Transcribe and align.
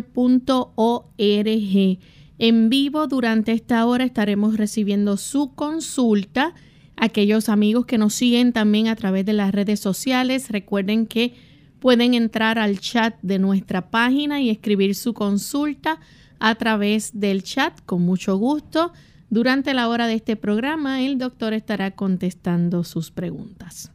En 2.39 2.69
vivo 2.69 3.07
durante 3.09 3.53
esta 3.53 3.85
hora 3.87 4.05
estaremos 4.05 4.57
recibiendo 4.57 5.17
su 5.17 5.55
consulta. 5.55 6.55
Aquellos 6.97 7.49
amigos 7.49 7.87
que 7.87 7.99
nos 7.99 8.15
siguen 8.15 8.53
también 8.53 8.89
a 8.89 8.97
través 8.97 9.25
de 9.27 9.33
las 9.33 9.53
redes 9.53 9.81
sociales, 9.81 10.51
recuerden 10.51 11.07
que 11.07 11.35
pueden 11.81 12.15
entrar 12.15 12.59
al 12.59 12.79
chat 12.81 13.17
de 13.23 13.39
nuestra 13.39 13.91
página 13.91 14.41
y 14.41 14.51
escribir 14.51 14.95
su 14.95 15.15
consulta 15.15 16.01
a 16.39 16.55
través 16.55 17.19
del 17.19 17.43
chat 17.43 17.81
con 17.87 18.03
mucho 18.03 18.37
gusto. 18.37 18.93
Durante 19.31 19.75
la 19.75 19.89
hora 19.89 20.07
de 20.07 20.15
este 20.15 20.37
programa, 20.37 21.03
el 21.03 21.19
doctor 21.19 21.53
estará 21.53 21.91
contestando 21.93 22.85
sus 22.85 23.11
preguntas. 23.11 23.93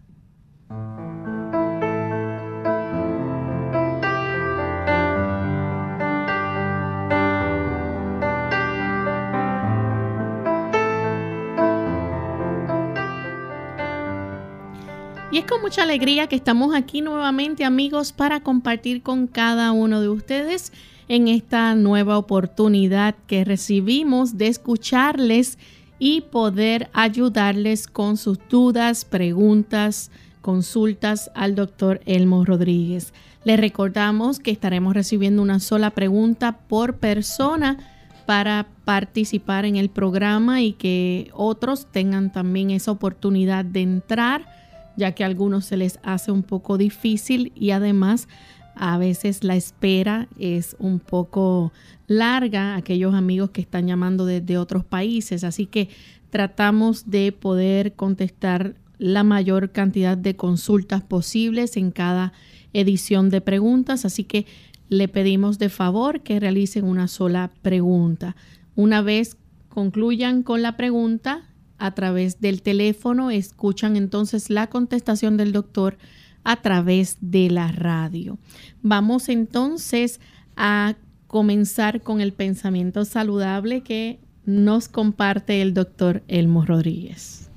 Y 15.34 15.40
es 15.40 15.46
con 15.46 15.62
mucha 15.62 15.82
alegría 15.82 16.28
que 16.28 16.36
estamos 16.36 16.76
aquí 16.76 17.02
nuevamente 17.02 17.66
amigos 17.66 18.12
para 18.12 18.42
compartir 18.42 19.02
con 19.02 19.26
cada 19.26 19.72
uno 19.72 20.00
de 20.00 20.08
ustedes 20.08 20.72
en 21.08 21.28
esta 21.28 21.74
nueva 21.74 22.20
oportunidad 22.20 23.16
que 23.26 23.44
recibimos 23.44 24.38
de 24.38 24.46
escucharles 24.46 25.58
y 25.98 26.22
poder 26.22 26.92
ayudarles 26.94 27.88
con 27.88 28.18
sus 28.18 28.38
dudas, 28.48 29.06
preguntas, 29.06 30.12
consultas 30.42 31.32
al 31.34 31.56
doctor 31.56 32.02
Elmo 32.06 32.46
Rodríguez. 32.46 33.12
Les 33.44 33.60
recordamos 33.60 34.38
que 34.38 34.52
estaremos 34.52 34.94
recibiendo 34.94 35.42
una 35.42 35.60
sola 35.60 35.90
pregunta 35.90 36.60
por 36.68 36.98
persona 36.98 37.80
para 38.28 38.68
participar 38.86 39.66
en 39.66 39.78
el 39.78 39.90
programa 39.90 40.62
y 40.62 40.74
que 40.74 41.32
otros 41.34 41.88
tengan 41.92 42.32
también 42.32 42.70
esa 42.70 42.92
oportunidad 42.92 43.66
de 43.66 43.82
entrar 43.82 44.63
ya 44.96 45.14
que 45.14 45.24
a 45.24 45.28
algunos 45.28 45.66
se 45.66 45.78
les 45.78 46.00
hace 46.04 46.32
un 46.32 46.44
poco 46.44 46.78
difícil 46.78 47.52
y 47.56 47.72
además 47.72 48.28
a 48.76 48.98
veces 48.98 49.44
la 49.44 49.56
espera 49.56 50.28
es 50.40 50.76
un 50.80 51.00
poco 51.00 51.72
larga, 52.08 52.76
aquellos 52.76 53.14
amigos 53.14 53.52
que 53.52 53.62
están 53.62 53.88
llamando 53.88 54.26
desde 54.26 54.58
otros 54.58 54.84
países, 54.84 55.44
así 55.44 55.66
que 55.68 55.90
tratamos 56.30 57.10
de 57.10 57.32
poder 57.32 57.94
contestar 57.94 58.76
la 58.98 59.24
mayor 59.24 59.72
cantidad 59.72 60.18
de 60.18 60.36
consultas 60.36 61.04
posibles 61.04 61.78
en 61.78 61.92
cada 61.92 62.34
edición 62.74 63.30
de 63.30 63.42
preguntas, 63.42 64.06
así 64.06 64.24
que 64.24 64.46
le 64.90 65.08
pedimos 65.08 65.60
de 65.60 65.70
favor 65.70 66.22
que 66.22 66.40
realicen 66.40 66.86
una 66.86 67.08
sola 67.08 67.52
pregunta. 67.62 68.36
Una 68.76 69.02
vez 69.02 69.38
concluyan 69.70 70.44
con 70.44 70.62
la 70.62 70.78
pregunta, 70.78 71.50
a 71.84 71.92
través 71.92 72.40
del 72.40 72.62
teléfono, 72.62 73.30
escuchan 73.30 73.98
entonces 73.98 74.50
la 74.50 74.68
contestación 74.68 75.36
del 75.36 75.52
doctor 75.52 75.98
a 76.46 76.62
través 76.62 77.18
de 77.20 77.50
la 77.50 77.74
radio. 77.74 78.38
Vamos 78.82 79.28
entonces 79.28 80.22
a 80.56 80.96
comenzar 81.28 82.02
con 82.02 82.22
el 82.22 82.32
pensamiento 82.32 83.04
saludable 83.04 83.82
que 83.82 84.18
nos 84.46 84.88
comparte 84.88 85.62
el 85.62 85.74
doctor 85.74 86.24
Elmo 86.30 86.66
Rodríguez. 86.66 87.50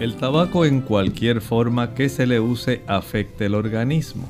El 0.00 0.16
tabaco 0.16 0.64
en 0.64 0.80
cualquier 0.80 1.40
forma 1.40 1.94
que 1.94 2.08
se 2.08 2.26
le 2.26 2.40
use 2.40 2.82
afecta 2.88 3.46
el 3.46 3.54
organismo. 3.54 4.28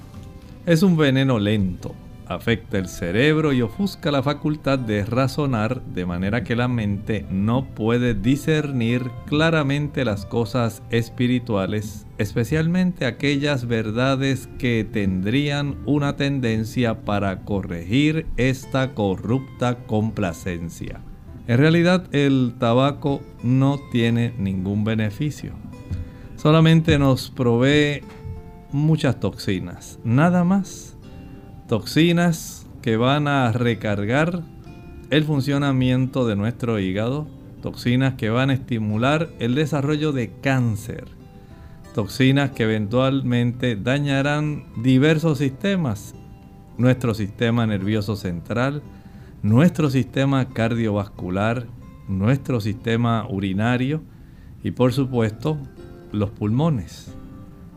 Es 0.67 0.83
un 0.83 0.99
veneno 0.99 1.39
lento 1.39 1.95
afecta 2.29 2.79
el 2.79 2.89
cerebro 2.89 3.53
y 3.53 3.63
ofusca 3.63 4.11
la 4.11 4.23
facultad 4.23 4.79
de 4.79 5.05
razonar 5.05 5.83
de 5.83 6.05
manera 6.05 6.45
que 6.45 6.55
la 6.55 6.69
mente 6.69 7.25
no 7.31 7.65
puede 7.75 8.15
discernir 8.15 9.11
claramente 9.27 10.05
las 10.05 10.27
cosas 10.27 10.83
espirituales, 10.91 12.07
especialmente 12.19 13.07
aquellas 13.07 13.67
verdades 13.67 14.49
que 14.59 14.87
tendrían 14.91 15.77
una 15.87 16.17
tendencia 16.17 17.05
para 17.05 17.45
corregir 17.45 18.27
esta 18.37 18.95
corrupta 18.95 19.79
complacencia. 19.87 21.01
En 21.47 21.57
realidad 21.57 22.15
el 22.15 22.57
tabaco 22.59 23.23
no 23.43 23.81
tiene 23.91 24.35
ningún 24.39 24.85
beneficio. 24.85 25.55
Solamente 26.37 26.99
nos 26.99 27.31
provee 27.31 28.03
muchas 28.71 29.19
toxinas, 29.19 29.99
nada 30.05 30.45
más 30.45 30.98
toxinas 31.69 32.67
que 32.81 32.97
van 32.97 33.29
a 33.29 33.53
recargar 33.53 34.43
el 35.11 35.25
funcionamiento 35.25 36.27
de 36.27 36.35
nuestro 36.35 36.79
hígado, 36.79 37.29
toxinas 37.61 38.15
que 38.15 38.31
van 38.31 38.49
a 38.49 38.55
estimular 38.55 39.29
el 39.39 39.55
desarrollo 39.55 40.13
de 40.13 40.33
cáncer, 40.41 41.05
toxinas 41.95 42.53
que 42.53 42.63
eventualmente 42.63 43.77
dañarán 43.77 44.65
diversos 44.83 45.39
sistemas, 45.39 46.15
nuestro 46.79 47.13
sistema 47.13 47.67
nervioso 47.67 48.17
central, 48.17 48.83
nuestro 49.43 49.91
sistema 49.91 50.49
cardiovascular, 50.49 51.67
nuestro 52.09 52.63
sistema 52.63 53.27
urinario 53.29 54.01
y 54.65 54.71
por 54.71 54.95
supuesto 54.95 55.59
los 56.13 56.31
pulmones. 56.31 57.18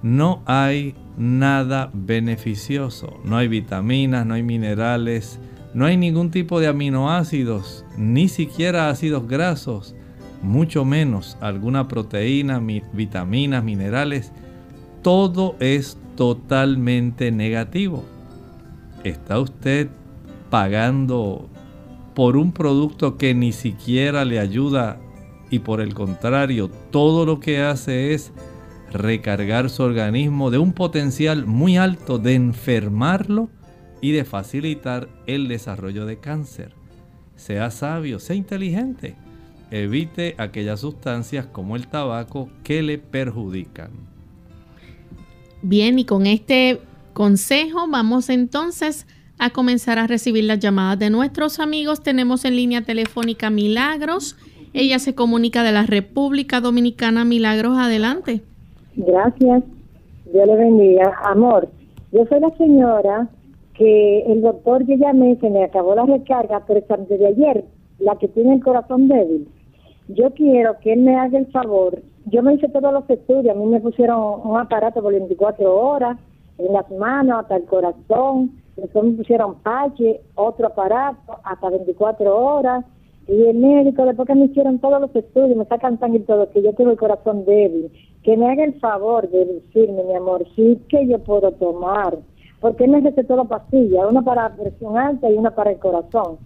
No 0.03 0.41
hay 0.45 0.95
nada 1.17 1.91
beneficioso. 1.93 3.19
No 3.23 3.37
hay 3.37 3.47
vitaminas, 3.47 4.25
no 4.25 4.33
hay 4.33 4.43
minerales, 4.43 5.39
no 5.73 5.85
hay 5.85 5.97
ningún 5.97 6.31
tipo 6.31 6.59
de 6.59 6.67
aminoácidos, 6.67 7.85
ni 7.97 8.27
siquiera 8.27 8.89
ácidos 8.89 9.27
grasos, 9.27 9.95
mucho 10.41 10.83
menos 10.85 11.37
alguna 11.39 11.87
proteína, 11.87 12.61
vitaminas, 12.93 13.63
minerales. 13.63 14.31
Todo 15.01 15.55
es 15.59 15.97
totalmente 16.15 17.31
negativo. 17.31 18.03
¿Está 19.03 19.39
usted 19.39 19.89
pagando 20.49 21.49
por 22.13 22.37
un 22.37 22.51
producto 22.51 23.17
que 23.17 23.33
ni 23.33 23.51
siquiera 23.51 24.25
le 24.25 24.39
ayuda 24.39 24.99
y 25.49 25.59
por 25.59 25.81
el 25.81 25.93
contrario, 25.93 26.69
todo 26.91 27.25
lo 27.25 27.39
que 27.39 27.61
hace 27.61 28.13
es 28.13 28.31
recargar 28.93 29.69
su 29.69 29.83
organismo 29.83 30.51
de 30.51 30.57
un 30.57 30.73
potencial 30.73 31.45
muy 31.45 31.77
alto 31.77 32.17
de 32.17 32.35
enfermarlo 32.35 33.49
y 34.01 34.11
de 34.11 34.25
facilitar 34.25 35.07
el 35.27 35.47
desarrollo 35.47 36.05
de 36.05 36.19
cáncer. 36.19 36.73
Sea 37.35 37.71
sabio, 37.71 38.19
sea 38.19 38.35
inteligente. 38.35 39.15
Evite 39.69 40.35
aquellas 40.37 40.81
sustancias 40.81 41.45
como 41.45 41.75
el 41.75 41.87
tabaco 41.87 42.49
que 42.63 42.81
le 42.81 42.97
perjudican. 42.97 43.91
Bien, 45.61 45.97
y 45.99 46.05
con 46.05 46.25
este 46.25 46.81
consejo 47.13 47.87
vamos 47.87 48.29
entonces 48.29 49.05
a 49.37 49.51
comenzar 49.51 49.97
a 49.97 50.07
recibir 50.07 50.43
las 50.43 50.59
llamadas 50.59 50.99
de 50.99 51.09
nuestros 51.09 51.59
amigos. 51.59 52.03
Tenemos 52.03 52.45
en 52.45 52.55
línea 52.55 52.83
telefónica 52.83 53.49
Milagros. 53.49 54.35
Ella 54.73 54.99
se 54.99 55.15
comunica 55.15 55.63
de 55.63 55.71
la 55.71 55.85
República 55.85 56.61
Dominicana. 56.61 57.25
Milagros, 57.25 57.77
adelante. 57.77 58.43
Gracias. 58.95 59.63
Dios 60.31 60.47
le 60.47 60.55
bendiga. 60.55 61.13
Amor, 61.23 61.69
yo 62.11 62.25
soy 62.25 62.39
la 62.39 62.49
señora 62.57 63.29
que 63.73 64.21
el 64.23 64.41
doctor 64.41 64.85
que 64.85 64.97
llamé 64.97 65.37
se 65.37 65.49
me 65.49 65.63
acabó 65.63 65.95
la 65.95 66.05
recarga, 66.05 66.63
pero 66.67 66.81
antes 66.89 67.19
de 67.19 67.27
ayer, 67.27 67.65
la 67.99 68.15
que 68.17 68.27
tiene 68.27 68.55
el 68.55 68.63
corazón 68.63 69.07
débil. 69.07 69.47
Yo 70.09 70.31
quiero 70.31 70.77
que 70.79 70.93
él 70.93 71.01
me 71.01 71.15
haga 71.15 71.37
el 71.37 71.47
favor. 71.47 72.01
Yo 72.25 72.43
me 72.43 72.55
hice 72.55 72.67
todos 72.69 72.91
los 72.91 73.09
estudios. 73.09 73.55
A 73.55 73.59
mí 73.59 73.65
me 73.65 73.79
pusieron 73.79 74.41
un 74.43 74.59
aparato 74.59 75.01
por 75.01 75.13
24 75.13 75.73
horas 75.73 76.17
en 76.57 76.73
las 76.73 76.89
manos, 76.91 77.39
hasta 77.39 77.55
el 77.55 77.65
corazón. 77.65 78.51
Después 78.75 79.05
me 79.05 79.11
pusieron 79.11 79.55
pache, 79.61 80.21
otro 80.35 80.67
aparato, 80.67 81.39
hasta 81.43 81.69
24 81.69 82.37
horas. 82.37 82.85
Y 83.27 83.43
el 83.43 83.57
médico, 83.57 84.05
después 84.05 84.27
que 84.27 84.35
me 84.35 84.45
hicieron 84.45 84.79
todos 84.79 84.99
los 84.99 85.15
estudios, 85.15 85.57
me 85.57 85.65
sacan 85.65 85.99
sangre 85.99 86.19
y 86.19 86.23
todo, 86.23 86.49
que 86.51 86.61
yo 86.61 86.73
tengo 86.73 86.91
el 86.91 86.97
corazón 86.97 87.45
débil 87.45 87.89
que 88.23 88.37
me 88.37 88.51
haga 88.51 88.63
el 88.63 88.79
favor 88.79 89.29
de 89.29 89.45
decirme, 89.45 90.03
mi 90.03 90.15
amor, 90.15 90.45
sí 90.55 90.79
que 90.89 91.07
yo 91.07 91.19
puedo 91.19 91.51
tomar, 91.53 92.17
porque 92.59 92.87
me 92.87 93.01
recetó 93.01 93.35
la 93.35 93.45
pastilla, 93.45 94.07
una 94.07 94.21
para 94.21 94.55
presión 94.55 94.97
alta 94.97 95.29
y 95.29 95.33
una 95.33 95.51
para 95.51 95.71
el 95.71 95.79
corazón. 95.79 96.37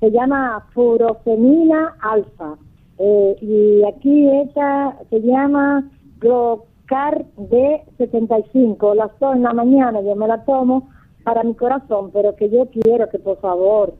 Se 0.00 0.10
llama 0.10 0.66
furofenina 0.74 1.96
alfa. 2.00 2.56
Eh, 2.98 3.36
y 3.40 3.84
aquí 3.84 4.28
esta 4.42 4.98
se 5.08 5.20
llama 5.22 5.90
Glocar 6.18 7.24
D75. 7.36 8.94
Las 8.94 9.18
dos 9.18 9.34
en 9.34 9.42
la 9.42 9.54
mañana 9.54 10.02
yo 10.02 10.14
me 10.14 10.28
la 10.28 10.44
tomo 10.44 10.90
para 11.24 11.42
mi 11.42 11.54
corazón, 11.54 12.10
pero 12.12 12.36
que 12.36 12.50
yo 12.50 12.66
quiero 12.66 13.08
que 13.08 13.18
por 13.18 13.40
favor, 13.40 13.94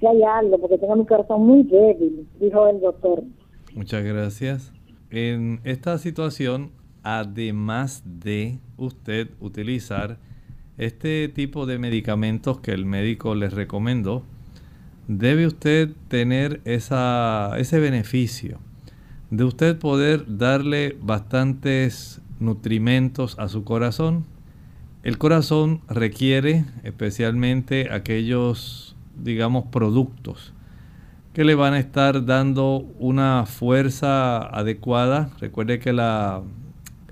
que 0.00 0.08
haya 0.08 0.38
algo, 0.38 0.58
porque 0.58 0.76
tengo 0.76 0.96
mi 0.96 1.06
corazón 1.06 1.46
muy 1.46 1.62
débil, 1.62 2.28
dijo 2.38 2.68
el 2.68 2.80
doctor. 2.80 3.22
Muchas 3.74 4.04
gracias. 4.04 4.73
En 5.16 5.60
esta 5.62 5.96
situación, 5.98 6.72
además 7.04 8.02
de 8.04 8.58
usted 8.76 9.30
utilizar 9.38 10.18
este 10.76 11.28
tipo 11.28 11.66
de 11.66 11.78
medicamentos 11.78 12.58
que 12.58 12.72
el 12.72 12.84
médico 12.84 13.36
les 13.36 13.52
recomendó, 13.52 14.24
debe 15.06 15.46
usted 15.46 15.92
tener 16.08 16.60
esa, 16.64 17.52
ese 17.58 17.78
beneficio 17.78 18.58
de 19.30 19.44
usted 19.44 19.78
poder 19.78 20.36
darle 20.36 20.98
bastantes 21.00 22.20
nutrimentos 22.40 23.38
a 23.38 23.46
su 23.46 23.62
corazón. 23.62 24.24
El 25.04 25.16
corazón 25.18 25.82
requiere 25.86 26.64
especialmente 26.82 27.92
aquellos, 27.92 28.96
digamos, 29.22 29.66
productos 29.66 30.53
que 31.34 31.44
le 31.44 31.56
van 31.56 31.74
a 31.74 31.80
estar 31.80 32.24
dando 32.24 32.86
una 32.98 33.44
fuerza 33.44 34.38
adecuada. 34.38 35.30
Recuerde 35.40 35.80
que 35.80 35.92
la, 35.92 36.42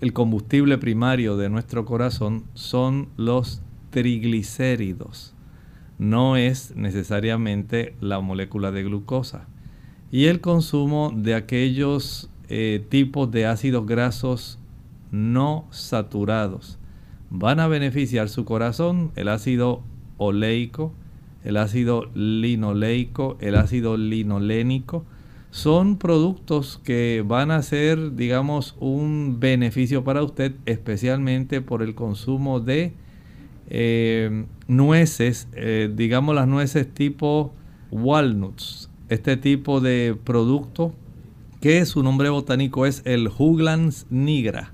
el 0.00 0.12
combustible 0.12 0.78
primario 0.78 1.36
de 1.36 1.50
nuestro 1.50 1.84
corazón 1.84 2.44
son 2.54 3.08
los 3.16 3.62
triglicéridos, 3.90 5.34
no 5.98 6.36
es 6.36 6.74
necesariamente 6.76 7.96
la 8.00 8.20
molécula 8.20 8.70
de 8.70 8.84
glucosa. 8.84 9.48
Y 10.12 10.26
el 10.26 10.40
consumo 10.40 11.12
de 11.14 11.34
aquellos 11.34 12.30
eh, 12.48 12.84
tipos 12.88 13.30
de 13.30 13.46
ácidos 13.46 13.86
grasos 13.86 14.58
no 15.10 15.66
saturados 15.70 16.78
van 17.28 17.60
a 17.60 17.66
beneficiar 17.66 18.28
su 18.28 18.44
corazón, 18.44 19.10
el 19.16 19.28
ácido 19.28 19.82
oleico, 20.18 20.92
el 21.44 21.56
ácido 21.56 22.06
linoleico, 22.14 23.36
el 23.40 23.56
ácido 23.56 23.96
linolénico, 23.96 25.04
son 25.50 25.98
productos 25.98 26.80
que 26.82 27.22
van 27.26 27.50
a 27.50 27.62
ser, 27.62 28.14
digamos, 28.14 28.74
un 28.80 29.36
beneficio 29.38 30.02
para 30.02 30.22
usted, 30.22 30.54
especialmente 30.64 31.60
por 31.60 31.82
el 31.82 31.94
consumo 31.94 32.60
de 32.60 32.94
eh, 33.68 34.44
nueces, 34.66 35.48
eh, 35.52 35.90
digamos 35.94 36.34
las 36.34 36.48
nueces 36.48 36.92
tipo 36.92 37.52
walnuts, 37.90 38.90
este 39.08 39.36
tipo 39.36 39.80
de 39.80 40.16
producto 40.24 40.94
que 41.60 41.84
su 41.86 42.02
nombre 42.02 42.30
botánico 42.30 42.86
es 42.86 43.02
el 43.04 43.28
Juglans 43.28 44.06
nigra 44.10 44.72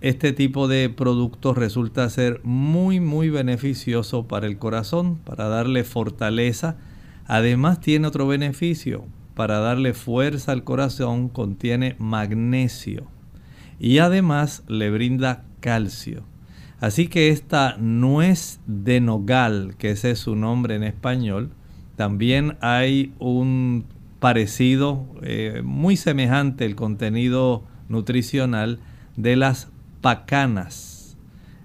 este 0.00 0.32
tipo 0.32 0.68
de 0.68 0.88
productos 0.88 1.56
resulta 1.56 2.08
ser 2.08 2.40
muy 2.44 3.00
muy 3.00 3.30
beneficioso 3.30 4.28
para 4.28 4.46
el 4.46 4.58
corazón, 4.58 5.16
para 5.16 5.48
darle 5.48 5.84
fortaleza. 5.84 6.76
Además 7.26 7.80
tiene 7.80 8.06
otro 8.06 8.26
beneficio, 8.26 9.04
para 9.34 9.58
darle 9.58 9.94
fuerza 9.94 10.52
al 10.52 10.64
corazón 10.64 11.28
contiene 11.28 11.96
magnesio 11.98 13.06
y 13.78 13.98
además 13.98 14.64
le 14.68 14.90
brinda 14.90 15.44
calcio. 15.60 16.24
Así 16.80 17.08
que 17.08 17.28
esta 17.30 17.76
nuez 17.78 18.60
de 18.66 19.00
nogal, 19.00 19.74
que 19.78 19.90
ese 19.90 20.12
es 20.12 20.20
su 20.20 20.36
nombre 20.36 20.76
en 20.76 20.84
español, 20.84 21.50
también 21.96 22.56
hay 22.60 23.12
un 23.18 23.84
parecido 24.20 25.06
eh, 25.22 25.62
muy 25.64 25.96
semejante 25.96 26.64
el 26.64 26.76
contenido 26.76 27.64
nutricional 27.88 28.78
de 29.16 29.36
las 29.36 29.68
pacanas. 30.00 31.16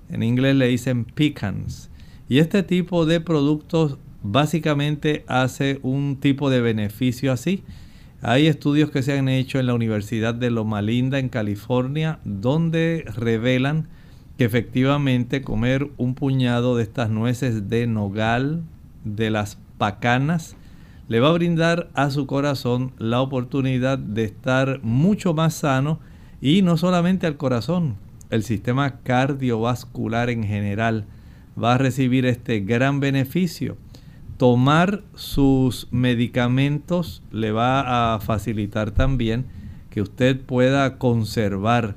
En 0.09 0.23
inglés 0.23 0.55
le 0.55 0.67
dicen 0.67 1.05
pecans. 1.05 1.89
Y 2.29 2.39
este 2.39 2.63
tipo 2.63 3.05
de 3.05 3.21
productos 3.21 3.97
básicamente 4.23 5.25
hace 5.27 5.79
un 5.83 6.17
tipo 6.19 6.49
de 6.49 6.61
beneficio 6.61 7.31
así. 7.31 7.63
Hay 8.21 8.47
estudios 8.47 8.89
que 8.89 9.03
se 9.03 9.17
han 9.17 9.27
hecho 9.27 9.59
en 9.59 9.67
la 9.67 9.73
Universidad 9.73 10.33
de 10.33 10.49
Loma 10.49 10.81
Linda 10.81 11.19
en 11.19 11.29
California 11.29 12.19
donde 12.23 13.03
revelan 13.15 13.89
que 14.37 14.45
efectivamente 14.45 15.41
comer 15.41 15.89
un 15.97 16.15
puñado 16.15 16.77
de 16.77 16.83
estas 16.83 17.09
nueces 17.09 17.69
de 17.69 17.85
nogal, 17.85 18.63
de 19.03 19.29
las 19.29 19.57
pacanas, 19.77 20.55
le 21.07 21.19
va 21.19 21.29
a 21.29 21.33
brindar 21.33 21.89
a 21.93 22.09
su 22.09 22.25
corazón 22.25 22.93
la 22.97 23.21
oportunidad 23.21 23.97
de 23.97 24.23
estar 24.23 24.79
mucho 24.81 25.33
más 25.33 25.53
sano 25.53 25.99
y 26.41 26.61
no 26.61 26.77
solamente 26.77 27.27
al 27.27 27.37
corazón, 27.37 27.95
el 28.33 28.43
sistema 28.43 28.99
cardiovascular 29.03 30.31
en 30.31 30.43
general 30.43 31.05
va 31.61 31.75
a 31.75 31.77
recibir 31.77 32.25
este 32.25 32.61
gran 32.61 32.99
beneficio. 32.99 33.77
Tomar 34.37 35.03
sus 35.13 35.87
medicamentos 35.91 37.21
le 37.31 37.51
va 37.51 38.15
a 38.15 38.19
facilitar 38.19 38.89
también 38.89 39.45
que 39.91 40.01
usted 40.01 40.41
pueda 40.41 40.97
conservar 40.97 41.95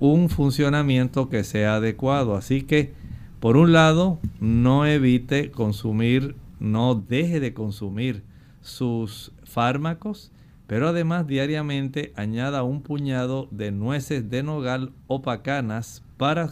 un 0.00 0.28
funcionamiento 0.28 1.30
que 1.30 1.44
sea 1.44 1.76
adecuado. 1.76 2.36
Así 2.36 2.60
que, 2.60 2.92
por 3.40 3.56
un 3.56 3.72
lado, 3.72 4.18
no 4.38 4.84
evite 4.84 5.50
consumir, 5.50 6.36
no 6.58 6.94
deje 6.94 7.40
de 7.40 7.54
consumir 7.54 8.22
sus 8.60 9.32
fármacos 9.44 10.30
pero 10.70 10.86
además 10.86 11.26
diariamente 11.26 12.12
añada 12.14 12.62
un 12.62 12.80
puñado 12.80 13.48
de 13.50 13.72
nueces 13.72 14.30
de 14.30 14.44
nogal 14.44 14.92
o 15.08 15.20
pacanas 15.20 16.04
para 16.16 16.50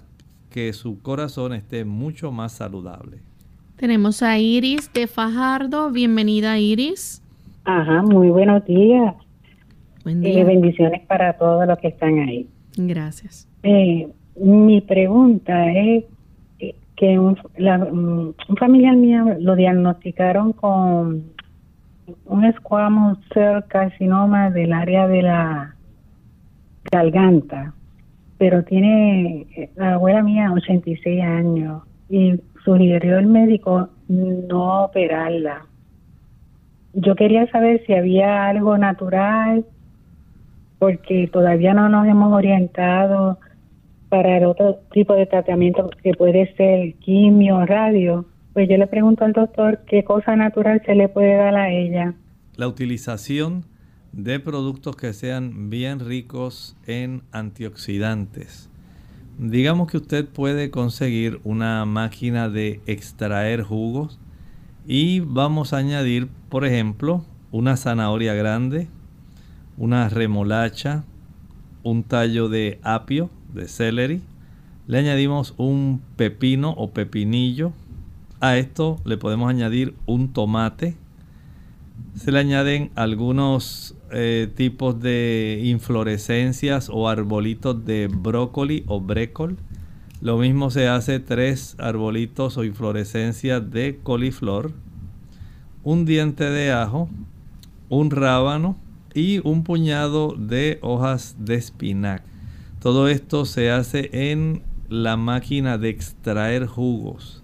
que 0.50 0.72
su 0.72 1.00
corazón 1.00 1.52
esté 1.52 1.84
mucho 1.84 2.32
más 2.32 2.50
saludable. 2.50 3.18
Tenemos 3.76 4.24
a 4.24 4.36
Iris 4.36 4.92
de 4.92 5.06
Fajardo. 5.06 5.92
Bienvenida 5.92 6.58
Iris. 6.58 7.22
Ajá, 7.64 8.02
muy 8.02 8.28
buenos 8.30 8.64
días. 8.64 9.14
Buen 10.02 10.20
día. 10.20 10.40
Eh, 10.40 10.44
bendiciones 10.44 11.06
para 11.06 11.34
todos 11.34 11.64
los 11.68 11.78
que 11.78 11.86
están 11.86 12.18
ahí. 12.18 12.48
Gracias. 12.76 13.48
Eh, 13.62 14.08
mi 14.34 14.80
pregunta 14.80 15.70
es 15.70 16.04
eh, 16.58 16.74
que 16.96 17.20
un, 17.20 17.38
mm, 17.56 18.34
un 18.48 18.56
familiar 18.58 18.96
mío 18.96 19.36
lo 19.38 19.54
diagnosticaron 19.54 20.54
con 20.54 21.37
un 22.26 22.44
escuamo 22.44 23.16
cell 23.32 23.62
carcinoma 23.68 24.50
del 24.50 24.72
área 24.72 25.06
de 25.08 25.22
la 25.22 25.74
garganta, 26.90 27.74
pero 28.38 28.64
tiene 28.64 29.70
la 29.76 29.94
abuela 29.94 30.22
mía 30.22 30.52
86 30.52 31.22
años 31.22 31.82
y 32.08 32.40
sugirió 32.64 33.18
el 33.18 33.26
médico 33.26 33.88
no 34.08 34.84
operarla. 34.84 35.66
Yo 36.94 37.14
quería 37.14 37.50
saber 37.50 37.82
si 37.86 37.94
había 37.94 38.46
algo 38.46 38.78
natural, 38.78 39.64
porque 40.78 41.28
todavía 41.32 41.74
no 41.74 41.88
nos 41.88 42.06
hemos 42.06 42.32
orientado 42.32 43.38
para 44.08 44.38
el 44.38 44.44
otro 44.44 44.80
tipo 44.92 45.14
de 45.14 45.26
tratamiento 45.26 45.90
que 46.02 46.12
puede 46.14 46.54
ser 46.54 46.94
quimio, 46.94 47.66
radio, 47.66 48.24
pues 48.58 48.68
yo 48.68 48.76
le 48.76 48.88
pregunto 48.88 49.24
al 49.24 49.34
doctor 49.34 49.84
qué 49.86 50.02
cosa 50.02 50.34
natural 50.34 50.82
se 50.84 50.96
le 50.96 51.08
puede 51.08 51.36
dar 51.36 51.54
a 51.54 51.70
ella. 51.70 52.14
La 52.56 52.66
utilización 52.66 53.64
de 54.10 54.40
productos 54.40 54.96
que 54.96 55.12
sean 55.12 55.70
bien 55.70 56.00
ricos 56.00 56.76
en 56.84 57.22
antioxidantes. 57.30 58.68
Digamos 59.38 59.88
que 59.88 59.98
usted 59.98 60.26
puede 60.26 60.72
conseguir 60.72 61.38
una 61.44 61.84
máquina 61.84 62.48
de 62.48 62.80
extraer 62.86 63.62
jugos 63.62 64.18
y 64.88 65.20
vamos 65.20 65.72
a 65.72 65.76
añadir, 65.76 66.26
por 66.48 66.64
ejemplo, 66.64 67.22
una 67.52 67.76
zanahoria 67.76 68.34
grande, 68.34 68.88
una 69.76 70.08
remolacha, 70.08 71.04
un 71.84 72.02
tallo 72.02 72.48
de 72.48 72.80
apio, 72.82 73.30
de 73.54 73.68
celery. 73.68 74.20
Le 74.88 74.98
añadimos 74.98 75.54
un 75.58 76.02
pepino 76.16 76.72
o 76.72 76.90
pepinillo. 76.90 77.72
A 78.40 78.56
esto 78.56 79.00
le 79.04 79.16
podemos 79.16 79.48
añadir 79.50 79.94
un 80.06 80.32
tomate. 80.32 80.96
Se 82.14 82.32
le 82.32 82.38
añaden 82.38 82.90
algunos 82.94 83.96
eh, 84.12 84.50
tipos 84.54 85.00
de 85.00 85.60
inflorescencias 85.64 86.88
o 86.92 87.08
arbolitos 87.08 87.84
de 87.84 88.08
brócoli 88.08 88.84
o 88.86 89.00
brécol. 89.00 89.56
Lo 90.20 90.38
mismo 90.38 90.70
se 90.70 90.88
hace 90.88 91.20
tres 91.20 91.76
arbolitos 91.78 92.56
o 92.56 92.64
inflorescencias 92.64 93.70
de 93.70 94.00
coliflor, 94.02 94.72
un 95.84 96.04
diente 96.04 96.44
de 96.50 96.72
ajo, 96.72 97.08
un 97.88 98.10
rábano, 98.10 98.76
y 99.14 99.40
un 99.42 99.64
puñado 99.64 100.34
de 100.38 100.78
hojas 100.80 101.36
de 101.38 101.56
espinac. 101.56 102.22
Todo 102.80 103.08
esto 103.08 103.44
se 103.44 103.70
hace 103.70 104.10
en 104.30 104.62
la 104.88 105.16
máquina 105.16 105.76
de 105.76 105.88
extraer 105.88 106.66
jugos. 106.66 107.42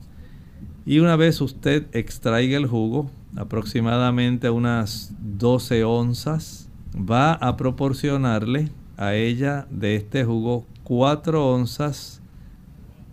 Y 0.86 0.98
una 0.98 1.16
vez 1.16 1.40
usted 1.40 1.86
extraiga 1.92 2.56
el 2.56 2.66
jugo, 2.66 3.10
aproximadamente 3.36 4.50
unas 4.50 5.14
12 5.18 5.84
onzas, 5.84 6.68
va 6.94 7.32
a 7.32 7.56
proporcionarle 7.56 8.70
a 8.96 9.14
ella 9.14 9.66
de 9.70 9.96
este 9.96 10.24
jugo 10.24 10.66
4 10.84 11.54
onzas 11.54 12.20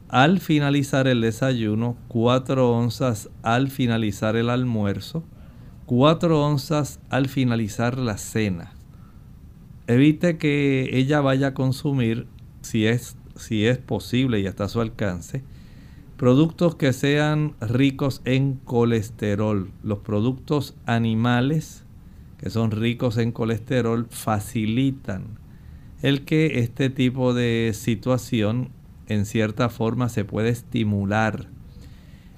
al 0.10 0.40
finalizar 0.40 1.08
el 1.08 1.22
desayuno, 1.22 1.96
4 2.10 2.72
onzas 2.72 3.30
al 3.42 3.70
finalizar 3.70 4.36
el 4.36 4.50
almuerzo 4.50 5.24
4 5.92 6.42
onzas 6.42 7.01
al 7.10 7.28
finalizar 7.28 7.98
la 7.98 8.18
cena. 8.18 8.72
Evite 9.88 10.38
que 10.38 10.90
ella 10.94 11.20
vaya 11.20 11.48
a 11.48 11.54
consumir, 11.54 12.28
si 12.62 12.88
es, 12.88 13.18
si 13.36 13.66
es 13.66 13.78
posible 13.78 14.40
y 14.40 14.48
hasta 14.48 14.70
su 14.70 14.80
alcance, 14.80 15.44
productos 16.22 16.75
que 16.75 16.94
sean 16.94 17.56
ricos 17.60 18.22
en 18.25 18.54
colesterol. 18.54 19.72
Los 19.82 19.98
productos 20.01 20.75
animales 20.86 21.84
que 22.38 22.51
son 22.51 22.70
ricos 22.70 23.18
en 23.18 23.32
colesterol 23.32 24.06
facilitan 24.08 25.40
el 26.04 26.24
que 26.24 26.60
este 26.60 26.92
tipo 26.92 27.34
de 27.34 27.72
situación 27.74 28.70
en 29.08 29.25
cierta 29.25 29.70
forma 29.70 30.10
se 30.10 30.24
puede 30.24 30.50
estimular 30.50 31.48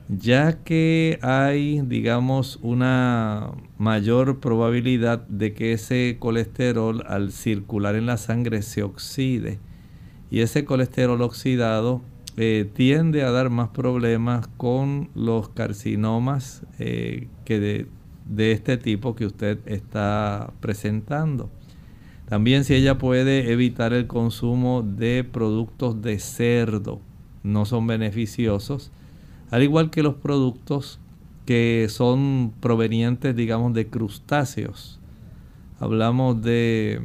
ya 0.08 0.63
que 0.63 1.20
hay, 1.22 1.82
digamos, 1.82 2.60
una 2.62 3.52
mayor 3.78 4.40
probabilidad 4.40 5.28
de 5.28 5.54
que 5.54 5.74
ese 5.74 6.16
colesterol 6.22 7.04
al 7.06 7.34
circular 7.34 7.96
en 7.96 8.06
la 8.06 8.16
sangre 8.16 8.62
se 8.62 8.82
oxide. 8.82 9.60
Y 10.32 10.40
ese 10.40 10.63
colesterol 10.63 11.22
oxidado 11.22 12.02
eh, 12.38 12.70
tiende 12.74 13.24
a 13.24 13.32
dar 13.32 13.50
más 13.50 13.70
problemas 13.70 14.48
con 14.58 15.10
los 15.16 15.50
carcinomas 15.50 16.63
eh, 16.80 17.28
que 17.46 17.60
de, 17.60 17.88
de 18.25 18.52
este 18.52 18.78
tipo 18.78 19.16
que 19.16 19.25
usted 19.25 19.60
está 19.66 20.52
presentando. 20.60 21.50
También 22.28 22.63
si 22.63 22.74
ella 22.74 22.98
puede 22.98 23.52
evitar 23.52 23.94
el 23.94 24.08
consumo 24.08 24.82
de 24.82 25.24
productos 25.24 26.02
de 26.02 26.20
cerdo, 26.20 27.02
no 27.44 27.66
son 27.66 27.86
beneficiosos 27.88 28.92
al 29.54 29.62
igual 29.62 29.92
que 29.92 30.02
los 30.02 30.16
productos 30.16 31.00
que 31.46 31.86
son 31.88 32.56
provenientes, 32.60 33.36
digamos, 33.36 33.75
de 33.75 33.88
crustáceos. 33.88 35.00
Hablamos 35.80 36.42
de 36.42 37.00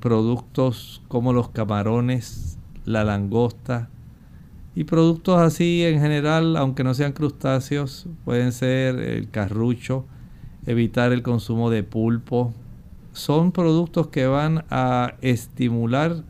productos 0.00 1.00
como 1.08 1.32
los 1.32 1.48
camarones, 1.48 2.58
la 2.84 3.02
langosta 3.02 3.88
y 4.76 4.84
productos 4.84 5.38
así 5.38 5.82
en 5.84 6.00
general, 6.00 6.54
aunque 6.54 6.84
no 6.84 6.92
sean 6.92 7.12
crustáceos, 7.12 8.06
pueden 8.26 8.52
ser 8.52 8.98
el 8.98 9.30
carrucho, 9.30 10.04
evitar 10.66 11.12
el 11.12 11.22
consumo 11.22 11.70
de 11.70 11.82
pulpo. 11.82 12.52
Son 13.12 13.52
productos 13.52 14.08
que 14.08 14.26
van 14.26 14.66
a 14.68 15.14
estimular 15.22 16.22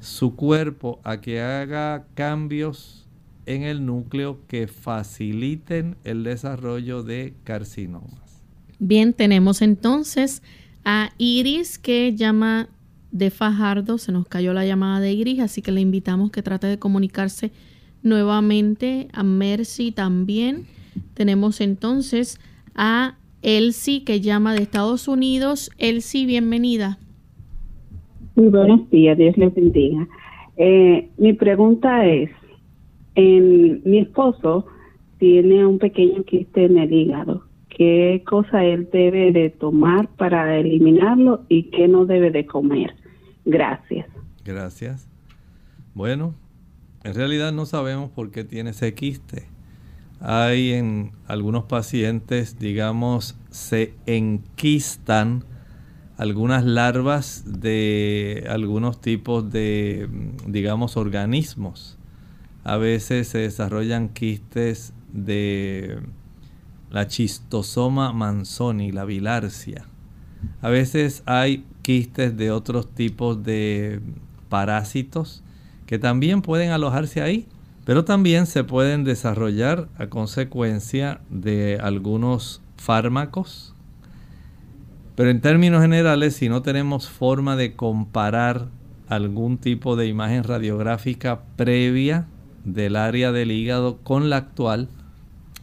su 0.00 0.34
cuerpo 0.34 0.98
a 1.04 1.20
que 1.20 1.40
haga 1.40 2.04
cambios 2.14 3.06
en 3.46 3.62
el 3.62 3.86
núcleo 3.86 4.40
que 4.48 4.66
faciliten 4.66 5.96
el 6.02 6.24
desarrollo 6.24 7.04
de 7.04 7.34
carcinomas. 7.44 8.42
Bien, 8.80 9.12
tenemos 9.12 9.62
entonces 9.62 10.42
a 10.84 11.10
Iris 11.16 11.78
que 11.78 12.16
llama 12.16 12.68
de 13.12 13.30
Fajardo, 13.30 13.98
se 13.98 14.10
nos 14.10 14.26
cayó 14.26 14.52
la 14.52 14.66
llamada 14.66 14.98
de 14.98 15.12
Iris, 15.12 15.38
así 15.38 15.62
que 15.62 15.70
le 15.70 15.80
invitamos 15.80 16.32
que 16.32 16.42
trate 16.42 16.66
de 16.66 16.80
comunicarse 16.80 17.52
nuevamente 18.04 19.08
a 19.12 19.24
Mercy 19.24 19.90
también. 19.90 20.66
Tenemos 21.14 21.60
entonces 21.60 22.38
a 22.74 23.16
Elsie 23.42 24.04
que 24.04 24.20
llama 24.20 24.54
de 24.54 24.62
Estados 24.62 25.08
Unidos. 25.08 25.70
Elsie, 25.78 26.26
bienvenida. 26.26 26.98
Muy 28.36 28.48
buenos 28.48 28.88
días, 28.90 29.16
Dios 29.18 29.36
les 29.36 29.54
bendiga. 29.54 30.06
Eh, 30.56 31.10
mi 31.18 31.32
pregunta 31.32 32.06
es, 32.06 32.30
mi 33.16 33.98
esposo 33.98 34.66
tiene 35.18 35.64
un 35.64 35.78
pequeño 35.78 36.24
quiste 36.24 36.64
en 36.64 36.78
el 36.78 36.92
hígado. 36.92 37.44
¿Qué 37.68 38.22
cosa 38.26 38.64
él 38.64 38.88
debe 38.92 39.32
de 39.32 39.50
tomar 39.50 40.08
para 40.16 40.56
eliminarlo 40.58 41.44
y 41.48 41.64
qué 41.70 41.88
no 41.88 42.06
debe 42.06 42.30
de 42.30 42.46
comer? 42.46 42.94
Gracias. 43.44 44.06
Gracias. 44.44 45.08
Bueno, 45.94 46.34
en 47.04 47.14
realidad 47.14 47.52
no 47.52 47.66
sabemos 47.66 48.10
por 48.10 48.30
qué 48.30 48.44
tiene 48.44 48.70
ese 48.70 48.94
quiste. 48.94 49.46
Hay 50.20 50.72
en 50.72 51.12
algunos 51.26 51.64
pacientes, 51.64 52.58
digamos, 52.58 53.36
se 53.50 53.94
enquistan 54.06 55.44
algunas 56.16 56.64
larvas 56.64 57.44
de 57.46 58.46
algunos 58.48 59.00
tipos 59.00 59.50
de, 59.50 60.08
digamos, 60.46 60.96
organismos 60.96 61.98
a 62.64 62.78
veces 62.78 63.28
se 63.28 63.38
desarrollan 63.38 64.08
quistes 64.08 64.94
de 65.12 66.00
la 66.90 67.06
chistosoma 67.06 68.12
manzoni, 68.12 68.90
la 68.90 69.04
bilarcia. 69.04 69.86
A 70.62 70.70
veces 70.70 71.22
hay 71.26 71.66
quistes 71.82 72.36
de 72.36 72.50
otros 72.50 72.92
tipos 72.94 73.42
de 73.42 74.00
parásitos 74.48 75.43
también 75.98 76.42
pueden 76.42 76.70
alojarse 76.70 77.20
ahí, 77.20 77.46
pero 77.84 78.04
también 78.04 78.46
se 78.46 78.64
pueden 78.64 79.04
desarrollar 79.04 79.88
a 79.98 80.06
consecuencia 80.06 81.20
de 81.30 81.78
algunos 81.82 82.62
fármacos. 82.76 83.74
Pero 85.16 85.30
en 85.30 85.40
términos 85.40 85.82
generales, 85.82 86.34
si 86.34 86.48
no 86.48 86.62
tenemos 86.62 87.08
forma 87.08 87.56
de 87.56 87.74
comparar 87.74 88.68
algún 89.08 89.58
tipo 89.58 89.96
de 89.96 90.06
imagen 90.06 90.44
radiográfica 90.44 91.42
previa 91.56 92.26
del 92.64 92.96
área 92.96 93.30
del 93.30 93.52
hígado 93.52 93.98
con 93.98 94.30
la 94.30 94.38
actual, 94.38 94.88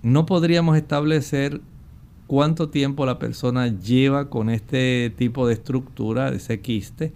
no 0.03 0.25
podríamos 0.25 0.77
establecer 0.77 1.61
cuánto 2.27 2.69
tiempo 2.69 3.05
la 3.05 3.19
persona 3.19 3.67
lleva 3.67 4.29
con 4.29 4.49
este 4.49 5.13
tipo 5.17 5.47
de 5.47 5.53
estructura, 5.53 6.29
ese 6.29 6.61
quiste, 6.61 7.11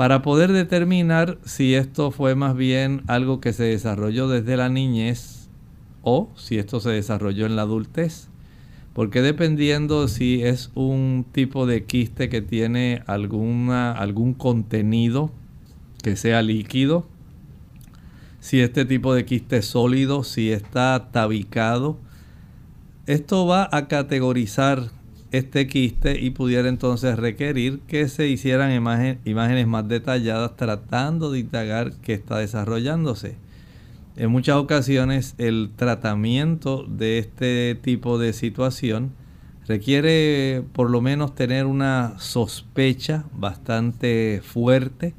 para 0.00 0.22
poder 0.22 0.50
determinar 0.50 1.36
si 1.44 1.74
esto 1.74 2.10
fue 2.10 2.34
más 2.34 2.56
bien 2.56 3.02
algo 3.06 3.38
que 3.38 3.52
se 3.52 3.64
desarrolló 3.64 4.28
desde 4.28 4.56
la 4.56 4.70
niñez 4.70 5.50
o 6.00 6.30
si 6.36 6.56
esto 6.56 6.80
se 6.80 6.88
desarrolló 6.88 7.44
en 7.44 7.54
la 7.54 7.62
adultez. 7.62 8.28
Porque 8.94 9.20
dependiendo 9.20 10.08
si 10.08 10.42
es 10.42 10.70
un 10.74 11.26
tipo 11.32 11.66
de 11.66 11.84
quiste 11.84 12.30
que 12.30 12.40
tiene 12.40 13.02
alguna, 13.06 13.92
algún 13.92 14.32
contenido 14.32 15.30
que 16.02 16.16
sea 16.16 16.40
líquido, 16.40 17.06
si 18.40 18.60
este 18.60 18.86
tipo 18.86 19.12
de 19.12 19.26
quiste 19.26 19.58
es 19.58 19.66
sólido, 19.66 20.24
si 20.24 20.50
está 20.50 21.10
tabicado. 21.12 21.98
Esto 23.04 23.46
va 23.46 23.68
a 23.70 23.86
categorizar 23.86 24.92
este 25.32 25.66
quiste 25.66 26.20
y 26.20 26.30
pudiera 26.30 26.68
entonces 26.68 27.16
requerir 27.16 27.80
que 27.86 28.08
se 28.08 28.28
hicieran 28.28 28.72
imágenes 28.72 29.66
más 29.66 29.88
detalladas 29.88 30.56
tratando 30.56 31.30
de 31.30 31.40
indagar 31.40 31.92
qué 32.02 32.14
está 32.14 32.38
desarrollándose. 32.38 33.36
En 34.16 34.30
muchas 34.30 34.56
ocasiones 34.56 35.34
el 35.38 35.70
tratamiento 35.76 36.84
de 36.84 37.18
este 37.18 37.78
tipo 37.80 38.18
de 38.18 38.32
situación 38.32 39.12
requiere 39.66 40.64
por 40.72 40.90
lo 40.90 41.00
menos 41.00 41.34
tener 41.34 41.66
una 41.66 42.18
sospecha 42.18 43.24
bastante 43.32 44.42
fuerte 44.44 45.14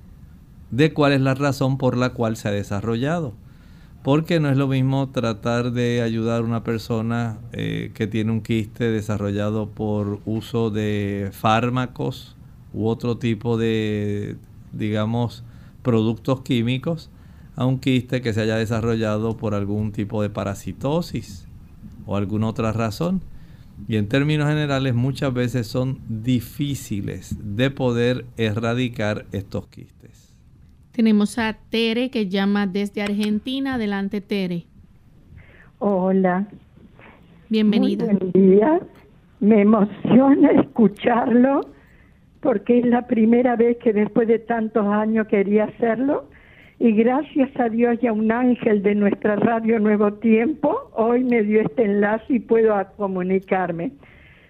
de 0.72 0.94
cuál 0.94 1.14
es 1.14 1.22
la 1.22 1.36
razón 1.36 1.78
por 1.78 1.98
la 1.98 2.10
cual 2.10 2.36
se 2.36 2.50
ha 2.50 2.52
desarrollado. 2.52 3.34
Porque 4.04 4.40
no 4.40 4.50
es 4.50 4.58
lo 4.58 4.68
mismo 4.68 5.10
tratar 5.10 5.72
de 5.72 6.02
ayudar 6.02 6.42
a 6.42 6.46
una 6.46 6.64
persona 6.64 7.38
eh, 7.52 7.92
que 7.94 8.08
tiene 8.08 8.32
un 8.32 8.42
quiste 8.42 8.86
desarrollado 8.86 9.70
por 9.70 10.20
uso 10.26 10.72
de 10.72 11.30
fármacos 11.32 12.36
u 12.74 12.88
otro 12.88 13.18
tipo 13.18 13.58
de, 13.58 14.38
digamos, 14.72 15.44
productos 15.84 16.42
químicos 16.42 17.12
a 17.56 17.66
un 17.66 17.80
quiste 17.80 18.22
que 18.22 18.34
se 18.34 18.42
haya 18.42 18.56
desarrollado 18.56 19.38
por 19.38 19.54
algún 19.54 19.92
tipo 19.92 20.24
de 20.24 20.32
parasitosis 20.32 21.46
o 22.08 22.16
alguna 22.16 22.48
otra 22.48 22.72
razón. 22.72 23.22
Y 23.88 23.98
en 23.98 24.08
términos 24.08 24.48
generales 24.48 24.96
muchas 24.96 25.34
veces 25.34 25.68
son 25.68 26.00
difíciles 26.08 27.36
de 27.40 27.70
poder 27.70 28.26
erradicar 28.38 29.26
estos 29.32 29.68
quistes. 29.68 30.11
Tenemos 30.92 31.38
a 31.40 31.58
Tere 31.70 32.10
que 32.10 32.28
llama 32.28 32.68
desde 32.68 33.02
Argentina. 33.02 33.76
Adelante, 33.76 34.20
Tere. 34.20 34.66
Hola. 35.80 36.48
Bienvenida. 37.50 38.06
buen 38.06 38.32
día. 38.32 38.80
Me 39.40 39.62
emociona 39.62 40.52
escucharlo 40.52 41.62
porque 42.42 42.80
es 42.80 42.86
la 42.86 43.08
primera 43.08 43.56
vez 43.56 43.78
que 43.78 43.94
después 43.94 44.28
de 44.28 44.40
tantos 44.40 44.86
años 44.86 45.28
quería 45.28 45.66
hacerlo. 45.66 46.30
Y 46.78 46.92
gracias 46.94 47.50
a 47.60 47.70
Dios 47.70 47.98
y 48.02 48.08
a 48.08 48.14
un 48.14 48.32
ángel 48.32 48.82
de 48.82 48.96
nuestra 48.96 49.36
radio 49.36 49.80
Nuevo 49.80 50.14
Tiempo, 50.14 50.92
hoy 50.94 51.24
me 51.24 51.44
dio 51.44 51.62
este 51.62 51.86
enlace 51.86 52.34
y 52.34 52.40
puedo 52.40 52.76
comunicarme. 52.98 53.92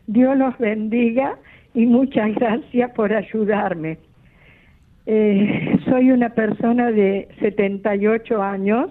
Dios 0.07 0.37
los 0.37 0.57
bendiga 0.57 1.37
y 1.73 1.85
muchas 1.85 2.33
gracias 2.35 2.91
por 2.91 3.13
ayudarme. 3.13 3.97
Eh, 5.05 5.79
soy 5.85 6.11
una 6.11 6.29
persona 6.29 6.91
de 6.91 7.27
78 7.39 8.41
años 8.41 8.89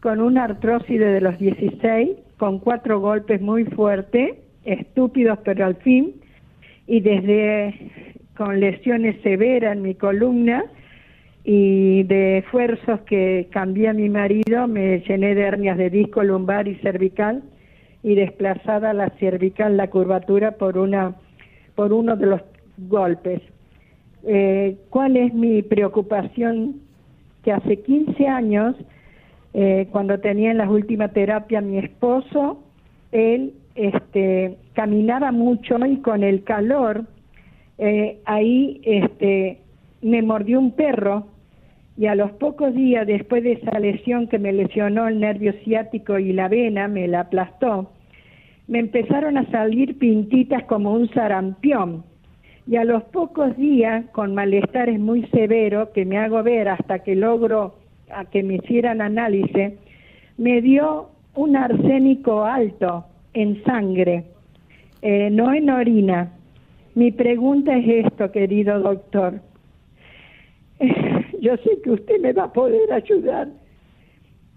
con 0.00 0.20
una 0.20 0.44
artrosis 0.44 1.00
de 1.00 1.20
los 1.20 1.38
16, 1.38 2.10
con 2.36 2.58
cuatro 2.58 3.00
golpes 3.00 3.40
muy 3.40 3.64
fuertes, 3.64 4.36
estúpidos 4.64 5.38
pero 5.44 5.64
al 5.64 5.76
fin, 5.76 6.14
y 6.86 7.00
desde 7.00 7.90
con 8.36 8.60
lesiones 8.60 9.16
severas 9.22 9.76
en 9.76 9.82
mi 9.82 9.94
columna 9.94 10.64
y 11.44 12.02
de 12.04 12.38
esfuerzos 12.38 13.00
que 13.02 13.48
cambié 13.50 13.88
a 13.88 13.92
mi 13.92 14.08
marido, 14.08 14.66
me 14.66 15.00
llené 15.00 15.34
de 15.34 15.42
hernias 15.42 15.78
de 15.78 15.90
disco 15.90 16.22
lumbar 16.22 16.68
y 16.68 16.74
cervical 16.76 17.42
y 18.02 18.14
desplazada 18.14 18.92
la 18.92 19.10
cervical, 19.18 19.76
la 19.76 19.88
curvatura 19.88 20.52
por 20.52 20.76
una 20.76 21.14
por 21.74 21.92
uno 21.92 22.16
de 22.16 22.26
los 22.26 22.40
golpes. 22.76 23.40
Eh, 24.26 24.76
cuál 24.88 25.16
es 25.16 25.34
mi 25.34 25.62
preocupación, 25.62 26.80
que 27.42 27.52
hace 27.52 27.82
15 27.82 28.26
años, 28.26 28.74
eh, 29.52 29.86
cuando 29.92 30.18
tenía 30.18 30.50
en 30.50 30.58
la 30.58 30.70
última 30.70 31.08
terapia 31.08 31.60
mi 31.60 31.76
esposo, 31.78 32.62
él 33.12 33.52
este, 33.74 34.56
caminaba 34.72 35.30
mucho 35.30 35.76
y 35.86 35.98
con 35.98 36.22
el 36.22 36.42
calor, 36.42 37.04
eh, 37.76 38.18
ahí 38.24 38.80
este, 38.84 39.60
me 40.00 40.22
mordió 40.22 40.58
un 40.58 40.72
perro. 40.72 41.26
Y 41.96 42.06
a 42.06 42.14
los 42.14 42.32
pocos 42.32 42.74
días 42.74 43.06
después 43.06 43.44
de 43.44 43.52
esa 43.52 43.78
lesión 43.78 44.26
que 44.26 44.38
me 44.38 44.52
lesionó 44.52 45.06
el 45.06 45.20
nervio 45.20 45.52
ciático 45.64 46.18
y 46.18 46.32
la 46.32 46.48
vena, 46.48 46.88
me 46.88 47.06
la 47.06 47.20
aplastó, 47.20 47.92
me 48.66 48.80
empezaron 48.80 49.36
a 49.36 49.48
salir 49.50 49.98
pintitas 49.98 50.64
como 50.64 50.92
un 50.92 51.08
sarampión 51.10 52.04
y 52.66 52.76
a 52.76 52.84
los 52.84 53.02
pocos 53.04 53.56
días, 53.56 54.06
con 54.12 54.34
malestares 54.34 54.98
muy 54.98 55.26
severos 55.26 55.90
que 55.90 56.04
me 56.04 56.18
hago 56.18 56.42
ver 56.42 56.68
hasta 56.68 57.00
que 57.00 57.14
logro 57.14 57.74
a 58.10 58.24
que 58.24 58.42
me 58.42 58.54
hicieran 58.54 59.00
análisis, 59.00 59.72
me 60.38 60.62
dio 60.62 61.10
un 61.34 61.56
arsénico 61.56 62.44
alto 62.44 63.04
en 63.34 63.62
sangre, 63.64 64.24
eh, 65.02 65.28
no 65.30 65.52
en 65.52 65.68
orina. 65.68 66.32
Mi 66.94 67.10
pregunta 67.10 67.76
es 67.76 68.06
esto, 68.06 68.30
querido 68.30 68.80
doctor. 68.80 69.40
yo 71.40 71.56
sé 71.58 71.70
que 71.82 71.90
usted 71.90 72.20
me 72.20 72.32
va 72.32 72.44
a 72.44 72.52
poder 72.52 72.92
ayudar. 72.92 73.48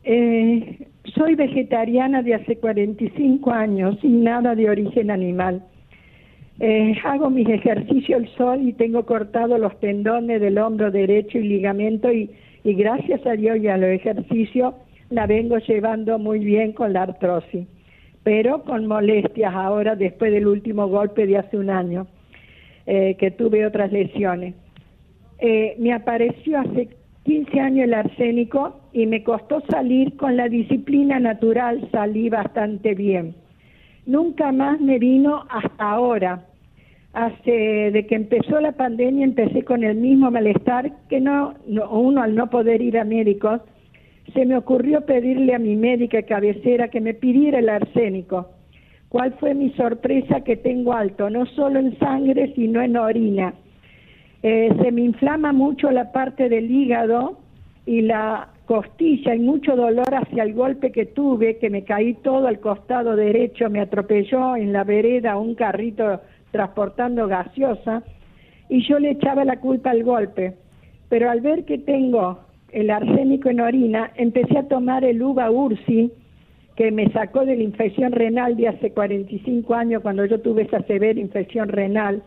Eh, 0.04 0.88
soy 1.16 1.36
vegetariana 1.36 2.22
de 2.22 2.36
hace 2.36 2.58
45 2.58 3.52
años 3.52 3.98
sin 4.02 4.24
nada 4.24 4.56
de 4.56 4.70
origen 4.70 5.12
animal. 5.12 5.64
Eh, 6.60 6.96
hago 7.04 7.30
mis 7.30 7.48
ejercicios 7.48 8.20
al 8.20 8.28
sol 8.36 8.68
y 8.68 8.74
tengo 8.74 9.06
cortado 9.06 9.60
los 9.60 9.80
tendones 9.80 10.42
del 10.42 10.58
hombro 10.58 10.90
derecho 10.90 11.38
y 11.38 11.44
ligamento 11.44 12.12
y, 12.12 12.32
y 12.64 12.74
gracias 12.74 13.24
a 13.28 13.34
Dios 13.34 13.58
y 13.58 13.68
a 13.68 13.78
los 13.78 13.90
ejercicios 13.90 14.74
la 15.12 15.28
vengo 15.28 15.58
llevando 15.60 16.18
muy 16.18 16.40
bien 16.40 16.74
con 16.74 16.94
la 16.94 17.04
artrosis, 17.04 17.68
pero 18.24 18.64
con 18.64 18.88
molestias 18.88 19.54
ahora 19.54 19.96
después 19.96 20.32
del 20.32 20.48
último 20.48 20.88
golpe 20.88 21.28
de 21.28 21.38
hace 21.38 21.58
un 21.58 21.70
año 21.70 22.08
eh, 22.88 23.16
que 23.20 23.30
tuve 23.30 23.66
otras 23.66 23.92
lesiones. 23.92 24.56
Eh, 25.38 25.76
me 25.78 25.94
apareció 25.94 26.60
hace 26.60 26.90
15 27.24 27.60
años 27.60 27.84
el 27.84 27.94
arsénico 27.94 28.80
y 28.94 29.06
me 29.06 29.24
costó 29.24 29.62
salir 29.70 30.18
con 30.18 30.36
la 30.36 30.50
disciplina 30.50 31.20
natural, 31.20 31.88
salí 31.92 32.30
bastante 32.30 32.96
bien 32.96 33.36
nunca 34.08 34.52
más 34.52 34.80
me 34.80 34.98
vino 34.98 35.44
hasta 35.50 35.92
ahora. 35.92 36.46
Hace 37.14 37.92
de 37.92 38.06
que 38.08 38.16
empezó 38.16 38.60
la 38.60 38.72
pandemia 38.72 39.24
empecé 39.24 39.64
con 39.64 39.84
el 39.84 39.96
mismo 39.96 40.32
malestar 40.32 40.92
que 41.10 41.20
no, 41.20 41.54
uno 41.92 42.22
al 42.22 42.34
no 42.36 42.50
poder 42.50 42.82
ir 42.82 42.98
a 42.98 43.04
médicos 43.04 43.62
se 44.34 44.46
me 44.46 44.58
ocurrió 44.58 45.02
pedirle 45.02 45.56
a 45.56 45.60
mi 45.60 45.76
médica 45.76 46.22
cabecera 46.24 46.90
que 46.90 47.02
me 47.02 47.14
pidiera 47.14 47.60
el 47.60 47.70
arsénico. 47.70 48.50
¿Cuál 49.10 49.34
fue 49.40 49.54
mi 49.54 49.72
sorpresa 49.72 50.42
que 50.42 50.58
tengo 50.58 50.94
alto? 50.94 51.30
No 51.30 51.46
solo 51.46 51.80
en 51.80 51.98
sangre, 51.98 52.54
sino 52.56 52.82
en 52.82 52.98
orina. 52.98 53.54
Eh, 54.44 54.70
se 54.82 54.92
me 54.92 55.02
inflama 55.02 55.54
mucho 55.54 55.90
la 55.92 56.12
parte 56.12 56.50
del 56.50 56.70
hígado 56.70 57.38
y 57.86 58.02
la 58.02 58.50
costilla 58.68 59.34
y 59.34 59.40
mucho 59.40 59.76
dolor 59.78 60.14
hacia 60.14 60.44
el 60.44 60.54
golpe 60.54 60.92
que 60.92 61.06
tuve, 61.06 61.58
que 61.58 61.70
me 61.70 61.86
caí 61.86 62.16
todo 62.16 62.48
al 62.48 62.60
costado 62.60 63.16
derecho, 63.16 63.70
me 63.70 63.80
atropelló 63.80 64.58
en 64.58 64.74
la 64.74 64.84
vereda 64.84 65.38
un 65.38 65.56
carrito 65.56 66.22
transportando 66.52 67.28
gaseosa 67.28 68.04
y 68.70 68.86
yo 68.86 69.00
le 69.00 69.12
echaba 69.12 69.46
la 69.46 69.62
culpa 69.62 69.92
al 69.92 70.04
golpe. 70.04 70.56
Pero 71.08 71.32
al 71.32 71.40
ver 71.40 71.64
que 71.64 71.78
tengo 71.78 72.40
el 72.74 72.90
arsénico 72.90 73.50
en 73.50 73.62
orina, 73.62 74.12
empecé 74.16 74.58
a 74.58 74.68
tomar 74.68 75.06
el 75.06 75.24
uva 75.24 75.50
ursi, 75.50 76.12
que 76.76 76.92
me 76.92 77.10
sacó 77.12 77.46
de 77.46 77.56
la 77.56 77.64
infección 77.64 78.12
renal 78.12 78.58
de 78.58 78.68
hace 78.68 78.92
45 78.92 79.74
años 79.74 80.02
cuando 80.02 80.26
yo 80.26 80.42
tuve 80.42 80.64
esa 80.64 80.82
severa 80.82 81.18
infección 81.18 81.70
renal, 81.70 82.22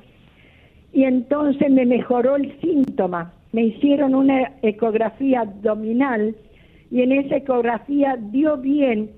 y 0.95 1.05
entonces 1.05 1.71
me 1.71 1.85
mejoró 1.85 2.37
el 2.37 2.59
síntoma 2.61 3.35
me 3.53 3.65
hicieron 3.65 4.15
una 4.15 4.53
ecografía 4.63 5.41
abdominal 5.41 6.35
y 6.91 7.03
en 7.03 7.13
esa 7.13 7.37
ecografía 7.37 8.17
dio 8.17 8.57
bien 8.57 9.11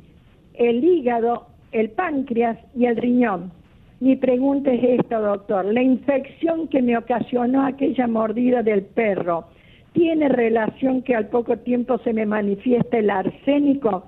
el 0.54 0.84
hígado, 0.84 1.46
el 1.72 1.90
páncreas 1.90 2.58
y 2.76 2.86
el 2.86 2.96
riñón. 2.96 3.52
Mi 4.00 4.16
pregunta 4.16 4.72
es 4.72 5.00
esto, 5.00 5.20
doctor. 5.20 5.64
La 5.66 5.82
infección 5.82 6.68
que 6.68 6.82
me 6.82 6.96
ocasionó 6.96 7.64
aquella 7.64 8.06
mordida 8.06 8.62
del 8.62 8.82
perro, 8.82 9.44
¿tiene 9.92 10.28
relación 10.28 11.02
que 11.02 11.14
al 11.14 11.28
poco 11.28 11.58
tiempo 11.58 11.98
se 11.98 12.12
me 12.12 12.26
manifiesta 12.26 12.98
el 12.98 13.10
arsénico? 13.10 14.04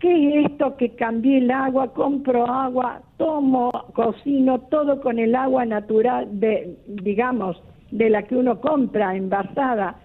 ¿Qué 0.00 0.40
es 0.40 0.46
esto 0.46 0.76
que 0.76 0.90
cambié 0.96 1.38
el 1.38 1.50
agua, 1.50 1.92
compro 1.92 2.46
agua, 2.46 3.02
tomo, 3.18 3.70
cocino, 3.92 4.60
todo 4.62 5.00
con 5.00 5.18
el 5.18 5.34
agua 5.34 5.66
natural, 5.66 6.40
de, 6.40 6.76
digamos, 6.88 7.62
de 7.90 8.10
la 8.10 8.22
que 8.22 8.36
uno 8.36 8.60
compra 8.60 9.16
envasada. 9.16 9.96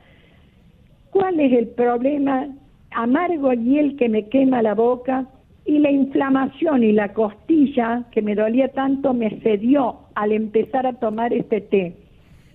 ¿Cuál 1.11 1.39
es 1.39 1.53
el 1.53 1.67
problema? 1.67 2.47
Amargo 2.91 3.53
hiel 3.53 3.95
que 3.97 4.09
me 4.09 4.27
quema 4.29 4.61
la 4.61 4.73
boca 4.73 5.25
y 5.65 5.79
la 5.79 5.91
inflamación 5.91 6.83
y 6.83 6.91
la 6.91 7.13
costilla 7.13 8.03
que 8.11 8.21
me 8.21 8.35
dolía 8.35 8.69
tanto 8.69 9.13
me 9.13 9.39
cedió 9.41 9.97
al 10.15 10.31
empezar 10.31 10.85
a 10.85 10.93
tomar 10.93 11.33
este 11.33 11.61
té. 11.61 11.95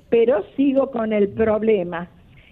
Pero 0.09 0.45
sigo 0.57 0.91
con 0.91 1.13
el 1.13 1.29
problema. 1.29 2.09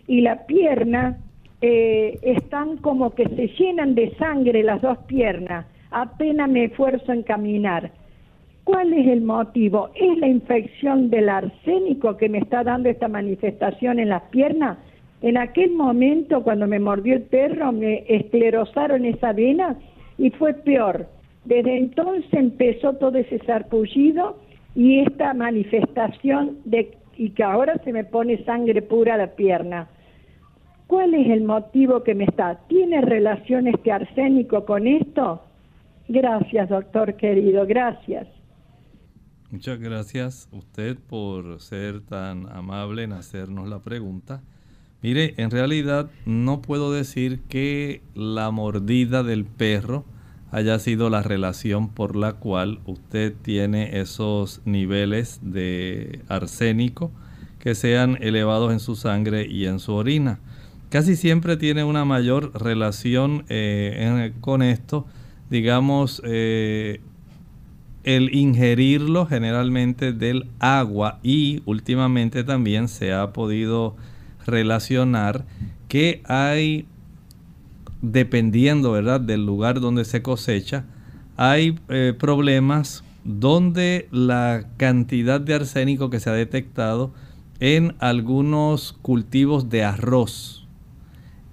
Y 0.07 0.21
la 0.21 0.47
pierna 0.47 1.19
eh, 1.61 2.19
están 2.23 2.79
como 2.79 3.15
que 3.15 3.25
se 3.25 3.49
llenan 3.49 3.95
de 3.95 4.15
sangre 4.17 4.63
las 4.63 4.81
dos 4.81 4.99
piernas. 5.07 5.67
Apenas 5.91 6.49
me 6.49 6.65
esfuerzo 6.65 7.13
en 7.13 7.23
caminar. 7.23 7.91
¿Cuál 8.69 8.93
es 8.93 9.07
el 9.07 9.23
motivo? 9.23 9.89
¿Es 9.95 10.19
la 10.19 10.29
infección 10.29 11.09
del 11.09 11.31
arsénico 11.31 12.19
que 12.19 12.29
me 12.29 12.37
está 12.37 12.63
dando 12.63 12.91
esta 12.91 13.09
manifestación 13.09 13.99
en 13.99 14.11
las 14.11 14.25
piernas? 14.25 14.77
En 15.23 15.39
aquel 15.39 15.71
momento, 15.71 16.43
cuando 16.43 16.67
me 16.67 16.79
mordió 16.79 17.15
el 17.15 17.23
perro, 17.23 17.73
me 17.73 18.05
esclerosaron 18.07 19.07
esa 19.07 19.33
vena 19.33 19.79
y 20.19 20.29
fue 20.33 20.53
peor. 20.53 21.07
Desde 21.47 21.79
entonces 21.79 22.31
empezó 22.35 22.93
todo 22.93 23.17
ese 23.17 23.39
sarpullido 23.47 24.37
y 24.75 24.99
esta 25.01 25.33
manifestación 25.33 26.59
de 26.67 26.91
y 27.17 27.31
que 27.31 27.45
ahora 27.45 27.81
se 27.85 27.93
me 27.95 28.05
pone 28.05 28.45
sangre 28.45 28.83
pura 28.83 29.15
a 29.15 29.17
la 29.17 29.29
pierna. 29.29 29.89
¿Cuál 30.89 31.15
es 31.15 31.27
el 31.31 31.43
motivo 31.43 32.03
que 32.03 32.15
me 32.15 32.25
está? 32.25 32.59
¿Tiene 32.69 33.01
relación 33.01 33.67
este 33.67 33.93
arsénico 33.93 34.67
con 34.67 34.87
esto? 34.87 35.41
Gracias, 36.07 36.69
doctor 36.69 37.15
querido, 37.15 37.67
gracias. 37.67 38.29
Muchas 39.51 39.81
gracias 39.81 40.47
usted 40.53 40.99
por 40.99 41.59
ser 41.61 42.03
tan 42.03 42.51
amable 42.51 43.05
en 43.05 43.15
hacernos 43.15 43.67
la 43.67 43.79
pregunta. 43.79 44.43
Mire, 45.01 45.33
en 45.39 45.51
realidad 45.51 46.11
no 46.27 46.61
puedo 46.61 46.93
decir 46.93 47.41
que 47.49 48.03
la 48.15 48.51
mordida 48.51 49.23
del 49.23 49.47
perro 49.47 50.05
haya 50.51 50.79
sido 50.79 51.09
la 51.09 51.23
relación 51.23 51.89
por 51.89 52.15
la 52.15 52.35
cual 52.35 52.81
usted 52.85 53.35
tiene 53.41 54.01
esos 54.01 54.61
niveles 54.67 55.41
de 55.41 56.21
arsénico 56.29 57.11
que 57.59 57.75
sean 57.75 58.19
elevados 58.21 58.71
en 58.71 58.81
su 58.81 58.97
sangre 58.97 59.47
y 59.47 59.65
en 59.65 59.79
su 59.79 59.95
orina. 59.95 60.41
Casi 60.91 61.17
siempre 61.17 61.57
tiene 61.57 61.85
una 61.85 62.05
mayor 62.05 62.53
relación 62.61 63.47
eh, 63.49 64.33
con 64.43 64.61
esto, 64.61 65.07
digamos, 65.49 66.21
eh, 66.25 67.01
el 68.09 68.35
ingerirlo 68.35 69.27
generalmente 69.27 70.15
del 70.15 70.47
agua 70.61 71.19
y 71.23 71.61
últimamente 71.67 72.43
también 72.43 72.89
se 72.89 73.13
ha 73.13 73.35
podido 73.35 73.97
relacionar 74.47 75.45
que 75.89 76.23
hay, 76.25 76.87
dependiendo 78.01 78.93
¿verdad? 78.93 79.21
del 79.21 79.45
lugar 79.45 79.81
donde 79.81 80.07
se 80.07 80.23
cosecha, 80.23 80.87
hay 81.37 81.79
eh, 81.91 82.15
problemas 82.19 83.05
donde 83.25 84.09
la 84.11 84.65
cantidad 84.79 85.39
de 85.39 85.53
arsénico 85.53 86.09
que 86.09 86.19
se 86.19 86.31
ha 86.31 86.33
detectado 86.33 87.13
en 87.61 87.95
algunos 87.99 88.95
cultivos 89.03 89.69
de 89.69 89.85
arroz. 89.85 90.67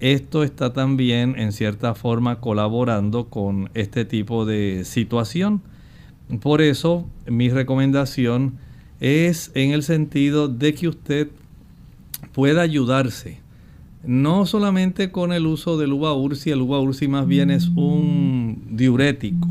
Esto 0.00 0.42
está 0.42 0.72
también 0.72 1.38
en 1.38 1.52
cierta 1.52 1.94
forma 1.94 2.40
colaborando 2.40 3.28
con 3.28 3.68
este 3.74 4.06
tipo 4.06 4.46
de 4.46 4.84
situación. 4.86 5.60
Por 6.40 6.60
eso 6.60 7.06
mi 7.26 7.50
recomendación 7.50 8.54
es 9.00 9.52
en 9.54 9.70
el 9.70 9.82
sentido 9.82 10.48
de 10.48 10.74
que 10.74 10.88
usted 10.88 11.28
pueda 12.32 12.62
ayudarse. 12.62 13.38
No 14.04 14.46
solamente 14.46 15.10
con 15.10 15.32
el 15.32 15.46
uso 15.46 15.78
del 15.78 15.92
uva 15.92 16.12
ursi, 16.14 16.50
el 16.50 16.62
uva 16.62 16.80
ursi 16.80 17.08
más 17.08 17.26
bien 17.26 17.50
es 17.50 17.68
un 17.68 18.62
diurético. 18.70 19.48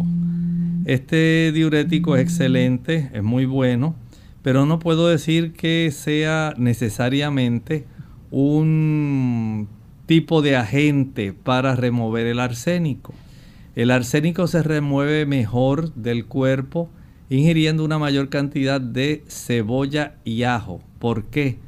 Este 0.85 1.51
diurético 1.53 2.15
es 2.15 2.21
excelente, 2.21 3.09
es 3.13 3.23
muy 3.23 3.45
bueno, 3.45 3.95
pero 4.43 4.65
no 4.65 4.79
puedo 4.79 5.07
decir 5.07 5.53
que 5.53 5.91
sea 5.91 6.53
necesariamente 6.57 7.85
un 8.31 9.67
tipo 10.05 10.41
de 10.41 10.55
agente 10.55 11.33
para 11.33 11.75
remover 11.75 12.27
el 12.27 12.39
arsénico. 12.39 13.13
El 13.75 13.91
arsénico 13.91 14.47
se 14.47 14.63
remueve 14.63 15.25
mejor 15.25 15.93
del 15.93 16.25
cuerpo 16.25 16.89
ingiriendo 17.29 17.83
una 17.83 17.99
mayor 17.99 18.29
cantidad 18.29 18.79
de 18.79 19.23
cebolla 19.27 20.15
y 20.23 20.43
ajo. 20.43 20.81
¿Por 20.99 21.25
qué? 21.25 21.59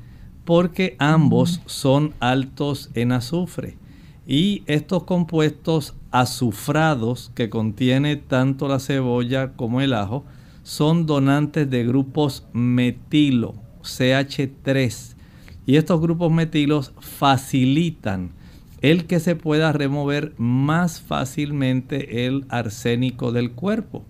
porque 0.47 0.95
ambos 0.97 1.59
son 1.65 2.13
altos 2.21 2.89
en 2.93 3.11
azufre. 3.11 3.77
Y 4.25 4.63
estos 4.65 5.03
compuestos 5.03 5.93
azufrados 6.09 7.33
que 7.35 7.49
contiene 7.49 8.15
tanto 8.15 8.69
la 8.69 8.79
cebolla 8.79 9.51
como 9.57 9.81
el 9.81 9.93
ajo 9.93 10.23
son 10.63 11.05
donantes 11.05 11.69
de 11.69 11.85
grupos 11.85 12.45
metilo, 12.53 13.55
CH3. 13.81 15.17
Y 15.65 15.75
estos 15.75 15.99
grupos 15.99 16.31
metilos 16.31 16.93
facilitan 17.01 18.31
el 18.81 19.05
que 19.05 19.19
se 19.19 19.35
pueda 19.35 19.71
remover 19.71 20.33
más 20.37 21.01
fácilmente 21.01 22.27
el 22.27 22.45
arsénico 22.49 23.31
del 23.31 23.51
cuerpo. 23.51 24.05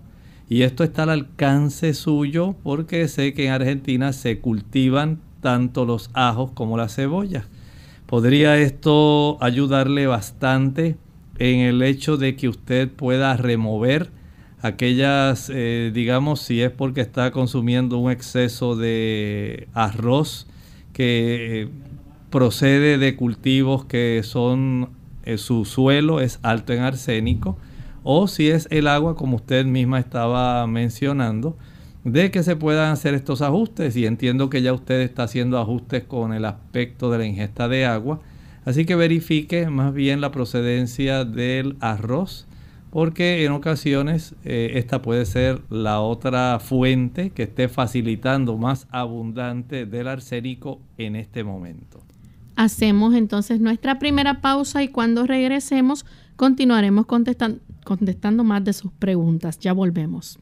Y 0.48 0.62
esto 0.62 0.84
está 0.84 1.02
al 1.02 1.10
alcance 1.10 1.94
suyo 1.94 2.56
porque 2.62 3.06
sé 3.08 3.34
que 3.34 3.46
en 3.46 3.52
Argentina 3.52 4.12
se 4.12 4.38
cultivan 4.40 5.20
tanto 5.40 5.84
los 5.84 6.10
ajos 6.14 6.50
como 6.52 6.76
la 6.76 6.88
cebolla. 6.88 7.46
Podría 8.06 8.56
esto 8.56 9.42
ayudarle 9.42 10.06
bastante 10.06 10.96
en 11.38 11.60
el 11.60 11.82
hecho 11.82 12.16
de 12.16 12.36
que 12.36 12.48
usted 12.48 12.90
pueda 12.90 13.36
remover 13.36 14.10
aquellas, 14.60 15.50
eh, 15.54 15.90
digamos, 15.94 16.40
si 16.40 16.62
es 16.62 16.70
porque 16.70 17.00
está 17.00 17.30
consumiendo 17.30 17.98
un 17.98 18.10
exceso 18.10 18.76
de 18.76 19.68
arroz 19.74 20.46
que 20.92 21.62
eh, 21.62 21.68
procede 22.30 22.98
de 22.98 23.16
cultivos 23.16 23.84
que 23.84 24.20
son, 24.24 24.90
eh, 25.24 25.38
su 25.38 25.64
suelo 25.64 26.20
es 26.20 26.38
alto 26.42 26.72
en 26.72 26.80
arsénico, 26.80 27.58
o 28.02 28.28
si 28.28 28.48
es 28.48 28.68
el 28.70 28.86
agua, 28.86 29.16
como 29.16 29.36
usted 29.36 29.64
misma 29.66 29.98
estaba 29.98 30.66
mencionando, 30.66 31.56
de 32.04 32.30
que 32.30 32.42
se 32.42 32.56
puedan 32.56 32.92
hacer 32.92 33.14
estos 33.14 33.42
ajustes 33.42 33.96
y 33.96 34.06
entiendo 34.06 34.50
que 34.50 34.62
ya 34.62 34.72
usted 34.72 35.00
está 35.00 35.24
haciendo 35.24 35.58
ajustes 35.58 36.04
con 36.04 36.32
el 36.32 36.44
aspecto 36.44 37.10
de 37.10 37.18
la 37.18 37.26
ingesta 37.26 37.68
de 37.68 37.84
agua. 37.84 38.20
Así 38.64 38.84
que 38.84 38.96
verifique 38.96 39.68
más 39.68 39.92
bien 39.92 40.20
la 40.20 40.30
procedencia 40.30 41.24
del 41.24 41.76
arroz 41.80 42.46
porque 42.90 43.44
en 43.44 43.52
ocasiones 43.52 44.34
eh, 44.44 44.72
esta 44.74 45.02
puede 45.02 45.26
ser 45.26 45.60
la 45.68 46.00
otra 46.00 46.58
fuente 46.58 47.30
que 47.30 47.42
esté 47.44 47.68
facilitando 47.68 48.56
más 48.56 48.86
abundante 48.90 49.84
del 49.84 50.08
arsénico 50.08 50.80
en 50.96 51.16
este 51.16 51.44
momento. 51.44 52.07
Hacemos 52.58 53.14
entonces 53.14 53.60
nuestra 53.60 54.00
primera 54.00 54.40
pausa 54.40 54.82
y 54.82 54.88
cuando 54.88 55.28
regresemos 55.28 56.04
continuaremos 56.34 57.06
contestando 57.06 58.42
más 58.42 58.64
de 58.64 58.72
sus 58.72 58.90
preguntas. 58.90 59.60
Ya 59.60 59.72
volvemos. 59.72 60.40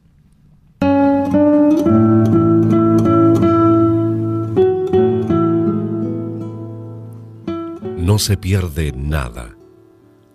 No 7.99 8.17
se 8.17 8.35
pierde 8.35 8.93
nada 8.93 9.55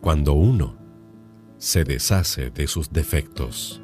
cuando 0.01 0.35
uno 0.35 0.77
se 1.59 1.83
deshace 1.83 2.51
de 2.51 2.68
sus 2.68 2.92
defectos. 2.92 3.82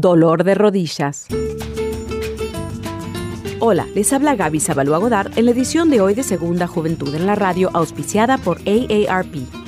Dolor 0.00 0.44
de 0.44 0.54
rodillas. 0.54 1.26
Hola, 3.58 3.84
les 3.96 4.12
habla 4.12 4.36
Gaby 4.36 4.60
Zabalúa 4.60 4.98
Godard 4.98 5.36
en 5.36 5.46
la 5.46 5.50
edición 5.50 5.90
de 5.90 6.00
hoy 6.00 6.14
de 6.14 6.22
Segunda 6.22 6.68
Juventud 6.68 7.12
en 7.16 7.26
la 7.26 7.34
Radio, 7.34 7.68
auspiciada 7.74 8.38
por 8.38 8.58
AARP. 8.58 9.67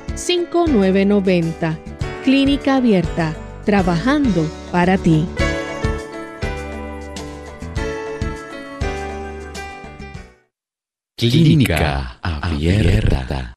282-5990. 0.15 1.77
Clínica 2.23 2.75
Abierta, 2.75 3.35
trabajando 3.65 4.49
para 4.71 4.97
ti. 4.97 5.25
Clínica 11.17 12.17
Abierta. 12.21 13.53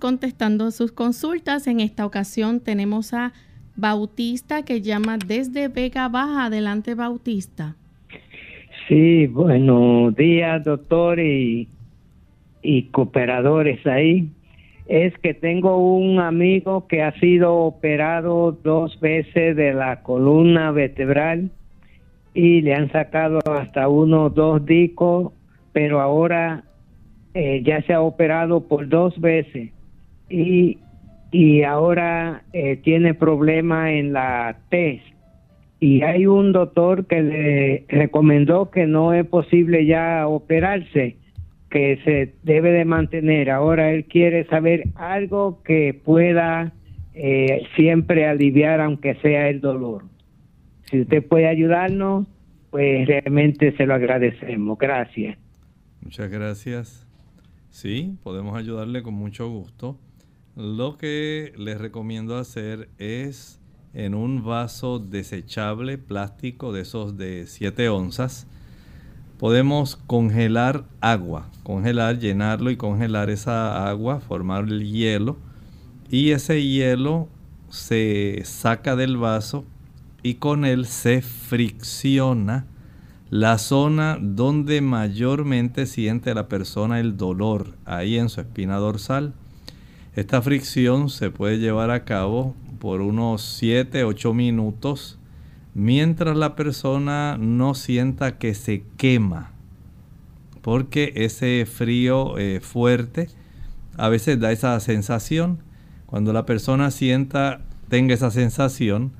Contestando 0.00 0.70
sus 0.70 0.92
consultas. 0.92 1.66
En 1.66 1.80
esta 1.80 2.04
ocasión 2.04 2.60
tenemos 2.60 3.14
a 3.14 3.32
Bautista 3.76 4.64
que 4.64 4.80
llama 4.82 5.18
desde 5.18 5.68
Vega 5.68 6.08
Baja. 6.08 6.46
Adelante, 6.46 6.94
Bautista. 6.94 7.76
Sí, 8.88 9.26
buenos 9.26 10.14
días, 10.16 10.64
doctor 10.64 11.20
y, 11.20 11.68
y 12.62 12.82
cooperadores 12.84 13.86
ahí. 13.86 14.30
Es 14.86 15.16
que 15.18 15.34
tengo 15.34 15.76
un 15.78 16.20
amigo 16.20 16.86
que 16.86 17.02
ha 17.02 17.12
sido 17.18 17.54
operado 17.54 18.52
dos 18.52 18.98
veces 19.00 19.56
de 19.56 19.74
la 19.74 20.02
columna 20.02 20.70
vertebral 20.70 21.50
y 22.34 22.60
le 22.62 22.74
han 22.74 22.90
sacado 22.92 23.40
hasta 23.46 23.88
uno 23.88 24.30
dos 24.30 24.64
discos, 24.64 25.32
pero 25.72 26.00
ahora 26.00 26.65
eh, 27.38 27.62
ya 27.62 27.82
se 27.82 27.92
ha 27.92 28.00
operado 28.00 28.66
por 28.66 28.88
dos 28.88 29.20
veces 29.20 29.70
y, 30.30 30.78
y 31.30 31.64
ahora 31.64 32.44
eh, 32.54 32.76
tiene 32.76 33.12
problema 33.12 33.92
en 33.92 34.14
la 34.14 34.56
test. 34.70 35.04
Y 35.78 36.00
hay 36.00 36.26
un 36.26 36.52
doctor 36.52 37.06
que 37.06 37.20
le 37.20 37.84
recomendó 37.88 38.70
que 38.70 38.86
no 38.86 39.12
es 39.12 39.26
posible 39.26 39.84
ya 39.84 40.26
operarse, 40.26 41.16
que 41.68 41.98
se 42.04 42.32
debe 42.42 42.72
de 42.72 42.86
mantener. 42.86 43.50
Ahora 43.50 43.92
él 43.92 44.06
quiere 44.06 44.46
saber 44.46 44.84
algo 44.94 45.62
que 45.62 45.92
pueda 45.92 46.72
eh, 47.12 47.64
siempre 47.76 48.26
aliviar, 48.26 48.80
aunque 48.80 49.14
sea 49.16 49.50
el 49.50 49.60
dolor. 49.60 50.04
Si 50.84 51.02
usted 51.02 51.22
puede 51.22 51.48
ayudarnos, 51.48 52.26
pues 52.70 53.06
realmente 53.06 53.76
se 53.76 53.84
lo 53.84 53.92
agradecemos. 53.92 54.78
Gracias. 54.78 55.36
Muchas 56.00 56.30
gracias. 56.30 57.05
Sí, 57.76 58.16
podemos 58.22 58.56
ayudarle 58.56 59.02
con 59.02 59.12
mucho 59.12 59.50
gusto. 59.50 59.98
Lo 60.56 60.96
que 60.96 61.52
les 61.58 61.76
recomiendo 61.78 62.38
hacer 62.38 62.88
es 62.96 63.60
en 63.92 64.14
un 64.14 64.42
vaso 64.42 64.98
desechable 64.98 65.98
plástico 65.98 66.72
de 66.72 66.80
esos 66.80 67.18
de 67.18 67.44
7 67.46 67.90
onzas, 67.90 68.46
podemos 69.38 69.96
congelar 69.96 70.86
agua, 71.02 71.50
congelar, 71.64 72.18
llenarlo 72.18 72.70
y 72.70 72.78
congelar 72.78 73.28
esa 73.28 73.86
agua, 73.90 74.20
formar 74.20 74.64
el 74.64 74.90
hielo 74.90 75.36
y 76.10 76.30
ese 76.30 76.66
hielo 76.66 77.28
se 77.68 78.40
saca 78.46 78.96
del 78.96 79.18
vaso 79.18 79.66
y 80.22 80.36
con 80.36 80.64
él 80.64 80.86
se 80.86 81.20
fricciona 81.20 82.64
la 83.30 83.58
zona 83.58 84.18
donde 84.20 84.80
mayormente 84.80 85.86
siente 85.86 86.34
la 86.34 86.48
persona 86.48 87.00
el 87.00 87.16
dolor, 87.16 87.74
ahí 87.84 88.18
en 88.18 88.28
su 88.28 88.40
espina 88.40 88.76
dorsal. 88.76 89.34
Esta 90.14 90.40
fricción 90.40 91.10
se 91.10 91.30
puede 91.30 91.58
llevar 91.58 91.90
a 91.90 92.04
cabo 92.04 92.54
por 92.78 93.00
unos 93.00 93.60
7-8 93.60 94.32
minutos 94.32 95.18
mientras 95.74 96.36
la 96.36 96.54
persona 96.56 97.36
no 97.38 97.74
sienta 97.74 98.38
que 98.38 98.54
se 98.54 98.84
quema. 98.96 99.50
Porque 100.62 101.12
ese 101.16 101.66
frío 101.66 102.38
eh, 102.38 102.60
fuerte 102.60 103.28
a 103.96 104.08
veces 104.08 104.40
da 104.40 104.52
esa 104.52 104.78
sensación. 104.80 105.58
Cuando 106.06 106.32
la 106.32 106.46
persona 106.46 106.90
sienta 106.90 107.60
tenga 107.88 108.14
esa 108.14 108.30
sensación, 108.30 109.12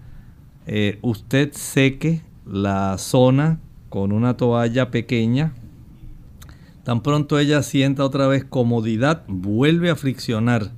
eh, 0.67 0.99
usted 1.03 1.53
seque 1.53 2.23
la 2.47 2.97
zona 2.99 3.61
con 3.97 4.13
una 4.13 4.37
toalla 4.37 4.91
pequeña. 4.91 5.55
Tan 6.85 7.03
pronto 7.03 7.39
ella 7.39 7.63
sienta 7.63 8.05
otra 8.05 8.27
vez 8.27 8.45
comodidad, 8.45 9.25
vuelve 9.27 9.89
a 9.89 9.97
friccionar 9.97 10.71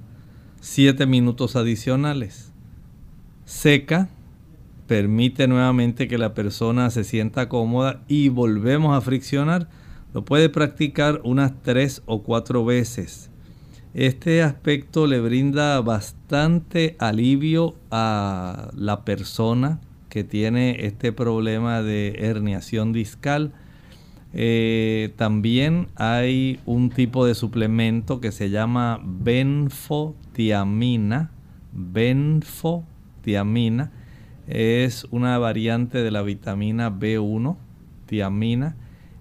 7 0.60 1.04
minutos 1.04 1.56
adicionales. 1.56 2.52
Seca, 3.44 4.08
permite 4.86 5.48
nuevamente 5.48 6.06
que 6.06 6.16
la 6.16 6.32
persona 6.32 6.90
se 6.90 7.02
sienta 7.02 7.48
cómoda 7.48 8.04
y 8.06 8.28
volvemos 8.28 8.96
a 8.96 9.00
friccionar. 9.00 9.68
Lo 10.14 10.24
puede 10.24 10.48
practicar 10.48 11.20
unas 11.24 11.60
3 11.64 12.02
o 12.06 12.22
4 12.22 12.64
veces. 12.64 13.30
Este 13.94 14.44
aspecto 14.44 15.08
le 15.08 15.18
brinda 15.18 15.80
bastante 15.80 16.94
alivio 17.00 17.74
a 17.90 18.70
la 18.76 19.04
persona 19.04 19.80
que 20.08 20.24
tiene 20.24 20.86
este 20.86 21.12
problema 21.12 21.82
de 21.82 22.16
herniación 22.18 22.92
discal. 22.92 23.52
Eh, 24.34 25.14
también 25.16 25.88
hay 25.96 26.60
un 26.66 26.90
tipo 26.90 27.24
de 27.26 27.34
suplemento 27.34 28.20
que 28.20 28.32
se 28.32 28.50
llama 28.50 29.00
benfotiamina. 29.04 31.30
Benfotiamina 31.72 33.92
es 34.48 35.06
una 35.10 35.36
variante 35.38 36.02
de 36.02 36.10
la 36.10 36.22
vitamina 36.22 36.90
B1, 36.90 37.56
tiamina. 38.06 38.76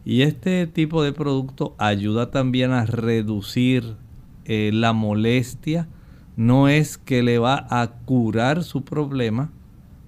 Y 0.06 0.22
este 0.22 0.68
tipo 0.68 1.04
de 1.04 1.12
producto 1.12 1.76
ayuda 1.78 2.32
también 2.32 2.72
a 2.72 2.86
reducir 2.86 3.98
eh, 4.46 4.72
la 4.74 4.94
molestia. 4.94 5.90
No 6.38 6.70
es 6.70 6.98
que 6.98 7.24
le 7.24 7.40
va 7.40 7.68
a 7.70 7.88
curar 8.06 8.64
su 8.64 8.86
problema, 8.86 9.52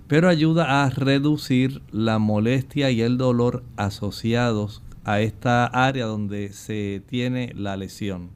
pero 0.10 0.28
ayuda 0.28 0.84
a 0.84 0.90
reducir 0.90 1.82
la 1.92 2.18
molestia 2.18 2.90
y 2.90 3.02
el 3.02 3.20
dolor 3.20 3.62
asociados 3.78 4.84
a 5.06 5.22
esta 5.22 5.66
área 5.68 6.06
donde 6.06 6.50
se 6.50 7.02
tiene 7.08 7.52
la 7.56 7.78
lesión. 7.78 8.32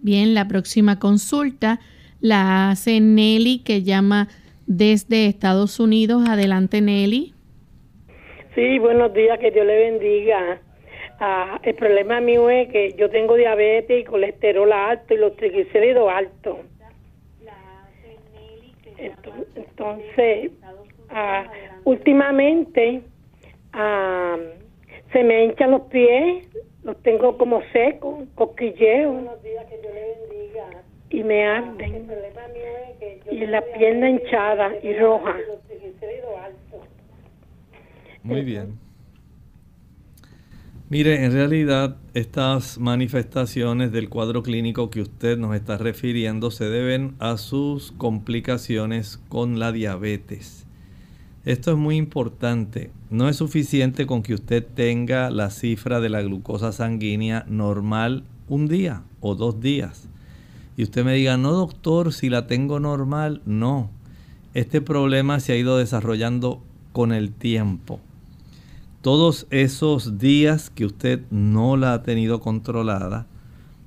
Bien, 0.00 0.34
la 0.34 0.46
próxima 0.48 0.98
consulta 0.98 1.80
la 2.20 2.70
hace 2.70 3.00
Nelly 3.00 3.60
que 3.60 3.82
llama 3.82 4.28
desde 4.66 5.26
Estados 5.26 5.80
Unidos. 5.80 6.28
Adelante 6.28 6.82
Nelly. 6.82 7.32
Sí, 8.54 8.78
buenos 8.78 9.14
días, 9.14 9.38
que 9.38 9.50
Dios 9.50 9.64
le 9.64 9.90
bendiga. 9.90 10.60
Ah, 11.18 11.60
el 11.62 11.74
problema 11.76 12.20
mío 12.20 12.50
es 12.50 12.68
que 12.68 12.94
yo 12.98 13.08
tengo 13.08 13.36
diabetes 13.36 14.02
y 14.02 14.04
colesterol 14.04 14.70
alto 14.70 15.14
y 15.14 15.16
los 15.16 15.34
triglicéridos 15.36 16.10
altos. 16.12 16.58
Entonces, 19.54 20.52
ah, 21.10 21.50
últimamente 21.84 23.02
ah, 23.72 24.36
se 25.12 25.24
me 25.24 25.44
hinchan 25.44 25.72
los 25.72 25.82
pies, 25.82 26.48
los 26.84 27.00
tengo 27.02 27.36
como 27.38 27.62
secos, 27.72 28.24
cosquilleos. 28.34 29.24
Y 31.10 31.22
me 31.22 31.44
arden. 31.44 32.10
Y 33.30 33.46
la 33.46 33.60
pierna 33.60 34.08
hinchada 34.08 34.72
y 34.82 34.94
roja. 34.94 35.36
Muy 38.22 38.42
bien. 38.42 38.78
Mire, 40.92 41.24
en 41.24 41.32
realidad 41.32 41.96
estas 42.12 42.76
manifestaciones 42.78 43.92
del 43.92 44.10
cuadro 44.10 44.42
clínico 44.42 44.90
que 44.90 45.00
usted 45.00 45.38
nos 45.38 45.56
está 45.56 45.78
refiriendo 45.78 46.50
se 46.50 46.66
deben 46.66 47.14
a 47.18 47.38
sus 47.38 47.92
complicaciones 47.92 49.18
con 49.30 49.58
la 49.58 49.72
diabetes. 49.72 50.66
Esto 51.46 51.70
es 51.70 51.78
muy 51.78 51.96
importante. 51.96 52.90
No 53.08 53.30
es 53.30 53.36
suficiente 53.36 54.04
con 54.04 54.22
que 54.22 54.34
usted 54.34 54.66
tenga 54.66 55.30
la 55.30 55.48
cifra 55.48 55.98
de 55.98 56.10
la 56.10 56.20
glucosa 56.20 56.72
sanguínea 56.72 57.46
normal 57.48 58.24
un 58.50 58.68
día 58.68 59.02
o 59.22 59.34
dos 59.34 59.62
días. 59.62 60.10
Y 60.76 60.82
usted 60.82 61.06
me 61.06 61.14
diga, 61.14 61.38
no 61.38 61.52
doctor, 61.52 62.12
si 62.12 62.28
la 62.28 62.46
tengo 62.46 62.80
normal, 62.80 63.40
no. 63.46 63.88
Este 64.52 64.82
problema 64.82 65.40
se 65.40 65.54
ha 65.54 65.56
ido 65.56 65.78
desarrollando 65.78 66.62
con 66.92 67.12
el 67.12 67.32
tiempo 67.32 67.98
todos 69.02 69.46
esos 69.50 70.18
días 70.18 70.70
que 70.70 70.86
usted 70.86 71.20
no 71.30 71.76
la 71.76 71.92
ha 71.92 72.02
tenido 72.02 72.40
controlada, 72.40 73.26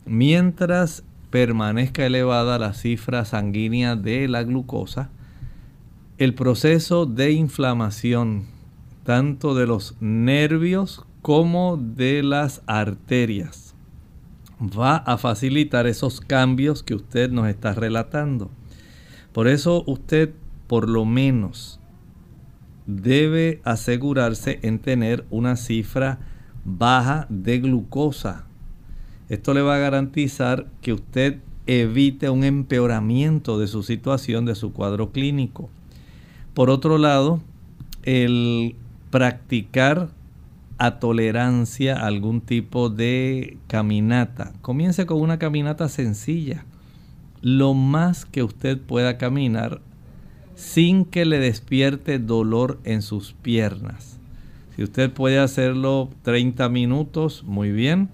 mientras 0.05 1.03
permanezca 1.31 2.05
elevada 2.05 2.59
la 2.59 2.73
cifra 2.73 3.25
sanguínea 3.25 3.95
de 3.95 4.27
la 4.27 4.43
glucosa, 4.43 5.09
el 6.17 6.33
proceso 6.33 7.05
de 7.05 7.31
inflamación 7.31 8.45
tanto 9.03 9.55
de 9.55 9.67
los 9.67 9.95
nervios 9.99 11.05
como 11.21 11.77
de 11.77 12.23
las 12.23 12.61
arterias 12.67 13.65
va 14.59 14.97
a 14.97 15.17
facilitar 15.17 15.87
esos 15.87 16.21
cambios 16.21 16.83
que 16.83 16.95
usted 16.95 17.31
nos 17.31 17.47
está 17.47 17.73
relatando. 17.73 18.49
Por 19.33 19.47
eso 19.47 19.83
usted 19.85 20.33
por 20.67 20.89
lo 20.89 21.05
menos 21.05 21.79
debe 22.85 23.61
asegurarse 23.63 24.59
en 24.61 24.79
tener 24.79 25.25
una 25.29 25.55
cifra 25.55 26.19
baja 26.63 27.27
de 27.29 27.59
glucosa. 27.59 28.45
Esto 29.29 29.53
le 29.53 29.61
va 29.61 29.75
a 29.75 29.79
garantizar 29.79 30.67
que 30.81 30.93
usted 30.93 31.39
evite 31.67 32.29
un 32.29 32.43
empeoramiento 32.43 33.59
de 33.59 33.67
su 33.67 33.83
situación, 33.83 34.45
de 34.45 34.55
su 34.55 34.71
cuadro 34.71 35.11
clínico. 35.11 35.69
Por 36.53 36.69
otro 36.69 36.97
lado, 36.97 37.41
el 38.03 38.75
practicar 39.09 40.09
a 40.77 40.99
tolerancia 40.99 41.95
algún 41.95 42.41
tipo 42.41 42.89
de 42.89 43.57
caminata. 43.67 44.53
Comience 44.61 45.05
con 45.05 45.21
una 45.21 45.39
caminata 45.39 45.89
sencilla. 45.89 46.65
Lo 47.41 47.73
más 47.73 48.25
que 48.25 48.43
usted 48.43 48.79
pueda 48.79 49.17
caminar 49.17 49.81
sin 50.55 51.05
que 51.05 51.25
le 51.25 51.39
despierte 51.39 52.19
dolor 52.19 52.79
en 52.83 53.01
sus 53.01 53.33
piernas. 53.33 54.19
Si 54.75 54.83
usted 54.83 55.11
puede 55.11 55.39
hacerlo 55.39 56.09
30 56.23 56.67
minutos, 56.69 57.43
muy 57.43 57.71
bien. 57.71 58.09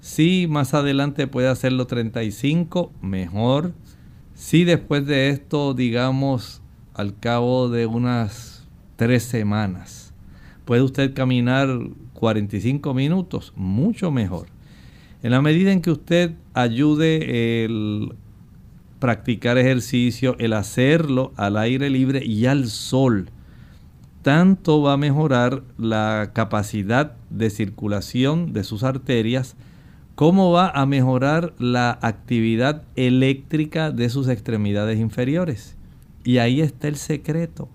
Si 0.00 0.46
más 0.48 0.74
adelante 0.74 1.26
puede 1.26 1.48
hacerlo 1.48 1.86
35, 1.86 2.92
mejor. 3.02 3.72
Si 4.34 4.64
después 4.64 5.06
de 5.06 5.30
esto, 5.30 5.74
digamos, 5.74 6.62
al 6.94 7.18
cabo 7.18 7.68
de 7.68 7.86
unas 7.86 8.66
tres 8.96 9.22
semanas, 9.24 10.12
puede 10.64 10.82
usted 10.82 11.14
caminar 11.14 11.68
45 12.14 12.94
minutos, 12.94 13.52
mucho 13.56 14.10
mejor. 14.10 14.46
En 15.22 15.30
la 15.30 15.40
medida 15.40 15.72
en 15.72 15.80
que 15.80 15.90
usted 15.90 16.32
ayude 16.52 17.64
el 17.64 18.12
practicar 19.04 19.58
ejercicio, 19.58 20.34
el 20.38 20.54
hacerlo 20.54 21.34
al 21.36 21.58
aire 21.58 21.90
libre 21.90 22.24
y 22.24 22.46
al 22.46 22.68
sol, 22.68 23.28
tanto 24.22 24.80
va 24.80 24.94
a 24.94 24.96
mejorar 24.96 25.62
la 25.76 26.30
capacidad 26.32 27.12
de 27.28 27.50
circulación 27.50 28.54
de 28.54 28.64
sus 28.64 28.82
arterias, 28.82 29.56
como 30.14 30.52
va 30.52 30.70
a 30.70 30.86
mejorar 30.86 31.52
la 31.58 31.98
actividad 32.00 32.84
eléctrica 32.96 33.90
de 33.90 34.08
sus 34.08 34.28
extremidades 34.28 34.98
inferiores. 34.98 35.76
Y 36.24 36.38
ahí 36.38 36.62
está 36.62 36.88
el 36.88 36.96
secreto. 36.96 37.68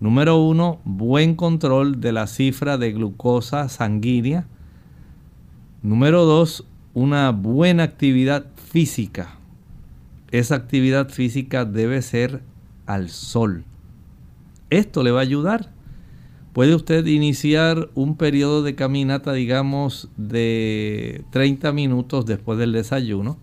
Número 0.00 0.36
uno, 0.36 0.82
buen 0.84 1.34
control 1.34 1.98
de 1.98 2.12
la 2.12 2.26
cifra 2.26 2.76
de 2.76 2.92
glucosa 2.92 3.70
sanguínea. 3.70 4.46
Número 5.82 6.26
dos, 6.26 6.66
una 6.92 7.30
buena 7.30 7.84
actividad 7.84 8.44
física 8.70 9.37
esa 10.30 10.54
actividad 10.56 11.08
física 11.08 11.64
debe 11.64 12.02
ser 12.02 12.42
al 12.86 13.08
sol. 13.08 13.64
Esto 14.70 15.02
le 15.02 15.10
va 15.10 15.20
a 15.20 15.22
ayudar. 15.22 15.72
Puede 16.52 16.74
usted 16.74 17.06
iniciar 17.06 17.88
un 17.94 18.16
periodo 18.16 18.62
de 18.62 18.74
caminata, 18.74 19.32
digamos, 19.32 20.10
de 20.16 21.24
30 21.30 21.72
minutos 21.72 22.26
después 22.26 22.58
del 22.58 22.72
desayuno 22.72 23.38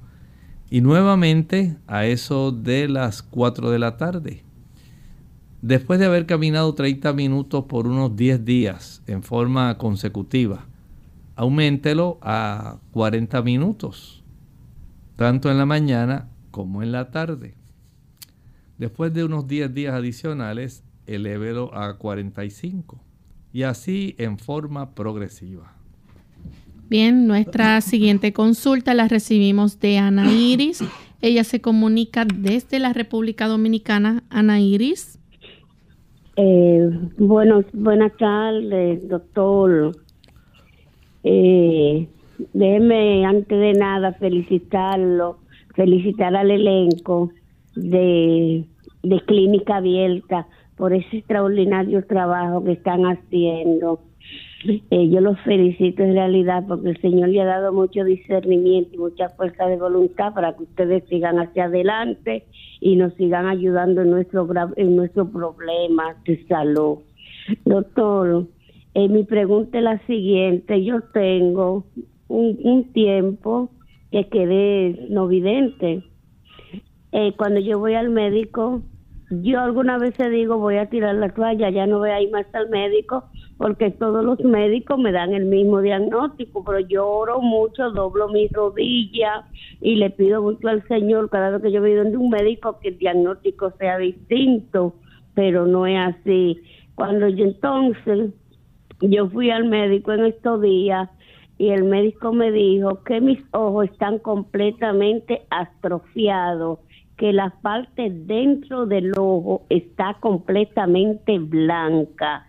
y 0.69 0.81
nuevamente 0.81 1.77
a 1.87 2.05
eso 2.05 2.51
de 2.51 2.89
las 2.89 3.21
4 3.21 3.71
de 3.71 3.79
la 3.79 3.97
tarde. 3.97 4.43
Después 5.61 5.99
de 5.99 6.05
haber 6.05 6.25
caminado 6.25 6.75
30 6.75 7.13
minutos 7.13 7.65
por 7.65 7.87
unos 7.87 8.15
10 8.15 8.45
días 8.45 9.01
en 9.07 9.23
forma 9.23 9.77
consecutiva, 9.77 10.65
auméntelo 11.35 12.19
a 12.21 12.77
40 12.91 13.41
minutos, 13.41 14.23
tanto 15.15 15.49
en 15.49 15.57
la 15.57 15.65
mañana 15.65 16.29
como 16.55 16.81
en 16.81 16.93
la 16.93 17.11
tarde. 17.11 17.53
Después 18.77 19.13
de 19.13 19.25
unos 19.25 19.45
10 19.45 19.73
días 19.73 19.93
adicionales, 19.93 20.85
elévelo 21.05 21.75
a 21.75 21.97
45 21.97 22.97
y 23.51 23.63
así 23.63 24.15
en 24.19 24.37
forma 24.37 24.95
progresiva. 24.95 25.73
Bien, 26.89 27.27
nuestra 27.27 27.81
siguiente 27.81 28.31
consulta 28.31 28.93
la 28.93 29.09
recibimos 29.09 29.81
de 29.81 29.97
Ana 29.97 30.31
Iris. 30.31 30.81
Ella 31.21 31.43
se 31.43 31.59
comunica 31.59 32.23
desde 32.23 32.79
la 32.79 32.93
República 32.93 33.49
Dominicana. 33.49 34.23
Ana 34.29 34.61
Iris. 34.61 35.19
Eh, 36.37 36.89
bueno, 37.17 37.65
buenas 37.73 38.15
tardes, 38.15 39.05
doctor. 39.09 39.91
Eh, 41.25 42.07
déjeme 42.53 43.25
antes 43.25 43.59
de 43.59 43.73
nada 43.73 44.13
felicitarlo, 44.13 45.39
felicitar 45.75 46.35
al 46.35 46.51
elenco 46.51 47.31
de, 47.75 48.65
de 49.03 49.19
Clínica 49.21 49.77
Abierta 49.77 50.47
por 50.77 50.93
ese 50.93 51.17
extraordinario 51.17 52.05
trabajo 52.05 52.63
que 52.63 52.73
están 52.73 53.03
haciendo. 53.03 53.99
Eh, 54.89 55.09
yo 55.09 55.21
los 55.21 55.39
felicito 55.41 56.01
en 56.01 56.13
realidad 56.13 56.63
porque 56.67 56.89
el 56.89 57.01
Señor 57.01 57.29
le 57.29 57.41
ha 57.41 57.45
dado 57.45 57.71
mucho 57.71 58.03
discernimiento 58.03 58.95
y 58.95 58.97
mucha 58.97 59.29
fuerza 59.29 59.67
de 59.67 59.77
voluntad 59.77 60.33
para 60.33 60.55
que 60.55 60.63
ustedes 60.63 61.03
sigan 61.07 61.37
hacia 61.37 61.65
adelante 61.65 62.45
y 62.81 62.95
nos 62.95 63.13
sigan 63.13 63.45
ayudando 63.45 64.01
en 64.01 64.09
nuestro 64.09 64.47
en 64.75 64.95
nuestros 64.95 65.29
problemas 65.29 66.21
de 66.23 66.43
salud. 66.47 66.97
Doctor, 67.63 68.47
eh, 68.95 69.07
mi 69.07 69.23
pregunta 69.23 69.77
es 69.77 69.83
la 69.83 69.99
siguiente. 70.07 70.83
Yo 70.83 71.01
tengo 71.13 71.85
un 72.27 72.91
tiempo 72.91 73.69
que 74.15 74.29
quedé 74.29 75.07
no 75.09 75.27
vidente. 75.27 76.01
Eh, 77.11 77.33
cuando 77.35 77.59
yo 77.59 77.79
voy 77.79 77.95
al 77.95 78.09
médico, 78.09 78.81
yo 79.29 79.59
alguna 79.59 79.97
vez 79.97 80.15
digo 80.31 80.57
voy 80.57 80.77
a 80.77 80.89
tirar 80.89 81.15
la 81.15 81.33
toalla, 81.33 81.69
ya 81.69 81.85
no 81.85 81.99
voy 81.99 82.11
a 82.11 82.21
ir 82.21 82.31
más 82.31 82.45
al 82.53 82.69
médico 82.69 83.25
porque 83.57 83.91
todos 83.91 84.23
los 84.23 84.39
médicos 84.39 84.97
me 84.99 85.11
dan 85.11 85.33
el 85.33 85.45
mismo 85.45 85.81
diagnóstico, 85.81 86.63
pero 86.63 86.79
yo 86.79 87.05
oro 87.05 87.41
mucho, 87.41 87.91
doblo 87.91 88.29
mis 88.29 88.49
rodillas 88.53 89.43
y 89.81 89.95
le 89.95 90.09
pido 90.11 90.41
mucho 90.41 90.69
al 90.69 90.87
Señor 90.87 91.29
cada 91.29 91.49
vez 91.49 91.61
que 91.61 91.71
yo 91.73 91.81
voy 91.81 91.93
donde 91.93 92.15
un 92.15 92.29
médico 92.29 92.79
que 92.79 92.89
el 92.89 92.97
diagnóstico 92.97 93.73
sea 93.77 93.97
distinto, 93.97 94.95
pero 95.33 95.67
no 95.67 95.87
es 95.87 95.99
así. 95.99 96.61
Cuando 96.95 97.27
yo 97.27 97.43
entonces, 97.43 98.31
yo 99.01 99.29
fui 99.29 99.49
al 99.49 99.65
médico 99.65 100.13
en 100.13 100.25
estos 100.25 100.61
días 100.61 101.09
y 101.57 101.69
el 101.69 101.85
médico 101.85 102.33
me 102.33 102.51
dijo 102.51 103.03
que 103.03 103.21
mis 103.21 103.39
ojos 103.51 103.85
están 103.85 104.19
completamente 104.19 105.43
atrofiados 105.49 106.79
que 107.17 107.31
la 107.31 107.49
parte 107.61 108.09
dentro 108.11 108.85
del 108.85 109.13
ojo 109.17 109.63
está 109.69 110.17
completamente 110.19 111.39
blanca. 111.39 112.45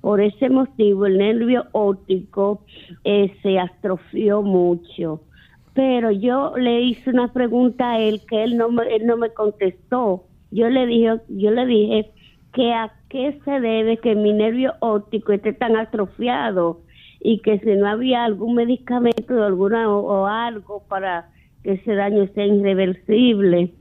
Por 0.00 0.20
ese 0.20 0.48
motivo 0.48 1.06
el 1.06 1.18
nervio 1.18 1.66
óptico 1.72 2.62
eh, 3.04 3.34
se 3.42 3.58
atrofió 3.58 4.42
mucho. 4.42 5.20
Pero 5.74 6.10
yo 6.10 6.56
le 6.56 6.80
hice 6.80 7.10
una 7.10 7.32
pregunta 7.32 7.92
a 7.92 8.00
él 8.00 8.22
que 8.26 8.42
él 8.42 8.56
no 8.56 8.70
me, 8.70 8.84
él 8.94 9.06
no 9.06 9.18
me 9.18 9.30
contestó. 9.30 10.24
Yo 10.50 10.70
le 10.70 10.86
dije, 10.86 11.20
yo 11.28 11.50
le 11.50 11.66
dije 11.66 12.10
que 12.54 12.72
a 12.72 12.94
qué 13.10 13.38
se 13.44 13.60
debe 13.60 13.98
que 13.98 14.14
mi 14.14 14.32
nervio 14.32 14.74
óptico 14.80 15.32
esté 15.32 15.52
tan 15.52 15.76
atrofiado 15.76 16.80
y 17.20 17.40
que 17.40 17.58
si 17.60 17.74
no 17.76 17.88
había 17.88 18.24
algún 18.24 18.54
medicamento 18.54 19.34
o 19.34 19.42
alguna 19.42 19.88
o 19.90 20.26
algo 20.26 20.82
para 20.88 21.30
que 21.62 21.72
ese 21.72 21.94
daño 21.94 22.26
sea 22.34 22.46
irreversible. 22.46 23.72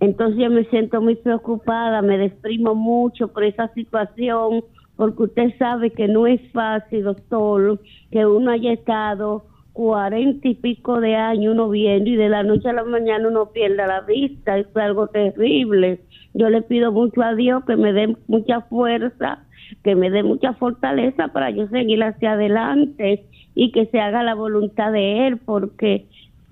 Entonces 0.00 0.38
yo 0.38 0.50
me 0.50 0.64
siento 0.66 1.00
muy 1.00 1.16
preocupada, 1.16 2.02
me 2.02 2.18
desprimo 2.18 2.74
mucho 2.74 3.28
por 3.28 3.44
esa 3.44 3.68
situación, 3.74 4.64
porque 4.96 5.24
usted 5.24 5.58
sabe 5.58 5.90
que 5.90 6.08
no 6.08 6.26
es 6.26 6.40
fácil, 6.52 7.04
doctor, 7.04 7.80
que 8.10 8.24
uno 8.24 8.50
haya 8.50 8.72
estado 8.72 9.44
cuarenta 9.72 10.48
y 10.48 10.56
pico 10.56 11.00
de 11.00 11.14
años 11.14 11.54
uno 11.54 11.68
viendo 11.68 12.10
y 12.10 12.16
de 12.16 12.28
la 12.28 12.42
noche 12.42 12.68
a 12.68 12.72
la 12.72 12.82
mañana 12.82 13.28
uno 13.28 13.50
pierda 13.52 13.86
la 13.86 14.00
vista, 14.00 14.58
es 14.58 14.66
algo 14.76 15.06
terrible. 15.06 16.00
Yo 16.34 16.50
le 16.50 16.62
pido 16.62 16.90
mucho 16.90 17.22
a 17.22 17.34
Dios 17.34 17.64
que 17.64 17.76
me 17.76 17.92
dé 17.92 18.16
mucha 18.26 18.62
fuerza, 18.62 19.44
que 19.82 19.94
me 19.94 20.10
dé 20.10 20.22
mucha 20.22 20.54
fortaleza 20.54 21.28
para 21.28 21.50
yo 21.50 21.66
seguir 21.68 22.02
hacia 22.02 22.32
adelante 22.32 23.24
y 23.54 23.72
que 23.72 23.86
se 23.86 24.00
haga 24.00 24.22
la 24.22 24.34
voluntad 24.34 24.92
de 24.92 25.26
Él, 25.26 25.36
porque 25.38 26.06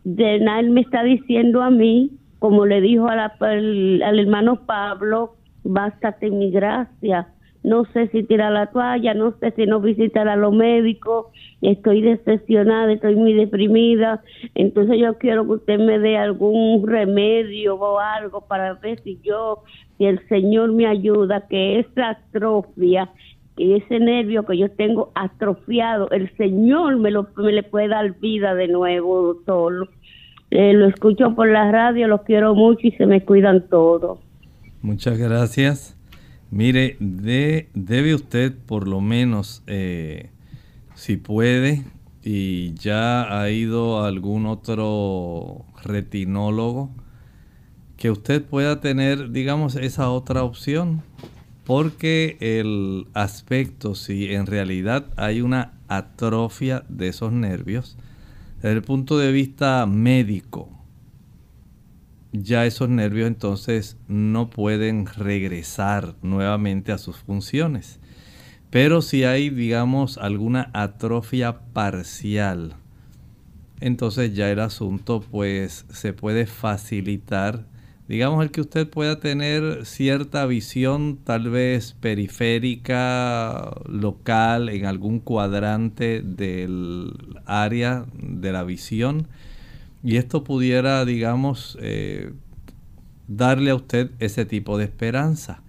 de 0.05 0.41
nada 0.41 0.61
Él 0.61 0.71
me 0.71 0.81
está 0.81 1.03
diciendo 1.03 1.63
a 1.63 1.71
mí 1.71 2.11
como 2.39 2.67
le 2.67 2.81
dijo 2.81 3.09
al, 3.09 4.03
al 4.03 4.19
hermano 4.19 4.67
Pablo, 4.67 5.35
bástate 5.65 6.31
mi 6.31 6.51
gracia. 6.51 7.29
No 7.67 7.85
sé 7.87 8.07
si 8.13 8.23
tirar 8.23 8.53
la 8.53 8.67
toalla, 8.67 9.13
no 9.13 9.35
sé 9.41 9.51
si 9.57 9.67
no 9.67 9.81
visitar 9.81 10.29
a 10.29 10.37
los 10.37 10.55
médicos, 10.55 11.27
estoy 11.63 12.01
decepcionada, 12.01 12.93
estoy 12.93 13.17
muy 13.17 13.35
deprimida. 13.35 14.23
Entonces 14.55 15.01
yo 15.01 15.19
quiero 15.19 15.45
que 15.47 15.53
usted 15.55 15.81
me 15.81 15.99
dé 15.99 16.17
algún 16.17 16.87
remedio 16.87 17.75
o 17.75 17.99
algo 17.99 18.43
para 18.43 18.75
ver 18.75 19.03
si 19.03 19.19
yo, 19.25 19.65
si 19.99 20.05
el 20.05 20.21
Señor 20.29 20.71
me 20.71 20.87
ayuda, 20.87 21.49
que 21.49 21.81
esa 21.81 22.11
atrofia, 22.11 23.11
que 23.57 23.79
ese 23.79 23.99
nervio 23.99 24.47
que 24.47 24.59
yo 24.59 24.71
tengo 24.71 25.11
atrofiado, 25.17 26.09
el 26.13 26.31
Señor 26.37 26.99
me, 26.99 27.11
lo, 27.11 27.27
me 27.37 27.51
le 27.51 27.65
puede 27.65 27.89
dar 27.89 28.17
vida 28.21 28.55
de 28.55 28.69
nuevo, 28.69 29.23
doctor. 29.23 29.89
Eh, 30.53 30.73
lo 30.73 30.87
escucho 30.87 31.35
por 31.35 31.51
la 31.51 31.73
radio, 31.73 32.07
los 32.07 32.23
quiero 32.23 32.55
mucho 32.55 32.87
y 32.87 32.93
se 32.93 33.07
me 33.07 33.25
cuidan 33.25 33.69
todos. 33.69 34.21
Muchas 34.83 35.19
gracias. 35.19 35.96
Mire, 36.51 36.97
de, 37.01 37.69
debe 37.75 38.15
usted 38.15 38.55
por 38.55 38.87
lo 38.87 39.01
menos, 39.01 39.63
eh, 39.67 40.31
si 40.95 41.17
puede, 41.17 41.85
y 42.23 42.75
ya 42.75 43.41
ha 43.41 43.51
ido 43.51 44.01
a 44.01 44.09
algún 44.09 44.47
otro 44.47 45.65
retinólogo, 45.83 46.91
que 47.97 48.11
usted 48.11 48.45
pueda 48.45 48.81
tener, 48.81 49.31
digamos, 49.31 49.77
esa 49.77 50.11
otra 50.11 50.43
opción. 50.43 51.03
Porque 51.65 52.37
el 52.39 53.09
aspecto, 53.13 53.97
si 53.97 54.33
en 54.33 54.47
realidad 54.47 55.07
hay 55.17 55.41
una 55.41 55.73
atrofia 55.89 56.85
de 56.89 57.09
esos 57.09 57.33
nervios, 57.33 57.97
desde 58.63 58.73
el 58.73 58.83
punto 58.83 59.19
de 59.19 59.33
vista 59.33 59.85
médico, 59.87 60.76
ya 62.33 62.67
esos 62.67 62.89
nervios 62.89 63.29
entonces 63.29 63.97
no 64.09 64.51
pueden 64.51 65.07
regresar 65.07 66.15
nuevamente 66.23 66.93
a 66.93 66.99
sus 66.99 67.17
funciones. 67.17 68.01
Pero 68.71 69.03
si 69.03 69.25
hay, 69.25 69.51
digamos, 69.51 70.19
alguna 70.19 70.71
atrofia 70.75 71.61
parcial, 71.73 72.75
entonces 73.81 74.35
ya 74.35 74.51
el 74.51 74.61
asunto 74.61 75.21
pues 75.21 75.87
se 75.91 76.13
puede 76.13 76.47
facilitar 76.47 77.67
digamos 78.09 78.45
el 78.45 78.51
que 78.51 78.61
usted 78.61 78.89
pueda 78.89 79.19
tener 79.21 79.85
cierta 79.85 80.47
visión 80.47 81.19
tal 81.25 81.51
vez 81.51 81.95
periférica, 82.01 83.73
local, 83.87 84.69
en 84.69 84.87
algún 84.87 85.21
cuadrante 85.21 86.23
del 86.23 87.13
área 87.47 88.07
de 88.13 88.53
la 88.53 88.63
visión. 88.65 89.29
Y 90.07 90.19
esto 90.19 90.45
pudiera, 90.45 91.05
digamos, 91.05 91.77
eh, 91.81 92.33
darle 93.27 93.73
a 93.73 93.75
usted 93.75 94.13
ese 94.21 94.45
tipo 94.45 94.79
de 94.79 94.85
esperanza. 94.85 95.63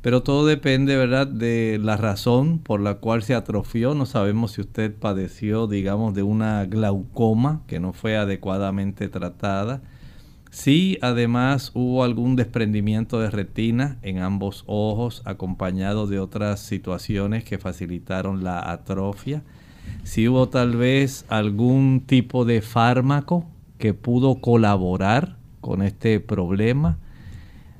Pero 0.00 0.22
todo 0.22 0.46
depende, 0.46 0.96
¿verdad?, 0.96 1.26
de 1.26 1.80
la 1.82 1.96
razón 1.96 2.60
por 2.60 2.80
la 2.80 2.94
cual 2.98 3.24
se 3.24 3.34
atrofió. 3.34 3.96
No 3.96 4.06
sabemos 4.06 4.52
si 4.52 4.60
usted 4.60 4.94
padeció, 4.94 5.66
digamos, 5.66 6.14
de 6.14 6.22
una 6.22 6.66
glaucoma 6.66 7.62
que 7.66 7.80
no 7.80 7.92
fue 7.92 8.16
adecuadamente 8.16 9.08
tratada 9.08 9.82
si 10.52 10.98
además 11.02 11.72
hubo 11.74 12.04
algún 12.04 12.36
desprendimiento 12.36 13.18
de 13.18 13.28
retina 13.28 13.98
en 14.02 14.20
ambos 14.20 14.62
ojos 14.68 15.20
acompañado 15.24 16.06
de 16.06 16.20
otras 16.20 16.60
situaciones 16.60 17.42
que 17.42 17.58
facilitaron 17.58 18.44
la 18.44 18.70
atrofia. 18.70 19.42
Si 20.04 20.28
hubo 20.28 20.48
tal 20.48 20.76
vez 20.76 21.24
algún 21.28 22.04
tipo 22.06 22.44
de 22.44 22.62
fármaco 22.62 23.48
que 23.78 23.94
pudo 23.94 24.36
colaborar 24.36 25.36
con 25.60 25.82
este 25.82 26.20
problema. 26.20 26.98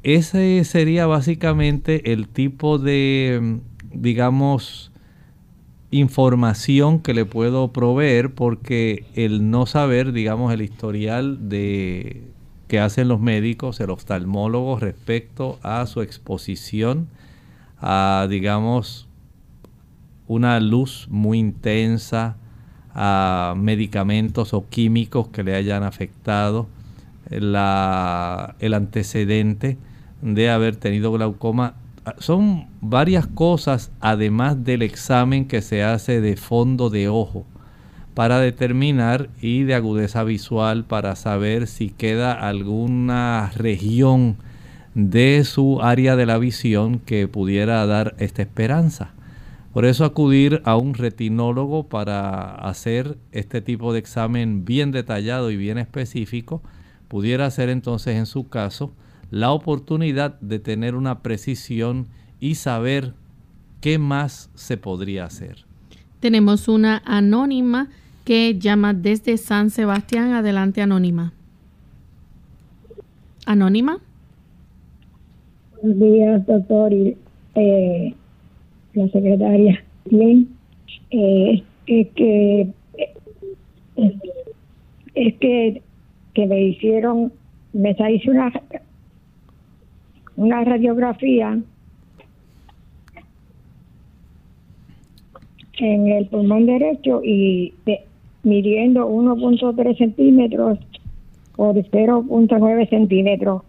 Ese 0.02 0.62
sería 0.64 1.06
básicamente 1.06 2.12
el 2.12 2.28
tipo 2.28 2.78
de, 2.78 3.60
digamos, 3.92 4.92
información 5.90 7.00
que 7.00 7.14
le 7.14 7.24
puedo 7.24 7.72
proveer 7.72 8.34
porque 8.34 9.06
el 9.14 9.50
no 9.50 9.66
saber, 9.66 10.12
digamos, 10.12 10.52
el 10.52 10.62
historial 10.62 11.48
de 11.48 12.24
que 12.68 12.80
hacen 12.80 13.08
los 13.08 13.20
médicos, 13.20 13.78
el 13.80 13.90
oftalmólogo 13.90 14.78
respecto 14.78 15.58
a 15.62 15.86
su 15.86 16.02
exposición 16.02 17.08
a, 17.78 18.26
digamos, 18.28 19.06
una 20.26 20.58
luz 20.60 21.06
muy 21.10 21.38
intensa, 21.38 22.36
a 22.94 23.54
medicamentos 23.56 24.54
o 24.54 24.68
químicos 24.68 25.28
que 25.28 25.42
le 25.42 25.54
hayan 25.54 25.82
afectado, 25.82 26.68
la, 27.30 28.54
el 28.60 28.74
antecedente 28.74 29.78
de 30.22 30.50
haber 30.50 30.76
tenido 30.76 31.12
glaucoma. 31.12 31.74
Son 32.18 32.66
varias 32.80 33.26
cosas, 33.26 33.90
además 34.00 34.64
del 34.64 34.82
examen 34.82 35.46
que 35.46 35.62
se 35.62 35.82
hace 35.82 36.20
de 36.20 36.36
fondo 36.36 36.90
de 36.90 37.08
ojo, 37.08 37.46
para 38.14 38.38
determinar 38.38 39.28
y 39.40 39.64
de 39.64 39.74
agudeza 39.74 40.22
visual 40.22 40.84
para 40.84 41.16
saber 41.16 41.66
si 41.66 41.90
queda 41.90 42.32
alguna 42.32 43.50
región 43.56 44.36
de 44.94 45.42
su 45.44 45.82
área 45.82 46.14
de 46.14 46.26
la 46.26 46.38
visión 46.38 47.00
que 47.00 47.26
pudiera 47.26 47.84
dar 47.86 48.14
esta 48.18 48.42
esperanza. 48.42 49.10
Por 49.74 49.86
eso 49.86 50.04
acudir 50.04 50.62
a 50.64 50.76
un 50.76 50.94
retinólogo 50.94 51.88
para 51.88 52.54
hacer 52.54 53.18
este 53.32 53.60
tipo 53.60 53.92
de 53.92 53.98
examen 53.98 54.64
bien 54.64 54.92
detallado 54.92 55.50
y 55.50 55.56
bien 55.56 55.78
específico 55.78 56.62
pudiera 57.08 57.50
ser 57.50 57.70
entonces 57.70 58.14
en 58.16 58.26
su 58.26 58.48
caso 58.48 58.92
la 59.32 59.50
oportunidad 59.50 60.38
de 60.40 60.60
tener 60.60 60.94
una 60.94 61.22
precisión 61.22 62.06
y 62.38 62.54
saber 62.54 63.14
qué 63.80 63.98
más 63.98 64.48
se 64.54 64.76
podría 64.76 65.24
hacer. 65.24 65.64
Tenemos 66.20 66.68
una 66.68 67.02
anónima 67.04 67.88
que 68.24 68.56
llama 68.56 68.94
desde 68.94 69.36
San 69.38 69.70
Sebastián. 69.70 70.34
Adelante, 70.34 70.82
anónima. 70.82 71.32
Anónima. 73.44 73.98
Buenos 75.82 75.98
días, 75.98 76.46
doctor 76.46 76.92
eh, 77.56 78.14
la 78.94 79.08
secretaria. 79.08 79.84
Bien, 80.06 80.48
eh, 81.10 81.62
es 81.86 82.08
que 82.14 82.68
es, 85.14 85.34
que 85.36 85.82
que 86.34 86.46
me 86.46 86.62
hicieron, 86.62 87.32
me 87.72 87.96
hizo 88.10 88.30
una 88.30 88.52
una 90.36 90.64
radiografía 90.64 91.58
en 95.78 96.08
el 96.08 96.26
pulmón 96.26 96.66
derecho 96.66 97.20
y 97.22 97.72
midiendo 98.42 99.08
1.3 99.08 99.98
centímetros 99.98 100.78
por 101.56 101.74
0.9 101.74 102.88
centímetros. 102.88 103.62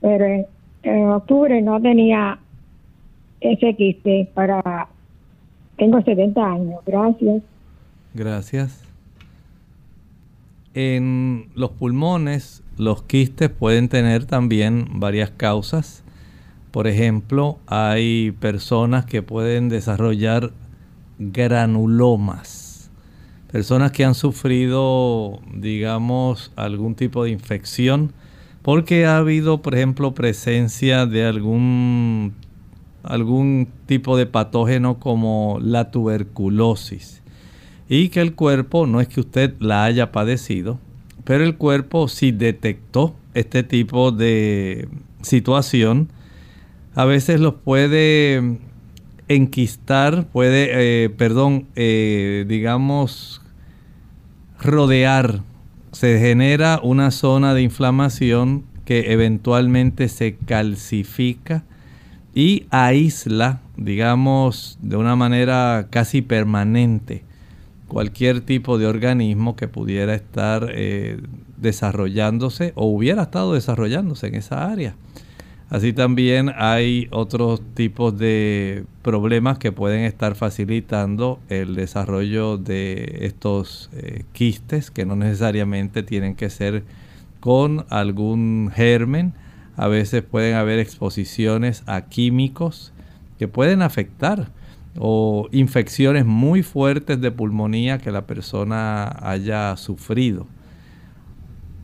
Pero 0.00 0.46
en, 0.82 1.08
octubre 1.08 1.60
no 1.62 1.80
tenía 1.80 2.38
quiste 3.76 4.30
para... 4.34 4.88
Tengo 5.76 6.00
70 6.00 6.44
años. 6.44 6.80
Gracias. 6.86 7.42
Gracias. 8.14 8.84
En 10.74 11.50
los 11.54 11.70
pulmones, 11.70 12.62
los 12.78 13.02
quistes 13.02 13.50
pueden 13.50 13.88
tener 13.88 14.24
también 14.24 14.86
varias 14.94 15.30
causas. 15.30 16.04
Por 16.70 16.86
ejemplo, 16.86 17.58
hay 17.66 18.32
personas 18.32 19.04
que 19.04 19.22
pueden 19.22 19.68
desarrollar 19.68 20.52
granulomas. 21.18 22.90
Personas 23.50 23.92
que 23.92 24.04
han 24.04 24.14
sufrido, 24.14 25.40
digamos, 25.54 26.52
algún 26.56 26.94
tipo 26.94 27.24
de 27.24 27.30
infección 27.30 28.12
porque 28.62 29.06
ha 29.06 29.18
habido, 29.18 29.60
por 29.60 29.74
ejemplo, 29.74 30.14
presencia 30.14 31.04
de 31.04 31.26
algún, 31.26 32.32
algún 33.02 33.68
tipo 33.86 34.16
de 34.16 34.26
patógeno 34.26 34.98
como 34.98 35.58
la 35.60 35.90
tuberculosis. 35.90 37.22
Y 37.88 38.08
que 38.08 38.20
el 38.20 38.34
cuerpo, 38.34 38.86
no 38.86 39.00
es 39.00 39.08
que 39.08 39.20
usted 39.20 39.54
la 39.58 39.84
haya 39.84 40.12
padecido, 40.12 40.78
pero 41.24 41.44
el 41.44 41.56
cuerpo 41.56 42.08
si 42.08 42.32
detectó 42.32 43.14
este 43.34 43.62
tipo 43.62 44.12
de 44.12 44.88
situación, 45.22 46.08
a 46.94 47.04
veces 47.04 47.40
los 47.40 47.54
puede 47.54 48.58
enquistar, 49.28 50.26
puede, 50.26 51.04
eh, 51.04 51.10
perdón, 51.10 51.66
eh, 51.74 52.44
digamos, 52.48 53.40
rodear. 54.60 55.42
Se 55.92 56.18
genera 56.18 56.80
una 56.82 57.10
zona 57.10 57.54
de 57.54 57.62
inflamación 57.62 58.64
que 58.84 59.12
eventualmente 59.12 60.08
se 60.08 60.36
calcifica 60.36 61.64
y 62.34 62.66
aísla, 62.70 63.60
digamos, 63.76 64.78
de 64.80 64.96
una 64.96 65.16
manera 65.16 65.88
casi 65.90 66.22
permanente 66.22 67.24
cualquier 67.92 68.40
tipo 68.40 68.78
de 68.78 68.86
organismo 68.86 69.54
que 69.54 69.68
pudiera 69.68 70.14
estar 70.14 70.70
eh, 70.72 71.20
desarrollándose 71.58 72.72
o 72.74 72.86
hubiera 72.86 73.24
estado 73.24 73.52
desarrollándose 73.52 74.28
en 74.28 74.34
esa 74.36 74.70
área. 74.70 74.94
Así 75.68 75.92
también 75.92 76.50
hay 76.56 77.08
otros 77.10 77.62
tipos 77.74 78.18
de 78.18 78.84
problemas 79.02 79.58
que 79.58 79.72
pueden 79.72 80.04
estar 80.04 80.34
facilitando 80.34 81.38
el 81.50 81.74
desarrollo 81.74 82.56
de 82.56 83.20
estos 83.22 83.90
eh, 83.92 84.24
quistes 84.32 84.90
que 84.90 85.04
no 85.04 85.14
necesariamente 85.14 86.02
tienen 86.02 86.34
que 86.34 86.48
ser 86.50 86.84
con 87.40 87.84
algún 87.90 88.70
germen. 88.74 89.34
A 89.76 89.88
veces 89.88 90.22
pueden 90.22 90.54
haber 90.54 90.78
exposiciones 90.78 91.82
a 91.86 92.02
químicos 92.02 92.92
que 93.38 93.48
pueden 93.48 93.82
afectar 93.82 94.50
o 94.98 95.48
infecciones 95.52 96.26
muy 96.26 96.62
fuertes 96.62 97.20
de 97.20 97.30
pulmonía 97.30 97.98
que 97.98 98.10
la 98.10 98.26
persona 98.26 99.08
haya 99.22 99.76
sufrido. 99.76 100.46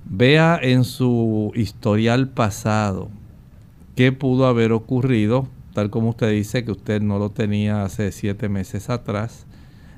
Vea 0.05 0.59
en 0.62 0.84
su 0.84 1.53
historial 1.55 2.28
pasado 2.28 3.11
qué 3.95 4.12
pudo 4.12 4.47
haber 4.47 4.72
ocurrido, 4.72 5.49
tal 5.74 5.91
como 5.91 6.11
usted 6.11 6.30
dice 6.30 6.64
que 6.64 6.72
usted 6.72 7.01
no 7.01 7.18
lo 7.18 7.30
tenía 7.30 7.84
hace 7.84 8.12
siete 8.12 8.49
meses 8.49 8.91
atrás. 8.91 9.47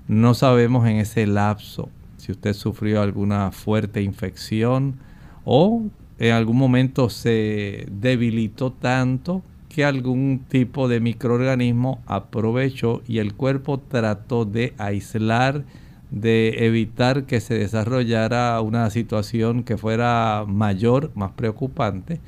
No 0.09 0.34
sabemos 0.34 0.86
en 0.88 0.97
ese 0.97 1.26
lapso 1.26 1.88
si 2.16 2.32
usted 2.32 2.55
sufrió 2.55 3.03
alguna 3.03 3.51
fuerte 3.51 4.03
infección 4.03 4.97
o 5.45 5.82
en 6.21 6.33
algún 6.33 6.57
momento 6.57 7.11
se 7.11 7.89
debilitó 7.91 8.73
tanto 8.73 9.43
que 9.68 9.85
algún 9.85 10.45
tipo 10.49 10.87
de 10.87 11.01
microorganismo 11.01 12.01
aprovechó 12.07 13.03
y 13.09 13.18
el 13.18 13.35
cuerpo 13.35 13.81
trató 13.81 14.45
de 14.45 14.75
aislar, 14.79 15.64
de 16.12 16.66
evitar 16.66 17.27
que 17.27 17.41
se 17.41 17.55
desarrollara 17.55 18.61
una 18.61 18.89
situación 18.91 19.64
que 19.64 19.77
fuera 19.77 20.45
mayor, 20.47 21.11
más 21.16 21.33
preocupante 21.33 22.21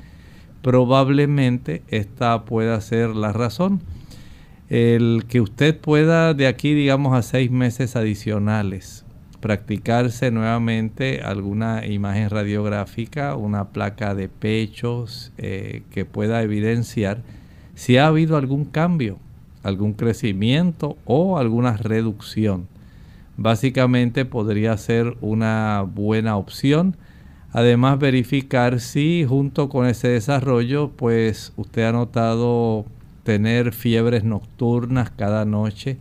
probablemente 0.63 1.83
esta 1.89 2.45
pueda 2.45 2.81
ser 2.81 3.09
la 3.09 3.31
razón. 3.31 3.81
El 4.69 5.25
que 5.27 5.41
usted 5.41 5.77
pueda 5.77 6.33
de 6.33 6.47
aquí, 6.47 6.73
digamos, 6.73 7.15
a 7.15 7.21
seis 7.21 7.51
meses 7.51 7.95
adicionales, 7.95 9.02
practicarse 9.43 10.31
nuevamente 10.31 11.21
alguna 11.21 11.85
imagen 11.85 12.31
radiográfica, 12.31 13.35
una 13.35 13.65
placa 13.65 14.15
de 14.15 14.29
pechos 14.29 15.33
eh, 15.37 15.83
que 15.91 16.05
pueda 16.05 16.41
evidenciar 16.41 17.19
si 17.75 17.97
ha 17.97 18.07
habido 18.07 18.37
algún 18.37 18.63
cambio, 18.63 19.19
algún 19.61 19.93
crecimiento 19.93 20.97
o 21.03 21.37
alguna 21.37 21.75
reducción. 21.75 22.67
Básicamente 23.35 24.23
podría 24.23 24.77
ser 24.77 25.17
una 25.19 25.85
buena 25.85 26.37
opción 26.37 26.95
Además, 27.53 27.99
verificar 27.99 28.79
si 28.79 29.25
junto 29.29 29.69
con 29.69 29.85
ese 29.85 30.07
desarrollo, 30.07 30.89
pues 30.89 31.53
usted 31.55 31.83
ha 31.83 31.91
notado 31.91 32.83
tener 33.23 33.73
fiebres 33.73 34.23
nocturnas 34.23 35.11
cada 35.11 35.45
noche, 35.45 35.99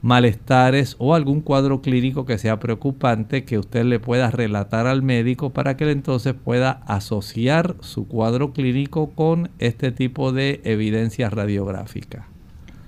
malestares 0.00 0.94
o 0.98 1.14
algún 1.14 1.40
cuadro 1.40 1.82
clínico 1.82 2.24
que 2.24 2.38
sea 2.38 2.60
preocupante 2.60 3.44
que 3.44 3.58
usted 3.58 3.84
le 3.84 3.98
pueda 3.98 4.30
relatar 4.30 4.86
al 4.86 5.02
médico 5.02 5.50
para 5.50 5.76
que 5.76 5.84
él 5.84 5.90
entonces 5.90 6.34
pueda 6.34 6.82
asociar 6.86 7.76
su 7.80 8.06
cuadro 8.06 8.52
clínico 8.52 9.10
con 9.10 9.50
este 9.58 9.90
tipo 9.90 10.32
de 10.32 10.60
evidencia 10.64 11.30
radiográfica. 11.30 12.28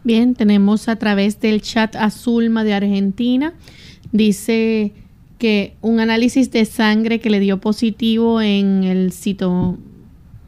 Bien, 0.05 0.35
tenemos 0.35 0.89
a 0.89 0.97
través 0.97 1.41
del 1.41 1.61
chat 1.61 1.95
Azulma 1.97 2.65
de 2.65 2.75
Argentina. 2.75 3.55
Dice 4.13 4.93
que 5.39 5.75
un 5.83 6.01
análisis 6.01 6.51
de 6.51 6.65
sangre 6.65 7.19
que 7.19 7.29
le 7.29 7.41
dio 7.41 7.61
positivo 7.61 8.41
en 8.41 8.85
el 8.85 9.13
cito, 9.13 9.79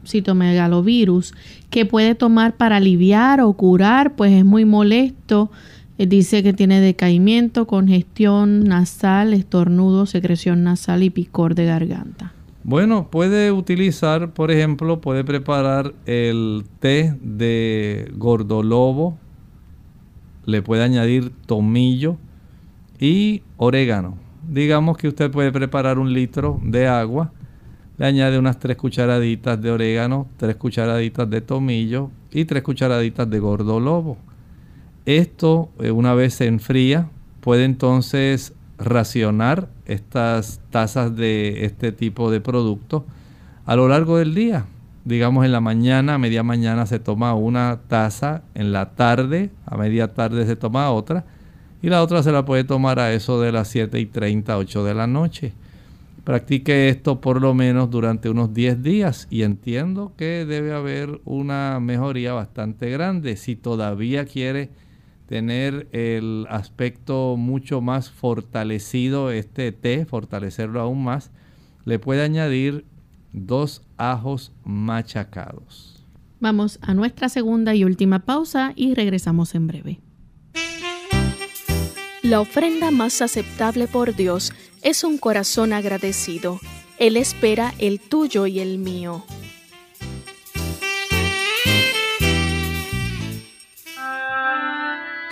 citomegalovirus 0.07 1.35
que 1.71 1.87
puede 1.87 2.15
tomar 2.15 2.57
para 2.57 2.77
aliviar 2.77 3.41
o 3.41 3.53
curar, 3.55 4.15
pues 4.15 4.33
es 4.33 4.45
muy 4.45 4.65
molesto. 4.65 5.51
Eh, 5.99 6.07
dice 6.07 6.43
que 6.43 6.53
tiene 6.53 6.81
decaimiento, 6.81 7.67
congestión 7.67 8.65
nasal, 8.65 9.35
estornudo, 9.35 10.07
secreción 10.07 10.63
nasal 10.65 11.03
y 11.03 11.11
picor 11.11 11.55
de 11.55 11.67
garganta. 11.67 12.33
Bueno, 12.65 13.09
puede 13.11 13.51
utilizar, 13.51 14.33
por 14.33 14.51
ejemplo, 14.51 15.01
puede 15.01 15.25
preparar 15.25 15.95
el 16.07 16.65
té 16.81 17.17
de 17.21 18.11
gordolobo, 18.17 19.19
le 20.47 20.63
puede 20.63 20.83
añadir 20.85 21.33
tomillo 21.47 22.17
y 22.99 23.43
orégano 23.57 24.23
digamos 24.49 24.97
que 24.97 25.09
usted 25.09 25.31
puede 25.31 25.53
preparar 25.53 25.99
un 25.99 26.13
litro 26.13 26.59
de 26.63 26.87
agua, 26.87 27.33
le 27.99 28.07
añade 28.07 28.39
unas 28.39 28.59
tres 28.59 28.77
cucharaditas 28.77 29.61
de 29.61 29.71
orégano, 29.71 30.29
tres 30.37 30.57
cucharaditas 30.57 31.29
de 31.29 31.41
tomillo 31.41 32.11
y 32.31 32.45
tres 32.45 32.63
cucharaditas 32.63 33.29
de 33.29 33.39
gordo 33.39 33.79
lobo. 33.79 34.17
Esto, 35.07 35.71
eh, 35.81 35.91
una 35.91 36.15
vez 36.15 36.35
se 36.35 36.47
enfría, 36.47 37.09
puede 37.41 37.65
entonces 37.65 38.53
racionar 38.79 39.69
estas 39.87 40.61
tazas 40.71 41.17
de 41.17 41.65
este 41.65 41.93
tipo 41.93 42.31
de 42.31 42.41
producto 42.41 43.05
a 43.67 43.77
lo 43.77 43.89
largo 43.89 44.19
del 44.19 44.35
día. 44.35 44.67
Digamos 45.05 45.45
en 45.45 45.51
la 45.51 45.61
mañana, 45.61 46.15
a 46.15 46.19
media 46.19 46.45
mañana 46.45 46.87
se 46.87 47.01
toma 47.01 47.35
una 47.35 47.81
taza, 47.89 48.43
en 48.55 48.73
la 48.73 48.91
tarde, 48.91 49.51
a 49.67 49.77
media 49.77 50.15
tarde 50.15 50.47
se 50.47 50.55
toma 50.55 50.91
otra 50.91 51.25
y 51.83 51.89
la 51.89 52.03
otra 52.03 52.23
se 52.23 52.31
la 52.31 52.45
puede 52.45 52.63
tomar 52.63 53.01
a 53.01 53.13
eso 53.13 53.41
de 53.41 53.51
las 53.51 53.67
7 53.69 53.99
y 53.99 54.07
30, 54.07 54.57
8 54.57 54.85
de 54.85 54.95
la 54.95 55.09
noche. 55.09 55.53
Practique 56.23 56.89
esto 56.89 57.21
por 57.21 57.43
lo 57.43 57.53
menos 57.53 57.91
durante 57.91 58.31
unos 58.31 58.55
10 58.55 58.85
días 58.85 59.27
y 59.29 59.43
entiendo 59.43 60.13
que 60.17 60.47
debe 60.47 60.73
haber 60.73 61.21
una 61.25 61.81
mejoría 61.81 62.33
bastante 62.33 62.89
grande. 62.91 63.37
Si 63.37 63.57
todavía 63.57 64.25
quiere 64.25 64.71
tener 65.33 65.89
el 65.93 66.47
aspecto 66.51 67.37
mucho 67.39 67.81
más 67.81 68.11
fortalecido 68.11 69.31
este 69.31 69.73
té, 69.73 70.05
fortalecerlo 70.05 70.79
aún 70.79 71.03
más, 71.03 71.31
le 71.87 71.99
puede 71.99 72.23
añadir 72.23 72.85
dos 73.33 73.81
ajos 73.97 74.53
machacados. 74.63 76.05
Vamos 76.39 76.79
a 76.83 76.93
nuestra 76.93 77.31
segunda 77.31 77.75
y 77.75 77.85
última 77.85 78.19
pausa 78.19 78.75
y 78.77 78.93
regresamos 78.93 79.55
en 79.55 79.69
breve. 79.69 80.01
La 82.23 82.39
ofrenda 82.39 82.91
más 82.91 83.23
aceptable 83.23 83.87
por 83.87 84.15
Dios 84.15 84.53
es 84.83 85.03
un 85.03 85.17
corazón 85.17 85.73
agradecido. 85.73 86.61
Él 86.99 87.17
espera 87.17 87.73
el 87.79 88.01
tuyo 88.01 88.47
y 88.47 88.61
el 88.61 88.77
mío. 88.77 89.25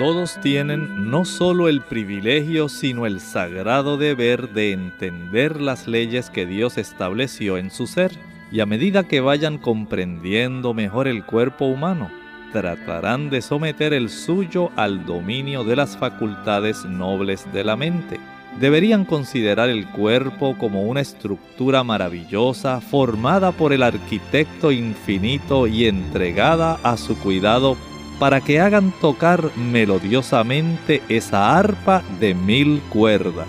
Todos 0.01 0.41
tienen 0.41 1.11
no 1.11 1.27
solo 1.27 1.69
el 1.69 1.83
privilegio, 1.83 2.71
sino 2.71 3.05
el 3.05 3.21
sagrado 3.21 3.99
deber 3.99 4.49
de 4.49 4.73
entender 4.73 5.61
las 5.61 5.87
leyes 5.87 6.31
que 6.31 6.47
Dios 6.47 6.79
estableció 6.79 7.59
en 7.59 7.71
su 7.71 7.87
ser, 7.87 8.13
y 8.51 8.61
a 8.61 8.67
medida 8.67 9.07
que 9.07 9.21
vayan 9.21 9.59
comprendiendo 9.59 10.73
mejor 10.73 11.07
el 11.07 11.23
cuerpo 11.23 11.67
humano, 11.67 12.11
tratarán 12.51 13.29
de 13.29 13.43
someter 13.43 13.93
el 13.93 14.09
suyo 14.09 14.71
al 14.75 15.05
dominio 15.05 15.65
de 15.65 15.77
las 15.77 15.99
facultades 15.99 16.87
nobles 16.87 17.47
de 17.53 17.63
la 17.63 17.77
mente. 17.77 18.19
Deberían 18.59 19.05
considerar 19.05 19.69
el 19.69 19.87
cuerpo 19.87 20.57
como 20.57 20.81
una 20.85 21.03
estructura 21.03 21.85
maravillosa 21.85 22.81
formada 22.81 23.53
por 23.53 23.75
el 23.75 23.83
arquitecto 23.83 24.73
infinito 24.73 25.67
y 25.67 25.85
entregada 25.85 26.79
a 26.83 26.97
su 26.97 27.19
cuidado 27.19 27.77
para 28.21 28.43
que 28.43 28.61
hagan 28.61 28.93
tocar 29.01 29.51
melodiosamente 29.57 31.03
esa 31.09 31.59
arpa 31.59 32.05
de 32.21 32.35
mil 32.35 32.81
cuerdas. 32.91 33.49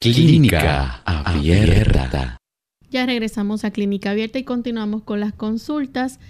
Clínica 0.00 1.02
abierta. 1.04 2.38
Ya 2.90 3.04
regresamos 3.04 3.64
a 3.64 3.72
Clínica 3.72 4.12
Abierta 4.12 4.38
y 4.38 4.44
continuamos 4.44 5.02
con 5.02 5.18
las 5.18 5.32
consultas. 5.34 6.20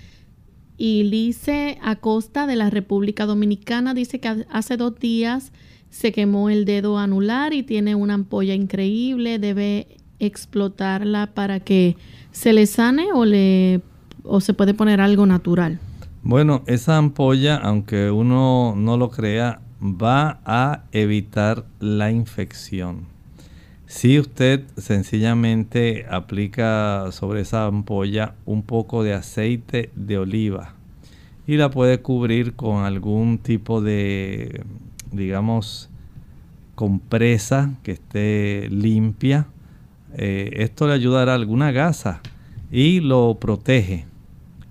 Y 0.79 1.03
Lice 1.05 1.79
Acosta 1.83 2.47
de 2.47 2.57
la 2.57 2.71
República 2.71 3.27
Dominicana 3.27 3.93
dice 3.93 4.19
que 4.19 4.47
hace 4.51 4.79
dos 4.79 4.99
días 4.99 5.53
se 5.91 6.11
quemó 6.11 6.49
el 6.49 6.65
dedo 6.65 6.99
anular 6.99 7.53
y 7.53 7.63
tiene 7.63 7.95
una 7.95 8.15
ampolla 8.15 8.55
increíble. 8.55 9.39
Debe 9.39 9.99
explotarla 10.19 11.35
para 11.35 11.61
que 11.61 11.97
se 12.33 12.55
le 12.55 12.67
sane 12.67 13.13
o, 13.13 13.27
le, 13.27 13.83
o 14.29 14.41
se 14.41 14.55
puede 14.55 14.75
poner 14.75 15.01
algo 15.01 15.27
natural. 15.27 15.79
Bueno, 16.23 16.63
esa 16.67 16.97
ampolla, 16.97 17.57
aunque 17.57 18.11
uno 18.11 18.75
no 18.77 18.97
lo 18.97 19.11
crea, 19.11 19.61
va 19.81 20.41
a 20.45 20.85
evitar 20.93 21.65
la 21.81 22.11
infección. 22.11 23.07
Si 23.87 24.19
usted 24.19 24.65
sencillamente 24.77 26.05
aplica 26.11 27.11
sobre 27.11 27.41
esa 27.41 27.65
ampolla 27.65 28.35
un 28.45 28.63
poco 28.63 29.03
de 29.03 29.15
aceite 29.15 29.91
de 29.95 30.19
oliva 30.19 30.75
y 31.47 31.57
la 31.57 31.71
puede 31.71 32.03
cubrir 32.03 32.55
con 32.55 32.85
algún 32.85 33.39
tipo 33.39 33.81
de, 33.81 34.63
digamos, 35.11 35.89
compresa 36.75 37.71
que 37.83 37.93
esté 37.93 38.69
limpia, 38.71 39.47
eh, 40.15 40.51
esto 40.57 40.87
le 40.87 40.93
ayudará 40.93 41.33
a 41.33 41.37
alguna 41.37 41.73
gasa 41.73 42.21
y 42.71 43.01
lo 43.01 43.39
protege. 43.41 44.05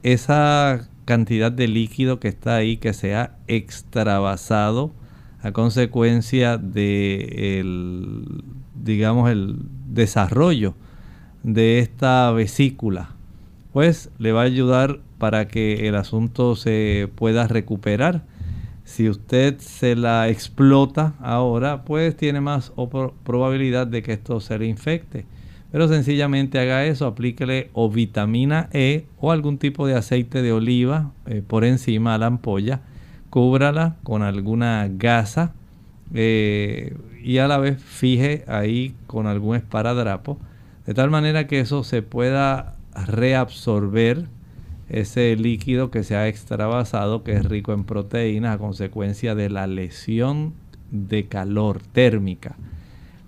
Esa 0.08 0.88
cantidad 1.04 1.52
de 1.52 1.68
líquido 1.68 2.22
que 2.22 2.30
está 2.30 2.56
ahí, 2.56 2.78
que 2.78 2.94
se 2.94 3.14
ha 3.14 3.36
extravasado 3.48 4.94
a 5.42 5.52
consecuencia 5.52 6.58
de 6.58 7.60
el 7.60 8.44
digamos, 8.74 9.30
el 9.30 9.58
desarrollo 9.90 10.76
de 11.44 11.80
esta 11.80 12.32
vesícula, 12.32 13.10
pues 13.74 14.10
le 14.18 14.32
va 14.32 14.44
a 14.44 14.46
ayudar 14.46 15.02
para 15.18 15.50
que 15.50 15.90
el 15.90 15.96
asunto 15.96 16.56
se 16.56 17.10
pueda 17.16 17.50
recuperar. 17.50 18.24
Si 18.86 19.10
usted 19.10 19.58
se 19.60 19.98
la 19.98 20.30
explota 20.30 21.16
ahora, 21.20 21.84
pues 21.84 22.16
tiene 22.16 22.40
más 22.40 22.72
probabilidad 23.26 23.88
de 23.88 24.02
que 24.02 24.14
esto 24.14 24.40
se 24.40 24.58
le 24.58 24.68
infecte. 24.68 25.26
Pero 25.78 25.90
sencillamente 25.90 26.58
haga 26.58 26.86
eso, 26.86 27.06
aplíquele 27.06 27.70
o 27.72 27.88
vitamina 27.88 28.68
E 28.74 29.06
o 29.20 29.32
algún 29.32 29.60
tipo 29.60 29.86
de 29.86 29.94
aceite 29.94 30.42
de 30.42 30.52
oliva 30.52 31.12
eh, 31.28 31.44
por 31.46 31.64
encima 31.64 32.16
a 32.16 32.18
la 32.18 32.26
ampolla, 32.26 32.82
cúbrala 33.30 33.96
con 34.02 34.24
alguna 34.24 34.90
gasa 34.90 35.54
eh, 36.16 36.98
y 37.24 37.38
a 37.38 37.48
la 37.48 37.60
vez 37.60 37.80
fije 37.80 38.44
ahí 38.48 38.96
con 39.06 39.28
algún 39.28 39.56
esparadrapo, 39.56 40.40
de 40.88 40.96
tal 40.96 41.12
manera 41.12 41.46
que 41.46 41.60
eso 41.60 41.84
se 41.84 42.02
pueda 42.02 42.76
reabsorber 42.96 44.26
ese 44.90 45.36
líquido 45.36 45.92
que 45.92 46.02
se 46.02 46.16
ha 46.16 46.28
extravasado, 46.28 47.24
que 47.24 47.34
es 47.34 47.46
rico 47.46 47.72
en 47.74 47.84
proteínas 47.84 48.56
a 48.56 48.58
consecuencia 48.58 49.36
de 49.36 49.52
la 49.52 49.68
lesión 49.68 50.56
de 50.90 51.28
calor 51.28 51.84
térmica. 51.94 52.56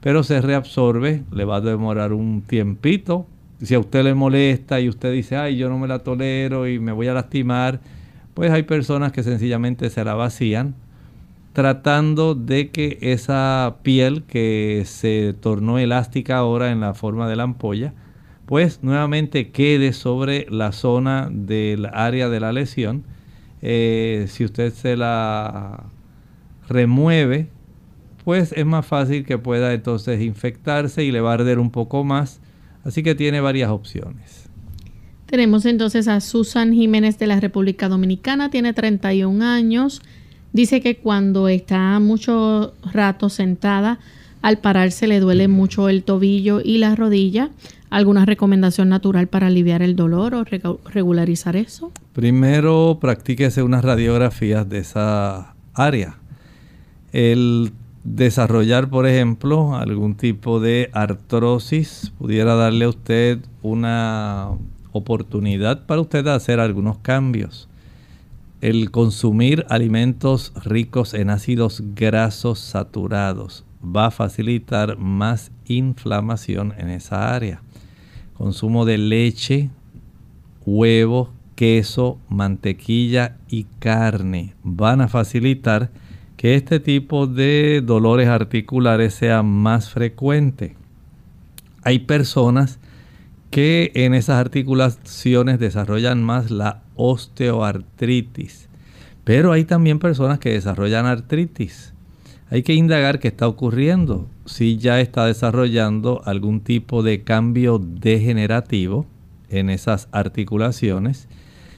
Pero 0.01 0.23
se 0.23 0.41
reabsorbe, 0.41 1.23
le 1.31 1.45
va 1.45 1.57
a 1.57 1.61
demorar 1.61 2.13
un 2.13 2.41
tiempito. 2.41 3.27
Si 3.61 3.75
a 3.75 3.79
usted 3.79 4.03
le 4.03 4.13
molesta 4.13 4.79
y 4.79 4.87
usted 4.87 5.11
dice, 5.11 5.35
ay, 5.35 5.57
yo 5.57 5.69
no 5.69 5.77
me 5.77 5.87
la 5.87 5.99
tolero 5.99 6.67
y 6.67 6.79
me 6.79 6.91
voy 6.91 7.07
a 7.07 7.13
lastimar, 7.13 7.81
pues 8.33 8.51
hay 8.51 8.63
personas 8.63 9.11
que 9.11 9.23
sencillamente 9.23 9.89
se 9.89 10.03
la 10.05 10.13
vacían 10.13 10.75
tratando 11.53 12.35
de 12.35 12.69
que 12.69 12.97
esa 13.01 13.77
piel 13.83 14.23
que 14.23 14.83
se 14.85 15.33
tornó 15.39 15.79
elástica 15.79 16.37
ahora 16.37 16.71
en 16.71 16.79
la 16.79 16.93
forma 16.93 17.27
de 17.27 17.35
la 17.35 17.43
ampolla, 17.43 17.93
pues 18.45 18.83
nuevamente 18.83 19.49
quede 19.49 19.93
sobre 19.93 20.47
la 20.49 20.71
zona 20.71 21.29
del 21.31 21.87
área 21.87 22.29
de 22.29 22.39
la 22.39 22.51
lesión. 22.51 23.03
Eh, 23.61 24.25
si 24.29 24.45
usted 24.45 24.71
se 24.73 24.95
la 24.95 25.83
remueve, 26.67 27.49
pues 28.29 28.53
es 28.55 28.65
más 28.65 28.85
fácil 28.85 29.25
que 29.25 29.39
pueda 29.39 29.73
entonces 29.73 30.21
infectarse 30.21 31.03
y 31.03 31.11
le 31.11 31.19
va 31.19 31.31
a 31.31 31.33
arder 31.33 31.57
un 31.57 31.71
poco 31.71 32.03
más. 32.03 32.39
Así 32.83 33.01
que 33.01 33.15
tiene 33.15 33.41
varias 33.41 33.71
opciones. 33.71 34.49
Tenemos 35.25 35.65
entonces 35.65 36.07
a 36.07 36.19
Susan 36.21 36.71
Jiménez 36.71 37.17
de 37.17 37.25
la 37.25 37.39
República 37.39 37.89
Dominicana, 37.89 38.51
tiene 38.51 38.73
31 38.73 39.43
años 39.43 40.01
Dice 40.51 40.81
que 40.81 40.97
cuando 40.97 41.47
está 41.47 41.99
mucho 41.99 42.73
rato 42.91 43.29
sentada, 43.29 43.99
al 44.41 44.57
pararse 44.57 45.07
le 45.07 45.19
duele 45.19 45.47
mucho 45.47 45.89
el 45.89 46.03
tobillo 46.03 46.61
y 46.63 46.79
la 46.79 46.95
rodilla. 46.95 47.49
¿Alguna 47.91 48.25
recomendación 48.25 48.89
natural 48.89 49.27
para 49.27 49.47
aliviar 49.47 49.81
el 49.81 49.95
dolor 49.95 50.35
o 50.35 50.45
regularizar 50.85 51.55
eso? 51.55 51.91
Primero, 52.13 52.99
practíquese 53.01 53.63
unas 53.63 53.83
radiografías 53.83 54.67
de 54.69 54.79
esa 54.79 55.55
área. 55.73 56.17
El 57.11 57.71
desarrollar, 58.15 58.89
por 58.89 59.07
ejemplo, 59.07 59.75
algún 59.75 60.15
tipo 60.15 60.59
de 60.59 60.89
artrosis 60.93 62.11
pudiera 62.17 62.55
darle 62.55 62.85
a 62.85 62.89
usted 62.89 63.39
una 63.61 64.49
oportunidad 64.91 65.85
para 65.85 66.01
usted 66.01 66.27
hacer 66.27 66.59
algunos 66.59 66.97
cambios 66.99 67.69
el 68.61 68.91
consumir 68.91 69.65
alimentos 69.69 70.51
ricos 70.65 71.13
en 71.13 71.29
ácidos 71.29 71.81
grasos 71.95 72.59
saturados 72.59 73.63
va 73.83 74.07
a 74.07 74.11
facilitar 74.11 74.97
más 74.97 75.51
inflamación 75.65 76.73
en 76.77 76.89
esa 76.89 77.33
área. 77.33 77.61
Consumo 78.33 78.83
de 78.83 78.97
leche, 78.97 79.69
huevo, 80.65 81.29
queso, 81.55 82.19
mantequilla 82.27 83.37
y 83.49 83.63
carne 83.79 84.55
van 84.63 84.99
a 84.99 85.07
facilitar 85.07 85.89
que 86.39 86.55
este 86.55 86.79
tipo 86.79 87.27
de 87.27 87.81
dolores 87.85 88.29
articulares 88.29 89.13
sea 89.13 89.43
más 89.43 89.89
frecuente. 89.89 90.77
Hay 91.83 91.99
personas 91.99 92.79
que 93.51 93.91
en 93.93 94.13
esas 94.13 94.37
articulaciones 94.37 95.59
desarrollan 95.59 96.23
más 96.23 96.49
la 96.49 96.83
osteoartritis. 96.95 98.69
Pero 99.25 99.51
hay 99.51 99.65
también 99.65 99.99
personas 99.99 100.39
que 100.39 100.51
desarrollan 100.51 101.07
artritis. 101.07 101.93
Hay 102.49 102.63
que 102.63 102.73
indagar 102.73 103.19
qué 103.19 103.27
está 103.27 103.45
ocurriendo. 103.45 104.25
Si 104.45 104.77
ya 104.77 105.01
está 105.01 105.25
desarrollando 105.25 106.21
algún 106.23 106.61
tipo 106.61 107.03
de 107.03 107.21
cambio 107.25 107.79
degenerativo 107.79 109.05
en 109.49 109.69
esas 109.69 110.07
articulaciones, 110.13 111.27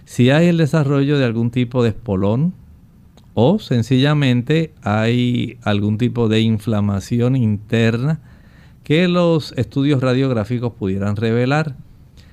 si 0.05 0.29
hay 0.29 0.49
el 0.49 0.57
desarrollo 0.57 1.17
de 1.17 1.25
algún 1.25 1.49
tipo 1.49 1.81
de 1.81 1.89
espolón 1.89 2.60
o 3.33 3.59
sencillamente 3.59 4.73
hay 4.83 5.57
algún 5.63 5.97
tipo 5.97 6.27
de 6.27 6.41
inflamación 6.41 7.35
interna 7.35 8.19
que 8.83 9.07
los 9.07 9.53
estudios 9.57 10.01
radiográficos 10.01 10.73
pudieran 10.73 11.15
revelar. 11.15 11.75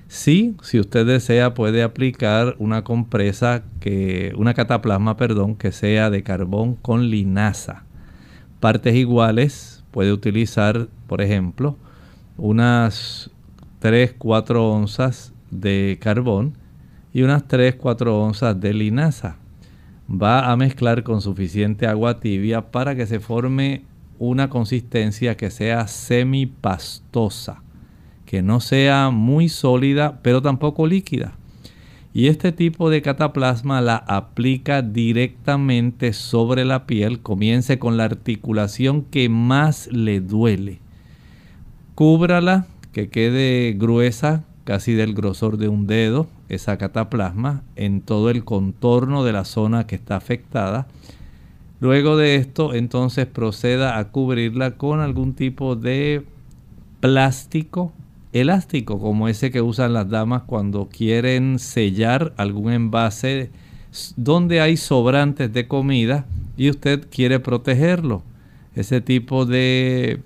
Sí, 0.09 0.57
si 0.62 0.80
usted 0.80 1.07
desea 1.07 1.53
puede 1.53 1.82
aplicar 1.82 2.57
una 2.59 2.82
compresa 2.82 3.62
que 3.78 4.32
una 4.36 4.55
cataplasma, 4.55 5.16
perdón, 5.16 5.55
que 5.55 5.70
sea 5.70 6.09
de 6.09 6.22
carbón 6.22 6.74
con 6.76 7.11
linaza. 7.11 7.84
Partes 8.59 8.94
iguales 8.94 9.84
puede 9.90 10.12
utilizar, 10.12 10.88
por 11.07 11.20
ejemplo, 11.20 11.76
unas 12.38 13.30
3-4 13.82 14.57
onzas 14.57 15.32
de 15.51 15.99
carbón 16.01 16.57
y 17.12 17.22
unas 17.22 17.46
3-4 17.46 18.09
onzas 18.09 18.59
de 18.59 18.72
linaza. 18.72 19.36
Va 20.11 20.50
a 20.50 20.56
mezclar 20.56 21.02
con 21.02 21.20
suficiente 21.20 21.86
agua 21.86 22.18
tibia 22.18 22.70
para 22.70 22.94
que 22.96 23.06
se 23.06 23.20
forme 23.20 23.82
una 24.18 24.48
consistencia 24.48 25.36
que 25.36 25.50
sea 25.50 25.86
semipastosa, 25.86 27.62
que 28.24 28.42
no 28.42 28.61
sea 28.61 29.11
muy 29.11 29.48
sólida, 29.48 30.20
pero 30.22 30.40
tampoco 30.40 30.86
líquida. 30.86 31.34
Y 32.14 32.28
este 32.28 32.52
tipo 32.52 32.88
de 32.90 33.02
cataplasma 33.02 33.80
la 33.80 33.96
aplica 33.96 34.82
directamente 34.82 36.12
sobre 36.12 36.64
la 36.64 36.86
piel, 36.86 37.20
comience 37.20 37.78
con 37.78 37.96
la 37.96 38.04
articulación 38.04 39.02
que 39.02 39.28
más 39.28 39.88
le 39.92 40.20
duele. 40.20 40.80
Cúbrala, 41.94 42.66
que 42.92 43.11
quede 43.11 43.74
gruesa, 43.78 44.44
casi 44.64 44.94
del 44.94 45.14
grosor 45.14 45.59
de 45.59 45.68
un 45.68 45.86
dedo, 45.86 46.28
esa 46.49 46.78
cataplasma, 46.78 47.62
en 47.76 48.01
todo 48.01 48.30
el 48.30 48.44
contorno 48.44 49.24
de 49.24 49.32
la 49.32 49.44
zona 49.44 49.86
que 49.86 49.96
está 49.96 50.16
afectada 50.16 50.88
Luego 51.80 52.16
de 52.16 52.34
esto, 52.34 52.74
entonces 52.74 53.26
proceda 53.26 53.99
a 53.99 54.11
cubrirla 54.11 54.72
con 54.72 54.99
algún 54.99 55.34
tipo 55.34 55.76
de 55.76 56.24
plástico 57.01 57.92
elástico, 58.32 58.99
como 58.99 59.28
ese 59.28 59.53
que 59.53 59.62
usan 59.62 59.92
las 59.92 60.11
damas 60.11 60.42
cuando 60.42 60.88
quieren 60.88 61.61
sellar 61.61 62.34
algún 62.36 62.72
envase 62.72 63.51
donde 64.16 64.61
hay 64.61 64.76
sobrantes 64.76 65.53
de 65.53 65.68
comida 65.68 66.26
y 66.57 66.68
usted 66.68 67.07
quiere 67.11 67.38
protegerlo. 67.38 68.22
Ese 68.74 69.01
tipo 69.01 69.46
de 69.46 70.20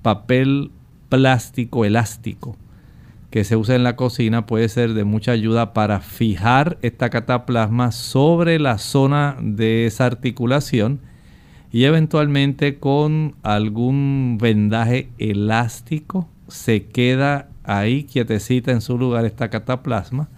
papel 0.00 0.70
plástico 1.10 1.84
elástico 1.84 2.56
que 3.30 3.44
se 3.44 3.56
usa 3.56 3.74
en 3.74 3.82
la 3.82 3.96
cocina 3.96 4.46
puede 4.46 4.68
ser 4.68 4.94
de 4.94 5.04
mucha 5.04 5.32
ayuda 5.32 5.72
para 5.72 6.00
fijar 6.00 6.78
esta 6.82 7.10
cataplasma 7.10 7.92
sobre 7.92 8.58
la 8.58 8.78
zona 8.78 9.36
de 9.40 9.86
esa 9.86 10.06
articulación 10.06 11.00
y 11.72 11.84
eventualmente 11.84 12.78
con 12.78 13.34
algún 13.42 14.38
vendaje 14.40 15.08
elástico 15.18 16.28
se 16.48 16.86
queda 16.86 17.48
ahí 17.64 18.04
quietecita 18.04 18.70
en 18.70 18.80
su 18.80 18.96
lugar 18.96 19.24
esta 19.24 19.50
cataplasma 19.50 20.28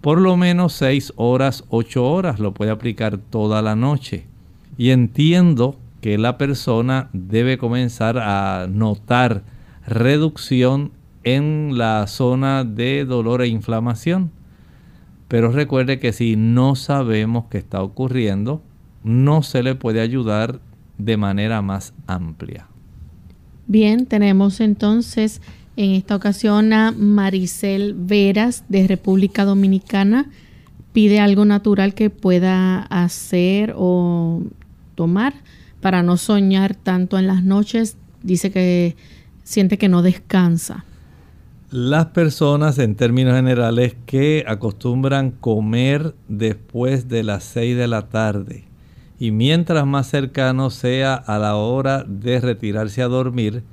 por 0.00 0.20
lo 0.20 0.36
menos 0.36 0.74
6 0.74 1.14
horas, 1.16 1.64
8 1.70 2.04
horas, 2.04 2.38
lo 2.38 2.54
puede 2.54 2.70
aplicar 2.70 3.18
toda 3.18 3.62
la 3.62 3.74
noche. 3.74 4.26
Y 4.76 4.90
entiendo 4.90 5.76
que 6.00 6.18
la 6.18 6.38
persona 6.38 7.08
debe 7.12 7.58
comenzar 7.58 8.18
a 8.18 8.68
notar 8.70 9.42
reducción 9.86 10.92
en 11.24 11.76
la 11.76 12.06
zona 12.06 12.64
de 12.64 13.04
dolor 13.04 13.42
e 13.42 13.48
inflamación. 13.48 14.30
Pero 15.28 15.52
recuerde 15.52 15.98
que 15.98 16.12
si 16.12 16.36
no 16.36 16.74
sabemos 16.74 17.44
qué 17.50 17.58
está 17.58 17.82
ocurriendo, 17.82 18.62
no 19.04 19.42
se 19.42 19.62
le 19.62 19.74
puede 19.74 20.00
ayudar 20.00 20.60
de 20.96 21.16
manera 21.16 21.62
más 21.62 21.92
amplia. 22.06 22.66
Bien, 23.66 24.06
tenemos 24.06 24.60
entonces 24.60 25.42
en 25.76 25.92
esta 25.92 26.16
ocasión 26.16 26.72
a 26.72 26.92
Maricel 26.92 27.94
Veras 27.94 28.64
de 28.68 28.86
República 28.86 29.44
Dominicana. 29.44 30.30
Pide 30.92 31.20
algo 31.20 31.44
natural 31.44 31.94
que 31.94 32.10
pueda 32.10 32.82
hacer 32.84 33.74
o 33.76 34.42
tomar 34.94 35.34
para 35.80 36.02
no 36.02 36.16
soñar 36.16 36.74
tanto 36.74 37.18
en 37.18 37.26
las 37.26 37.44
noches. 37.44 37.96
Dice 38.22 38.50
que 38.50 38.96
siente 39.44 39.78
que 39.78 39.88
no 39.88 40.02
descansa. 40.02 40.84
Las 41.70 42.06
personas 42.06 42.78
en 42.78 42.94
términos 42.94 43.34
generales 43.34 43.94
que 44.06 44.42
acostumbran 44.48 45.32
comer 45.32 46.14
después 46.26 47.08
de 47.08 47.22
las 47.22 47.44
6 47.44 47.76
de 47.76 47.86
la 47.86 48.08
tarde. 48.08 48.64
Y 49.18 49.32
mientras 49.32 49.86
más 49.86 50.06
cercano 50.08 50.70
sea 50.70 51.12
a 51.12 51.38
la 51.38 51.56
hora 51.56 52.04
de 52.08 52.40
retirarse 52.40 53.02
a 53.02 53.08
dormir, 53.08 53.64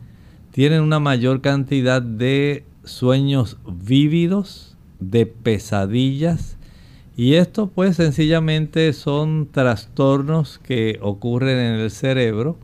tienen 0.51 0.81
una 0.81 0.99
mayor 0.99 1.39
cantidad 1.39 2.01
de 2.01 2.65
sueños 2.83 3.59
vívidos, 3.65 4.75
de 4.99 5.25
pesadillas. 5.25 6.57
Y 7.15 7.35
esto 7.35 7.67
pues 7.67 7.95
sencillamente 7.95 8.91
son 8.91 9.47
trastornos 9.49 10.59
que 10.59 10.99
ocurren 11.01 11.57
en 11.57 11.79
el 11.79 11.91
cerebro 11.91 12.57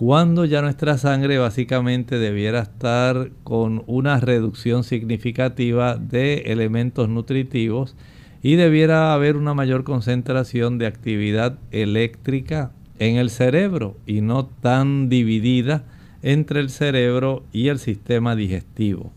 cuando 0.00 0.46
ya 0.46 0.62
nuestra 0.62 0.96
sangre 0.96 1.36
básicamente 1.36 2.18
debiera 2.18 2.60
estar 2.60 3.32
con 3.44 3.84
una 3.86 4.18
reducción 4.18 4.82
significativa 4.82 5.96
de 5.96 6.44
elementos 6.46 7.10
nutritivos 7.10 7.96
y 8.42 8.54
debiera 8.54 9.12
haber 9.12 9.36
una 9.36 9.52
mayor 9.52 9.84
concentración 9.84 10.78
de 10.78 10.86
actividad 10.86 11.58
eléctrica 11.70 12.72
en 12.98 13.16
el 13.16 13.28
cerebro 13.28 13.94
y 14.06 14.22
no 14.22 14.46
tan 14.46 15.10
dividida 15.10 15.84
entre 16.22 16.60
el 16.60 16.70
cerebro 16.70 17.42
y 17.52 17.68
el 17.68 17.78
sistema 17.78 18.34
digestivo. 18.34 19.12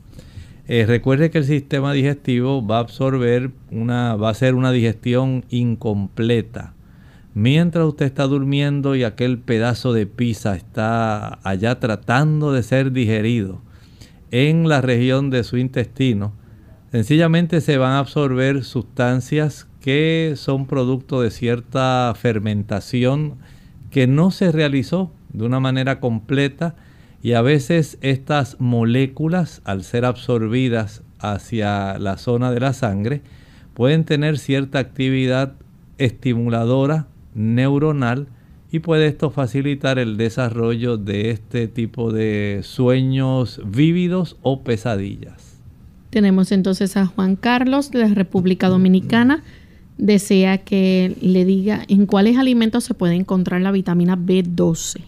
Eh, 0.67 0.83
recuerde 0.85 1.31
que 1.31 1.37
el 1.37 1.45
sistema 1.45 1.93
digestivo 1.93 2.61
va 2.67 2.79
a 2.79 2.81
absorber 2.81 3.51
una, 3.71 4.17
va 4.17 4.31
a 4.31 4.33
ser 4.33 4.53
una 4.53 4.73
digestión 4.73 5.45
incompleta 5.49 6.73
mientras 7.33 7.85
usted 7.85 8.05
está 8.05 8.23
durmiendo 8.27 8.95
y 8.95 9.03
aquel 9.03 9.39
pedazo 9.39 9.93
de 9.93 10.05
pizza 10.05 10.55
está 10.55 11.39
allá 11.47 11.79
tratando 11.79 12.51
de 12.51 12.63
ser 12.63 12.91
digerido 12.91 13.61
en 14.31 14.67
la 14.67 14.81
región 14.81 15.29
de 15.29 15.43
su 15.43 15.57
intestino, 15.57 16.33
sencillamente 16.91 17.61
se 17.61 17.77
van 17.77 17.93
a 17.93 17.99
absorber 17.99 18.63
sustancias 18.63 19.67
que 19.79 20.33
son 20.37 20.65
producto 20.65 21.21
de 21.21 21.29
cierta 21.29 22.13
fermentación 22.15 23.35
que 23.91 24.07
no 24.07 24.31
se 24.31 24.51
realizó 24.51 25.11
de 25.33 25.45
una 25.45 25.59
manera 25.59 25.99
completa 25.99 26.75
y 27.21 27.33
a 27.33 27.41
veces 27.41 27.97
estas 28.01 28.59
moléculas 28.59 29.61
al 29.65 29.83
ser 29.83 30.05
absorbidas 30.05 31.03
hacia 31.19 31.97
la 31.99 32.17
zona 32.17 32.51
de 32.51 32.59
la 32.59 32.73
sangre 32.73 33.21
pueden 33.73 34.03
tener 34.03 34.37
cierta 34.37 34.79
actividad 34.79 35.53
estimuladora 35.97 37.07
neuronal 37.35 38.27
y 38.71 38.79
puede 38.79 39.07
esto 39.07 39.29
facilitar 39.29 39.99
el 39.99 40.17
desarrollo 40.17 40.97
de 40.97 41.29
este 41.29 41.67
tipo 41.67 42.11
de 42.11 42.61
sueños 42.63 43.61
vívidos 43.65 44.35
o 44.41 44.63
pesadillas. 44.63 45.59
Tenemos 46.09 46.51
entonces 46.51 46.97
a 46.97 47.05
Juan 47.05 47.35
Carlos 47.35 47.91
de 47.91 47.99
la 47.99 48.13
República 48.13 48.69
Dominicana. 48.69 49.43
Desea 49.99 50.57
que 50.57 51.15
le 51.21 51.45
diga 51.45 51.83
en 51.87 52.07
cuáles 52.07 52.37
alimentos 52.37 52.83
se 52.83 52.95
puede 52.95 53.13
encontrar 53.13 53.61
la 53.61 53.71
vitamina 53.71 54.17
B12. 54.17 55.01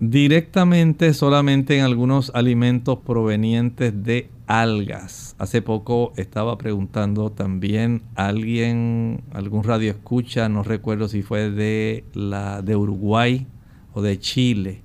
Directamente 0.00 1.14
solamente 1.14 1.78
en 1.78 1.84
algunos 1.84 2.30
alimentos 2.34 2.98
provenientes 2.98 4.04
de 4.04 4.28
algas. 4.46 5.34
Hace 5.38 5.62
poco 5.62 6.12
estaba 6.16 6.58
preguntando 6.58 7.30
también 7.30 8.02
alguien, 8.14 9.22
algún 9.32 9.64
radio 9.64 9.90
escucha, 9.90 10.48
no 10.48 10.62
recuerdo 10.62 11.08
si 11.08 11.22
fue 11.22 11.50
de 11.50 12.04
la 12.12 12.62
de 12.62 12.76
Uruguay 12.76 13.46
o 13.92 14.02
de 14.02 14.18
Chile, 14.18 14.82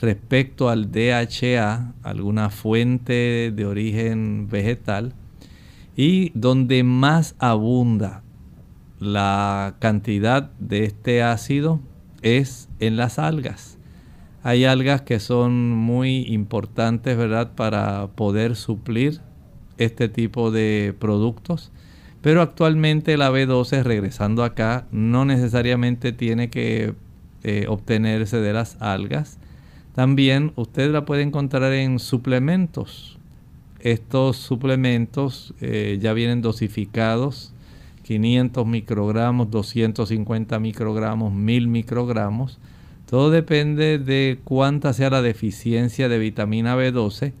respecto 0.00 0.68
al 0.68 0.90
DHA, 0.90 1.94
alguna 2.02 2.50
fuente 2.50 3.52
de 3.54 3.66
origen 3.66 4.48
vegetal, 4.48 5.14
y 5.96 6.30
donde 6.34 6.84
más 6.84 7.34
abunda 7.38 8.22
la 9.00 9.76
cantidad 9.80 10.50
de 10.58 10.84
este 10.84 11.22
ácido 11.22 11.80
es 12.22 12.68
en 12.80 12.96
las 12.96 13.18
algas. 13.18 13.77
Hay 14.42 14.64
algas 14.64 15.02
que 15.02 15.20
son 15.20 15.70
muy 15.70 16.24
importantes, 16.28 17.16
¿verdad?, 17.16 17.52
para 17.54 18.08
poder 18.08 18.56
suplir 18.56 19.20
este 19.78 20.08
tipo 20.08 20.50
de 20.50 20.94
productos. 20.98 21.72
Pero 22.22 22.42
actualmente 22.42 23.16
la 23.16 23.30
B12, 23.30 23.82
regresando 23.82 24.44
acá, 24.44 24.86
no 24.90 25.24
necesariamente 25.24 26.12
tiene 26.12 26.50
que 26.50 26.94
eh, 27.42 27.66
obtenerse 27.68 28.38
de 28.38 28.52
las 28.52 28.76
algas. 28.80 29.38
También 29.94 30.52
usted 30.56 30.90
la 30.90 31.04
puede 31.04 31.22
encontrar 31.22 31.72
en 31.72 31.98
suplementos. 31.98 33.18
Estos 33.80 34.36
suplementos 34.36 35.54
eh, 35.60 35.98
ya 36.00 36.12
vienen 36.12 36.42
dosificados 36.42 37.52
500 38.08 38.66
microgramos, 38.66 39.50
250 39.50 40.58
microgramos, 40.60 41.30
1000 41.30 41.68
microgramos. 41.68 42.58
Todo 43.08 43.30
depende 43.30 43.98
de 43.98 44.38
cuánta 44.44 44.92
sea 44.92 45.08
la 45.08 45.22
deficiencia 45.22 46.10
de 46.10 46.18
vitamina 46.18 46.76
B12, 46.76 47.32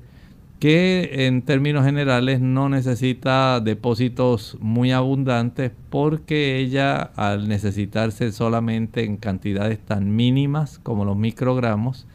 que 0.60 1.26
en 1.26 1.42
términos 1.42 1.84
generales 1.84 2.40
no 2.40 2.70
necesita 2.70 3.60
depósitos 3.60 4.56
muy 4.60 4.92
abundantes 4.92 5.70
porque 5.90 6.56
ella 6.56 7.02
al 7.02 7.48
necesitarse 7.48 8.32
solamente 8.32 9.04
en 9.04 9.18
cantidades 9.18 9.78
tan 9.78 10.16
mínimas 10.16 10.78
como 10.78 11.04
los 11.04 11.18
microgramos, 11.18 12.06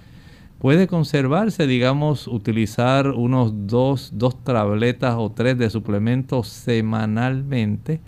puede 0.58 0.88
conservarse, 0.88 1.68
digamos, 1.68 2.28
utilizar 2.28 3.10
unos 3.10 3.68
dos, 3.68 4.14
dos 4.16 4.44
tabletas 4.44 5.14
o 5.16 5.32
tres 5.32 5.60
de 5.60 5.70
suplementos 5.70 6.48
semanalmente 6.48 8.02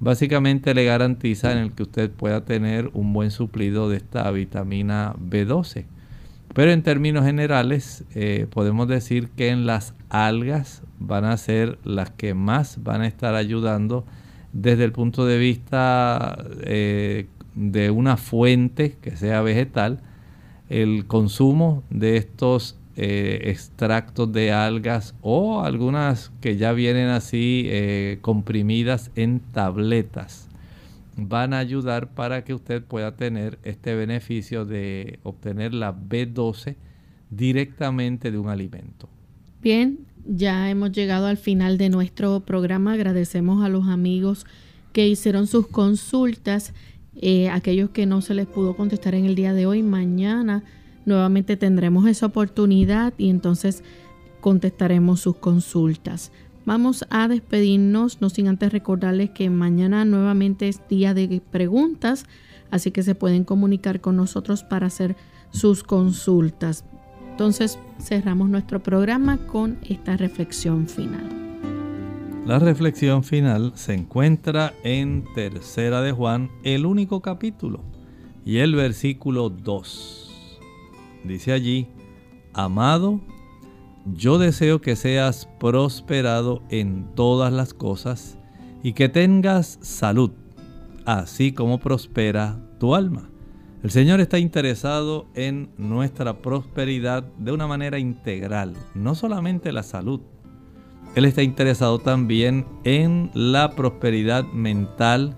básicamente 0.00 0.74
le 0.74 0.84
garantiza 0.84 1.52
en 1.52 1.58
el 1.58 1.72
que 1.72 1.84
usted 1.84 2.10
pueda 2.10 2.44
tener 2.44 2.90
un 2.92 3.12
buen 3.12 3.30
suplido 3.30 3.88
de 3.88 3.96
esta 3.96 4.30
vitamina 4.30 5.14
B12. 5.18 5.86
Pero 6.54 6.70
en 6.70 6.82
términos 6.82 7.24
generales 7.24 8.04
eh, 8.14 8.46
podemos 8.50 8.86
decir 8.86 9.28
que 9.30 9.48
en 9.48 9.66
las 9.66 9.94
algas 10.08 10.82
van 11.00 11.24
a 11.24 11.36
ser 11.36 11.78
las 11.84 12.10
que 12.10 12.34
más 12.34 12.82
van 12.82 13.02
a 13.02 13.06
estar 13.08 13.34
ayudando 13.34 14.04
desde 14.52 14.84
el 14.84 14.92
punto 14.92 15.26
de 15.26 15.38
vista 15.38 16.38
eh, 16.62 17.26
de 17.56 17.90
una 17.90 18.16
fuente 18.16 18.96
que 19.02 19.16
sea 19.16 19.42
vegetal. 19.42 20.00
El 20.68 21.06
consumo 21.06 21.82
de 21.90 22.16
estos 22.16 22.78
eh, 22.96 23.50
extractos 23.50 24.32
de 24.32 24.52
algas 24.52 25.14
o 25.20 25.62
algunas 25.62 26.30
que 26.40 26.56
ya 26.56 26.72
vienen 26.72 27.08
así 27.08 27.64
eh, 27.66 28.18
comprimidas 28.20 29.10
en 29.16 29.40
tabletas 29.40 30.48
van 31.16 31.54
a 31.54 31.58
ayudar 31.58 32.08
para 32.08 32.44
que 32.44 32.54
usted 32.54 32.82
pueda 32.82 33.16
tener 33.16 33.58
este 33.62 33.94
beneficio 33.94 34.64
de 34.64 35.18
obtener 35.22 35.74
la 35.74 35.94
B12 35.94 36.76
directamente 37.30 38.30
de 38.30 38.38
un 38.38 38.48
alimento. 38.48 39.08
Bien, 39.62 39.98
ya 40.26 40.70
hemos 40.70 40.92
llegado 40.92 41.26
al 41.26 41.36
final 41.36 41.78
de 41.78 41.88
nuestro 41.88 42.40
programa. 42.40 42.92
Agradecemos 42.92 43.64
a 43.64 43.68
los 43.68 43.88
amigos 43.88 44.46
que 44.92 45.08
hicieron 45.08 45.46
sus 45.46 45.66
consultas, 45.66 46.72
eh, 47.16 47.48
aquellos 47.48 47.90
que 47.90 48.06
no 48.06 48.20
se 48.20 48.34
les 48.34 48.46
pudo 48.46 48.76
contestar 48.76 49.14
en 49.14 49.24
el 49.24 49.34
día 49.34 49.52
de 49.52 49.66
hoy, 49.66 49.82
mañana 49.82 50.62
nuevamente 51.06 51.56
tendremos 51.56 52.06
esa 52.06 52.26
oportunidad 52.26 53.14
y 53.18 53.30
entonces 53.30 53.82
contestaremos 54.40 55.20
sus 55.20 55.36
consultas. 55.36 56.32
Vamos 56.66 57.04
a 57.10 57.28
despedirnos, 57.28 58.20
no 58.20 58.30
sin 58.30 58.48
antes 58.48 58.72
recordarles 58.72 59.30
que 59.30 59.50
mañana 59.50 60.04
nuevamente 60.04 60.68
es 60.68 60.80
día 60.88 61.12
de 61.12 61.42
preguntas, 61.50 62.24
así 62.70 62.90
que 62.90 63.02
se 63.02 63.14
pueden 63.14 63.44
comunicar 63.44 64.00
con 64.00 64.16
nosotros 64.16 64.64
para 64.64 64.86
hacer 64.86 65.16
sus 65.50 65.82
consultas. 65.82 66.84
Entonces 67.30 67.78
cerramos 68.00 68.48
nuestro 68.48 68.82
programa 68.82 69.38
con 69.46 69.78
esta 69.88 70.16
reflexión 70.16 70.88
final. 70.88 71.28
La 72.46 72.58
reflexión 72.58 73.24
final 73.24 73.72
se 73.74 73.94
encuentra 73.94 74.74
en 74.84 75.24
Tercera 75.34 76.02
de 76.02 76.12
Juan, 76.12 76.50
el 76.62 76.84
único 76.84 77.20
capítulo, 77.22 77.80
y 78.44 78.58
el 78.58 78.74
versículo 78.74 79.48
2 79.48 80.23
Dice 81.24 81.52
allí, 81.52 81.88
amado, 82.52 83.20
yo 84.12 84.38
deseo 84.38 84.80
que 84.80 84.96
seas 84.96 85.48
prosperado 85.58 86.62
en 86.68 87.06
todas 87.14 87.52
las 87.52 87.72
cosas 87.72 88.38
y 88.82 88.92
que 88.92 89.08
tengas 89.08 89.78
salud, 89.80 90.32
así 91.06 91.52
como 91.52 91.80
prospera 91.80 92.60
tu 92.78 92.94
alma. 92.94 93.30
El 93.82 93.90
Señor 93.90 94.20
está 94.20 94.38
interesado 94.38 95.26
en 95.34 95.70
nuestra 95.78 96.38
prosperidad 96.38 97.22
de 97.38 97.52
una 97.52 97.66
manera 97.66 97.98
integral, 97.98 98.74
no 98.94 99.14
solamente 99.14 99.72
la 99.72 99.82
salud. 99.82 100.20
Él 101.14 101.24
está 101.24 101.42
interesado 101.42 101.98
también 101.98 102.66
en 102.84 103.30
la 103.34 103.70
prosperidad 103.70 104.44
mental 104.44 105.36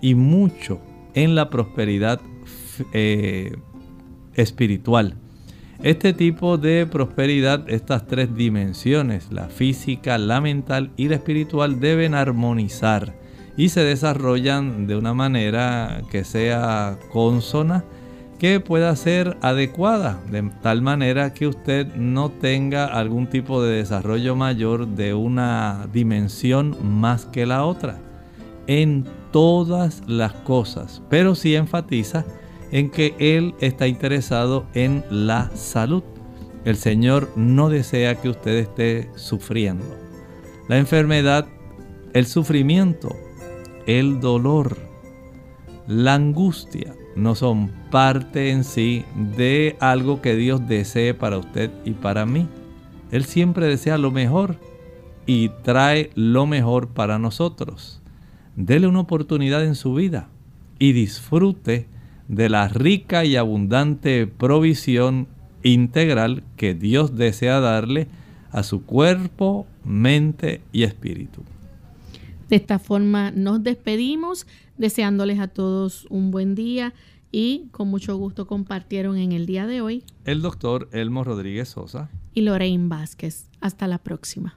y 0.00 0.14
mucho 0.14 0.80
en 1.14 1.34
la 1.34 1.50
prosperidad 1.50 2.20
eh, 2.92 3.56
espiritual. 4.34 5.16
Este 5.84 6.14
tipo 6.14 6.56
de 6.56 6.86
prosperidad, 6.86 7.68
estas 7.68 8.06
tres 8.06 8.34
dimensiones, 8.34 9.30
la 9.30 9.48
física, 9.48 10.16
la 10.16 10.40
mental 10.40 10.90
y 10.96 11.08
la 11.08 11.16
espiritual, 11.16 11.78
deben 11.78 12.14
armonizar 12.14 13.12
y 13.58 13.68
se 13.68 13.84
desarrollan 13.84 14.86
de 14.86 14.96
una 14.96 15.12
manera 15.12 16.00
que 16.10 16.24
sea 16.24 16.98
consona, 17.12 17.84
que 18.38 18.60
pueda 18.60 18.96
ser 18.96 19.36
adecuada, 19.42 20.22
de 20.30 20.50
tal 20.62 20.80
manera 20.80 21.34
que 21.34 21.48
usted 21.48 21.94
no 21.96 22.30
tenga 22.30 22.86
algún 22.86 23.28
tipo 23.28 23.62
de 23.62 23.76
desarrollo 23.76 24.34
mayor 24.36 24.88
de 24.88 25.12
una 25.12 25.86
dimensión 25.92 26.78
más 26.82 27.26
que 27.26 27.44
la 27.44 27.66
otra. 27.66 27.98
En 28.66 29.04
todas 29.32 30.02
las 30.06 30.32
cosas, 30.32 31.02
pero 31.10 31.34
sí 31.34 31.54
enfatiza 31.54 32.24
en 32.74 32.90
que 32.90 33.14
Él 33.20 33.54
está 33.60 33.86
interesado 33.86 34.66
en 34.74 35.04
la 35.08 35.48
salud. 35.54 36.02
El 36.64 36.74
Señor 36.74 37.30
no 37.36 37.68
desea 37.68 38.20
que 38.20 38.28
usted 38.28 38.56
esté 38.56 39.08
sufriendo. 39.14 39.84
La 40.68 40.78
enfermedad, 40.78 41.46
el 42.14 42.26
sufrimiento, 42.26 43.14
el 43.86 44.18
dolor, 44.18 44.76
la 45.86 46.14
angustia 46.14 46.96
no 47.14 47.36
son 47.36 47.70
parte 47.92 48.50
en 48.50 48.64
sí 48.64 49.04
de 49.36 49.76
algo 49.78 50.20
que 50.20 50.34
Dios 50.34 50.66
desee 50.66 51.14
para 51.14 51.38
usted 51.38 51.70
y 51.84 51.92
para 51.92 52.26
mí. 52.26 52.48
Él 53.12 53.24
siempre 53.24 53.68
desea 53.68 53.98
lo 53.98 54.10
mejor 54.10 54.56
y 55.26 55.50
trae 55.62 56.10
lo 56.16 56.44
mejor 56.46 56.88
para 56.88 57.20
nosotros. 57.20 58.02
Dele 58.56 58.88
una 58.88 59.00
oportunidad 59.00 59.64
en 59.64 59.76
su 59.76 59.94
vida 59.94 60.28
y 60.80 60.90
disfrute 60.90 61.93
de 62.28 62.48
la 62.48 62.68
rica 62.68 63.24
y 63.24 63.36
abundante 63.36 64.26
provisión 64.26 65.26
integral 65.62 66.42
que 66.56 66.74
Dios 66.74 67.16
desea 67.16 67.60
darle 67.60 68.08
a 68.50 68.62
su 68.62 68.84
cuerpo, 68.84 69.66
mente 69.84 70.60
y 70.72 70.84
espíritu. 70.84 71.42
De 72.48 72.56
esta 72.56 72.78
forma 72.78 73.30
nos 73.30 73.62
despedimos 73.62 74.46
deseándoles 74.78 75.40
a 75.40 75.48
todos 75.48 76.06
un 76.10 76.30
buen 76.30 76.54
día 76.54 76.94
y 77.32 77.66
con 77.72 77.88
mucho 77.88 78.16
gusto 78.16 78.46
compartieron 78.46 79.16
en 79.16 79.32
el 79.32 79.46
día 79.46 79.66
de 79.66 79.80
hoy 79.80 80.04
el 80.24 80.40
doctor 80.40 80.88
Elmo 80.92 81.24
Rodríguez 81.24 81.70
Sosa 81.70 82.10
y 82.32 82.42
Lorraine 82.42 82.88
Vázquez. 82.88 83.48
Hasta 83.60 83.88
la 83.88 83.98
próxima. 83.98 84.56